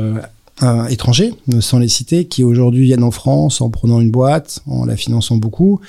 euh, 0.64 0.88
étrangers, 0.88 1.34
sans 1.60 1.80
les 1.80 1.88
citer, 1.88 2.26
qui 2.26 2.44
aujourd'hui 2.44 2.84
viennent 2.84 3.04
en 3.04 3.12
France 3.12 3.62
en 3.62 3.70
prenant 3.70 4.02
une 4.02 4.12
boîte, 4.12 4.60
en 4.68 4.86
la 4.86 4.96
finançant 4.96 5.38
beaucoup 5.38 5.80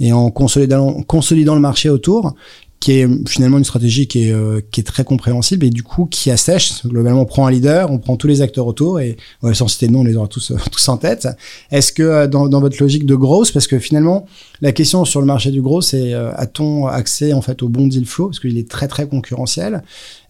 et 0.00 0.12
en 0.12 0.30
consolidant, 0.30 1.02
consolidant 1.02 1.54
le 1.54 1.60
marché 1.60 1.88
autour 1.90 2.34
qui 2.80 3.00
est 3.00 3.28
finalement 3.28 3.58
une 3.58 3.64
stratégie 3.64 4.06
qui 4.06 4.28
est, 4.28 4.32
euh, 4.32 4.60
qui 4.70 4.80
est 4.80 4.84
très 4.84 5.02
compréhensible 5.02 5.66
et 5.66 5.70
du 5.70 5.82
coup 5.82 6.06
qui 6.06 6.30
assèche. 6.30 6.86
Globalement, 6.86 7.22
on 7.22 7.24
prend 7.24 7.46
un 7.46 7.50
leader, 7.50 7.90
on 7.90 7.98
prend 7.98 8.16
tous 8.16 8.26
les 8.26 8.42
acteurs 8.42 8.66
autour 8.66 9.00
et 9.00 9.16
ouais, 9.42 9.54
sans 9.54 9.66
citer 9.66 9.88
de 9.88 9.92
nom, 9.92 10.00
on 10.00 10.04
les 10.04 10.16
aura 10.16 10.28
tous, 10.28 10.50
euh, 10.50 10.56
tous 10.70 10.88
en 10.88 10.96
tête. 10.96 11.26
Est-ce 11.70 11.92
que 11.92 12.02
euh, 12.02 12.26
dans, 12.26 12.48
dans, 12.48 12.60
votre 12.60 12.80
logique 12.80 13.06
de 13.06 13.16
growth, 13.16 13.52
parce 13.52 13.66
que 13.66 13.78
finalement, 13.78 14.26
la 14.60 14.72
question 14.72 15.04
sur 15.04 15.20
le 15.20 15.26
marché 15.26 15.50
du 15.50 15.62
gros, 15.62 15.80
c'est 15.80 16.14
a-t-on 16.14 16.86
accès 16.86 17.32
en 17.32 17.42
fait 17.42 17.62
au 17.62 17.68
bon 17.68 17.88
deal 17.88 18.06
flow? 18.06 18.28
Parce 18.28 18.40
qu'il 18.40 18.56
est 18.56 18.68
très 18.70 18.88
très 18.88 19.08
concurrentiel. 19.08 19.82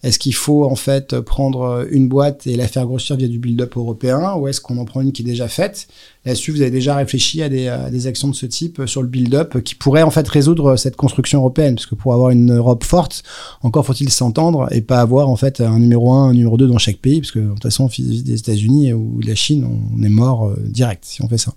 Est-ce 0.03 0.19
qu'il 0.19 0.35
faut 0.35 0.65
en 0.65 0.75
fait 0.75 1.19
prendre 1.21 1.85
une 1.91 2.07
boîte 2.07 2.47
et 2.47 2.55
la 2.55 2.67
faire 2.67 2.85
grossir 2.85 3.15
via 3.15 3.27
du 3.27 3.39
build-up 3.39 3.75
européen 3.75 4.35
ou 4.35 4.47
est-ce 4.47 4.61
qu'on 4.61 4.77
en 4.77 4.85
prend 4.85 5.01
une 5.01 5.11
qui 5.11 5.23
est 5.23 5.25
déjà 5.25 5.47
faite? 5.47 5.87
Là-dessus, 6.25 6.51
vous 6.51 6.61
avez 6.61 6.71
déjà 6.71 6.95
réfléchi 6.95 7.41
à 7.41 7.49
des, 7.49 7.73
des, 7.91 8.07
actions 8.07 8.27
de 8.27 8.35
ce 8.35 8.45
type 8.45 8.81
sur 8.85 9.01
le 9.01 9.07
build-up 9.07 9.61
qui 9.63 9.75
pourraient 9.75 10.03
en 10.03 10.11
fait 10.11 10.27
résoudre 10.27 10.75
cette 10.75 10.95
construction 10.95 11.39
européenne? 11.39 11.75
Parce 11.75 11.85
que 11.85 11.95
pour 11.95 12.13
avoir 12.13 12.31
une 12.31 12.53
Europe 12.53 12.83
forte, 12.83 13.23
encore 13.63 13.85
faut-il 13.85 14.09
s'entendre 14.09 14.67
et 14.71 14.81
pas 14.81 14.99
avoir 14.99 15.29
en 15.29 15.35
fait 15.35 15.61
un 15.61 15.79
numéro 15.79 16.11
1, 16.13 16.29
un 16.29 16.33
numéro 16.33 16.57
2 16.57 16.67
dans 16.67 16.77
chaque 16.77 16.97
pays 16.97 17.21
parce 17.21 17.31
que 17.31 17.39
de 17.39 17.49
toute 17.49 17.63
façon, 17.63 17.89
des 17.97 18.33
États-Unis 18.33 18.93
ou 18.93 19.21
de 19.21 19.27
la 19.27 19.35
Chine, 19.35 19.67
on 19.95 20.03
est 20.03 20.09
mort 20.09 20.47
euh, 20.47 20.55
direct 20.65 21.03
si 21.05 21.21
on 21.21 21.27
fait 21.27 21.37
ça. 21.37 21.53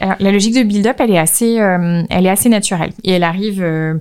la 0.00 0.32
logique 0.32 0.54
de 0.54 0.62
build-up, 0.62 0.96
elle 1.00 1.10
est 1.10 1.18
assez, 1.18 1.60
euh, 1.60 2.02
elle 2.10 2.26
est 2.26 2.30
assez 2.30 2.48
naturelle. 2.48 2.92
Et 3.04 3.12
elle 3.12 3.24
arrive 3.24 3.62
euh, 3.62 3.94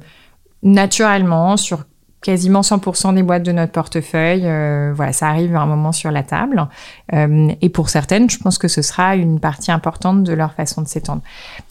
naturellement 0.64 1.58
sur 1.58 1.86
quasiment 2.28 2.60
100% 2.60 3.16
des 3.16 3.24
boîtes 3.24 3.44
de 3.44 3.54
notre 3.54 3.72
portefeuille. 3.72 4.42
Euh, 4.44 4.92
voilà, 4.94 5.14
ça 5.14 5.30
arrive 5.30 5.56
à 5.56 5.62
un 5.62 5.66
moment 5.66 5.94
sur 5.94 6.12
la 6.12 6.24
table. 6.24 6.68
Euh, 7.14 7.54
et 7.62 7.70
pour 7.70 7.88
certaines, 7.88 8.30
je 8.30 8.38
pense 8.38 8.58
que 8.58 8.68
ce 8.68 8.82
sera 8.82 9.16
une 9.16 9.40
partie 9.40 9.72
importante 9.72 10.26
de 10.26 10.34
leur 10.34 10.52
façon 10.52 10.82
de 10.82 10.90
s'étendre. 10.90 11.22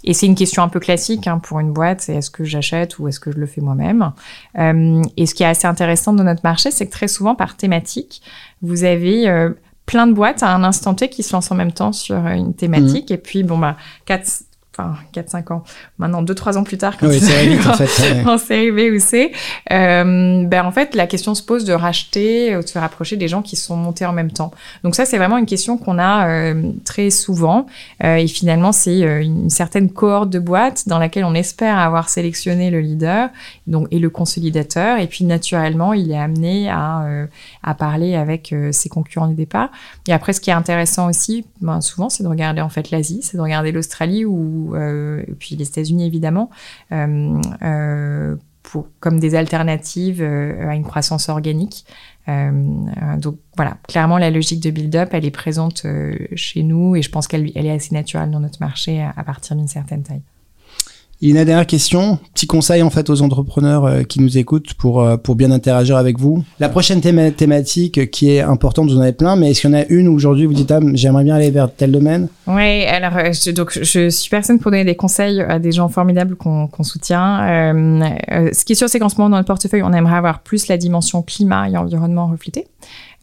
Et 0.02 0.14
c'est 0.14 0.24
une 0.24 0.34
question 0.34 0.62
un 0.62 0.70
peu 0.70 0.80
classique 0.80 1.26
hein, 1.26 1.40
pour 1.40 1.60
une 1.60 1.74
boîte, 1.74 2.00
c'est 2.00 2.14
est-ce 2.14 2.30
que 2.30 2.42
j'achète 2.42 2.98
ou 2.98 3.06
est-ce 3.06 3.20
que 3.20 3.30
je 3.30 3.36
le 3.36 3.44
fais 3.44 3.60
moi-même? 3.60 4.12
Euh, 4.58 5.02
Et 5.18 5.26
ce 5.26 5.34
qui 5.34 5.42
est 5.42 5.46
assez 5.46 5.66
intéressant 5.66 6.14
dans 6.14 6.24
notre 6.24 6.42
marché, 6.42 6.70
c'est 6.70 6.86
que 6.86 6.92
très 6.92 7.08
souvent, 7.08 7.34
par 7.34 7.58
thématique, 7.58 8.22
vous 8.62 8.84
avez 8.84 9.50
plein 9.84 10.06
de 10.06 10.14
boîtes 10.14 10.42
à 10.42 10.54
un 10.54 10.64
instant 10.64 10.94
T 10.94 11.10
qui 11.10 11.22
se 11.22 11.34
lancent 11.34 11.50
en 11.50 11.54
même 11.54 11.72
temps 11.72 11.92
sur 11.92 12.16
une 12.28 12.54
thématique. 12.54 13.10
Mmh. 13.10 13.14
Et 13.14 13.18
puis, 13.18 13.42
bon, 13.42 13.58
bah, 13.58 13.76
quatre, 14.06 14.26
enfin 14.76 14.94
4-5 15.14 15.52
ans, 15.52 15.64
maintenant 15.98 16.22
2-3 16.22 16.58
ans 16.58 16.64
plus 16.64 16.78
tard, 16.78 16.96
quand, 16.98 17.08
oui, 17.08 17.18
en, 17.18 17.72
fait, 17.74 18.26
en 18.26 18.38
série 18.38 18.70
B 18.70 18.94
ou 18.94 18.98
C, 18.98 19.32
euh, 19.72 20.44
ben 20.44 20.64
en 20.64 20.72
fait 20.72 20.94
la 20.94 21.06
question 21.06 21.34
se 21.34 21.42
pose 21.42 21.64
de 21.64 21.72
racheter 21.72 22.56
ou 22.56 22.62
de 22.62 22.66
se 22.66 22.78
rapprocher 22.78 23.16
des 23.16 23.28
gens 23.28 23.42
qui 23.42 23.56
sont 23.56 23.76
montés 23.76 24.06
en 24.06 24.12
même 24.12 24.30
temps. 24.30 24.50
Donc 24.84 24.94
ça 24.94 25.04
c'est 25.04 25.18
vraiment 25.18 25.38
une 25.38 25.46
question 25.46 25.78
qu'on 25.78 25.98
a 25.98 26.28
euh, 26.28 26.72
très 26.84 27.10
souvent 27.10 27.66
euh, 28.04 28.16
et 28.16 28.26
finalement 28.26 28.72
c'est 28.72 29.00
une 29.00 29.50
certaine 29.50 29.90
cohorte 29.90 30.30
de 30.30 30.38
boîtes 30.38 30.88
dans 30.88 30.98
laquelle 30.98 31.24
on 31.24 31.34
espère 31.34 31.78
avoir 31.78 32.08
sélectionné 32.08 32.70
le 32.70 32.80
leader 32.80 33.30
donc 33.66 33.88
et 33.90 33.98
le 33.98 34.10
consolidateur 34.10 34.98
et 34.98 35.06
puis 35.06 35.24
naturellement 35.24 35.92
il 35.92 36.10
est 36.10 36.18
amené 36.18 36.68
à, 36.68 37.06
à 37.62 37.74
parler 37.74 38.14
avec 38.14 38.54
ses 38.72 38.88
concurrents 38.88 39.28
du 39.28 39.34
départ. 39.34 39.70
Et 40.08 40.12
après 40.12 40.32
ce 40.32 40.40
qui 40.40 40.50
est 40.50 40.54
intéressant 40.54 41.08
aussi, 41.08 41.44
ben, 41.60 41.80
souvent 41.80 42.08
c'est 42.08 42.22
de 42.22 42.28
regarder 42.28 42.60
en 42.60 42.68
fait 42.68 42.90
l'Asie, 42.90 43.20
c'est 43.22 43.36
de 43.36 43.42
regarder 43.42 43.72
l'Australie 43.72 44.24
euh, 44.74 45.22
et 45.26 45.32
puis 45.32 45.56
les 45.56 45.66
États-Unis 45.66 46.06
évidemment, 46.06 46.50
euh, 46.92 47.40
euh, 47.62 48.36
pour, 48.62 48.88
comme 49.00 49.20
des 49.20 49.34
alternatives 49.34 50.22
à 50.22 50.74
une 50.74 50.82
croissance 50.82 51.28
organique. 51.28 51.84
donc 52.26 53.38
voilà, 53.56 53.76
clairement 53.86 54.18
la 54.18 54.30
logique 54.30 54.60
de 54.60 54.70
build-up, 54.70 55.10
elle 55.12 55.24
est 55.24 55.30
présente 55.30 55.86
chez 56.34 56.64
nous 56.64 56.96
et 56.96 57.02
je 57.02 57.10
pense 57.10 57.28
qu'elle 57.28 57.52
elle 57.54 57.66
est 57.66 57.70
assez 57.70 57.94
naturelle 57.94 58.32
dans 58.32 58.40
notre 58.40 58.60
marché 58.60 59.00
à 59.00 59.22
partir 59.22 59.54
d'une 59.54 59.68
certaine 59.68 60.02
taille. 60.02 60.22
Une 61.22 61.42
dernière 61.44 61.66
question, 61.66 62.18
petit 62.34 62.46
conseil 62.46 62.82
en 62.82 62.90
fait 62.90 63.08
aux 63.08 63.22
entrepreneurs 63.22 63.86
euh, 63.86 64.02
qui 64.02 64.20
nous 64.20 64.36
écoutent 64.36 64.74
pour 64.74 65.00
euh, 65.00 65.16
pour 65.16 65.34
bien 65.34 65.50
interagir 65.50 65.96
avec 65.96 66.18
vous. 66.18 66.44
La 66.60 66.68
prochaine 66.68 67.00
thématique 67.00 68.10
qui 68.10 68.30
est 68.32 68.42
importante, 68.42 68.90
vous 68.90 68.98
en 68.98 69.00
avez 69.00 69.14
plein, 69.14 69.34
mais 69.34 69.50
est-ce 69.50 69.62
qu'il 69.62 69.70
y 69.70 69.74
en 69.74 69.78
a 69.78 69.86
une 69.86 70.08
où 70.08 70.14
aujourd'hui 70.14 70.44
vous 70.44 70.52
dites 70.52 70.70
ah, 70.70 70.80
j'aimerais 70.92 71.24
bien 71.24 71.36
aller 71.36 71.50
vers 71.50 71.72
tel 71.74 71.90
domaine? 71.90 72.28
Oui, 72.46 72.84
alors 72.84 73.16
euh, 73.16 73.32
je, 73.32 73.50
donc 73.50 73.78
je 73.80 74.10
suis 74.10 74.28
personne 74.28 74.58
pour 74.58 74.70
donner 74.70 74.84
des 74.84 74.94
conseils 74.94 75.40
à 75.40 75.58
des 75.58 75.72
gens 75.72 75.88
formidables 75.88 76.36
qu'on 76.36 76.68
soutient. 76.82 77.72
ce 77.72 78.64
qui 78.64 78.72
est 78.72 78.76
sûr, 78.76 78.90
c'est 78.90 78.98
qu'en 78.98 79.08
ce 79.08 79.16
moment 79.16 79.30
dans 79.30 79.36
notre 79.36 79.46
portefeuille, 79.46 79.82
on 79.82 79.94
aimerait 79.94 80.16
avoir 80.16 80.40
plus 80.40 80.68
la 80.68 80.76
dimension 80.76 81.22
climat 81.22 81.70
et 81.70 81.78
environnement 81.78 82.26
reflété. 82.26 82.66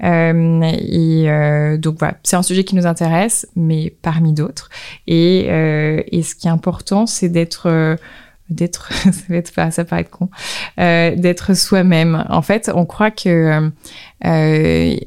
Euh, 0.03 0.61
et 0.61 1.29
euh, 1.29 1.77
donc 1.77 1.99
voilà, 1.99 2.17
c'est 2.23 2.35
un 2.35 2.43
sujet 2.43 2.63
qui 2.63 2.75
nous 2.75 2.85
intéresse, 2.85 3.47
mais 3.55 3.95
parmi 4.01 4.33
d'autres. 4.33 4.69
Et, 5.07 5.47
euh, 5.49 6.01
et 6.07 6.23
ce 6.23 6.35
qui 6.35 6.47
est 6.47 6.51
important, 6.51 7.05
c'est 7.05 7.29
d'être 7.29 7.97
d'être 8.49 8.91
ça, 9.55 9.71
ça 9.71 9.85
paraît 9.85 10.03
con 10.03 10.29
euh, 10.79 11.15
d'être 11.15 11.55
soi-même 11.55 12.25
en 12.29 12.41
fait 12.41 12.69
on 12.75 12.85
croit 12.85 13.09
que 13.09 13.71
euh, 14.25 14.97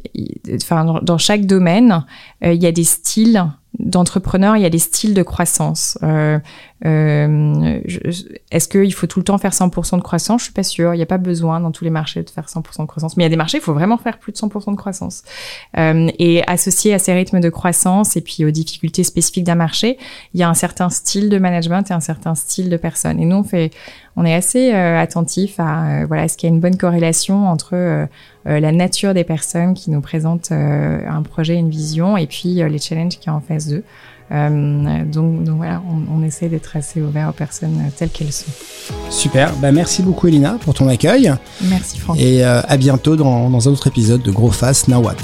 enfin 0.55 1.01
dans 1.03 1.19
chaque 1.19 1.45
domaine 1.45 2.05
il 2.43 2.55
y 2.55 2.67
a 2.67 2.73
des 2.73 2.85
styles 2.85 3.45
d'entrepreneurs 3.79 4.57
il 4.57 4.63
y 4.63 4.67
a 4.67 4.71
des 4.71 4.79
styles 4.79 5.13
de 5.13 5.23
croissance 5.23 5.99
euh, 6.85 7.81
Est-ce 8.51 8.69
qu'il 8.69 8.93
faut 8.93 9.07
tout 9.07 9.19
le 9.19 9.25
temps 9.25 9.39
faire 9.39 9.53
100% 9.53 9.97
de 9.97 10.03
croissance? 10.03 10.43
Je 10.43 10.45
suis 10.45 10.53
pas 10.53 10.63
sûre. 10.63 10.95
Il 10.95 10.99
n'y 10.99 11.03
a 11.03 11.07
pas 11.07 11.19
besoin 11.19 11.61
dans 11.61 11.71
tous 11.71 11.85
les 11.85 11.91
marchés 11.91 12.23
de 12.23 12.29
faire 12.29 12.47
100% 12.47 12.83
de 12.83 12.87
croissance. 12.87 13.17
Mais 13.17 13.23
il 13.23 13.27
y 13.27 13.29
a 13.29 13.31
des 13.31 13.37
marchés, 13.37 13.59
il 13.59 13.63
faut 13.63 13.75
vraiment 13.75 13.97
faire 13.97 14.19
plus 14.19 14.33
de 14.33 14.37
100% 14.37 14.73
de 14.73 14.77
croissance. 14.77 15.23
Euh, 15.79 16.09
et 16.19 16.47
associé 16.47 16.93
à 16.93 16.99
ces 16.99 17.15
rythmes 17.15 17.41
de 17.41 17.49
croissance 17.49 18.17
et 18.17 18.21
puis 18.21 18.45
aux 18.45 18.51
difficultés 18.51 19.05
spécifiques 19.05 19.45
d'un 19.45 19.55
marché, 19.55 19.99
il 20.35 20.41
y 20.41 20.43
a 20.43 20.49
un 20.49 20.55
certain 20.55 20.91
style 20.91 21.31
de 21.31 21.39
management 21.39 21.91
et 21.91 21.95
un 21.95 22.01
certain 22.01 22.35
style 22.35 22.69
de 22.69 22.77
personne. 22.77 23.21
Et 23.21 23.25
nous, 23.25 23.37
on 23.37 23.45
fait, 23.45 23.71
on 24.17 24.25
est 24.25 24.35
assez 24.35 24.73
euh, 24.73 24.99
attentif 24.99 25.61
à 25.61 26.03
euh, 26.03 26.07
voilà, 26.07 26.25
est-ce 26.25 26.39
qu'il 26.39 26.49
y 26.49 26.53
a 26.53 26.55
une 26.55 26.61
bonne 26.61 26.79
corrélation 26.79 27.47
entre 27.47 27.75
euh, 27.75 28.07
la 28.45 28.73
nature 28.73 29.13
des 29.13 29.25
personnes 29.25 29.75
qui 29.75 29.91
nous 29.91 30.01
présentent 30.01 30.53
un 30.53 31.23
projet, 31.23 31.57
une 31.57 31.69
vision, 31.69 32.17
et 32.17 32.29
puis 32.29 32.55
les 32.55 32.79
challenges 32.79 33.19
qui 33.19 33.29
y 33.29 33.31
en 33.31 33.41
face 33.41 33.67
d'eux. 33.67 33.83
Euh, 34.33 35.05
donc, 35.05 35.45
donc, 35.45 35.57
voilà, 35.59 35.83
on, 35.89 36.19
on 36.19 36.23
essaie 36.25 36.49
d'être 36.49 36.77
assez 36.77 37.01
ouvert 37.01 37.29
aux 37.29 37.33
personnes 37.33 37.79
telles 37.97 38.11
qu'elles 38.11 38.33
sont. 38.33 38.51
Super, 39.11 39.53
bah 39.57 39.73
merci 39.73 40.03
beaucoup 40.03 40.27
Elina 40.27 40.59
pour 40.61 40.75
ton 40.75 40.89
accueil. 40.89 41.33
Merci 41.63 41.99
Franck. 41.99 42.19
Et 42.19 42.45
euh, 42.45 42.61
à 42.67 42.77
bientôt 42.77 43.17
dans, 43.17 43.49
dans 43.51 43.69
un 43.69 43.73
autre 43.73 43.87
épisode 43.87 44.23
de 44.23 44.31
Gros 44.31 44.51
Face 44.51 44.89
Nawat. 44.89 45.15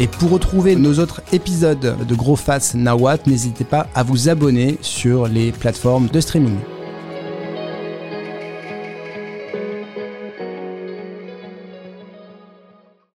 Et 0.00 0.06
pour 0.06 0.30
retrouver 0.30 0.76
nos 0.76 0.98
autres 1.00 1.22
épisodes 1.32 1.96
de 2.06 2.14
Gros 2.14 2.36
Face 2.36 2.74
Nawat, 2.74 3.18
n'hésitez 3.26 3.64
pas 3.64 3.88
à 3.94 4.02
vous 4.04 4.28
abonner 4.28 4.78
sur 4.80 5.26
les 5.26 5.50
plateformes 5.50 6.08
de 6.08 6.20
streaming. 6.20 6.56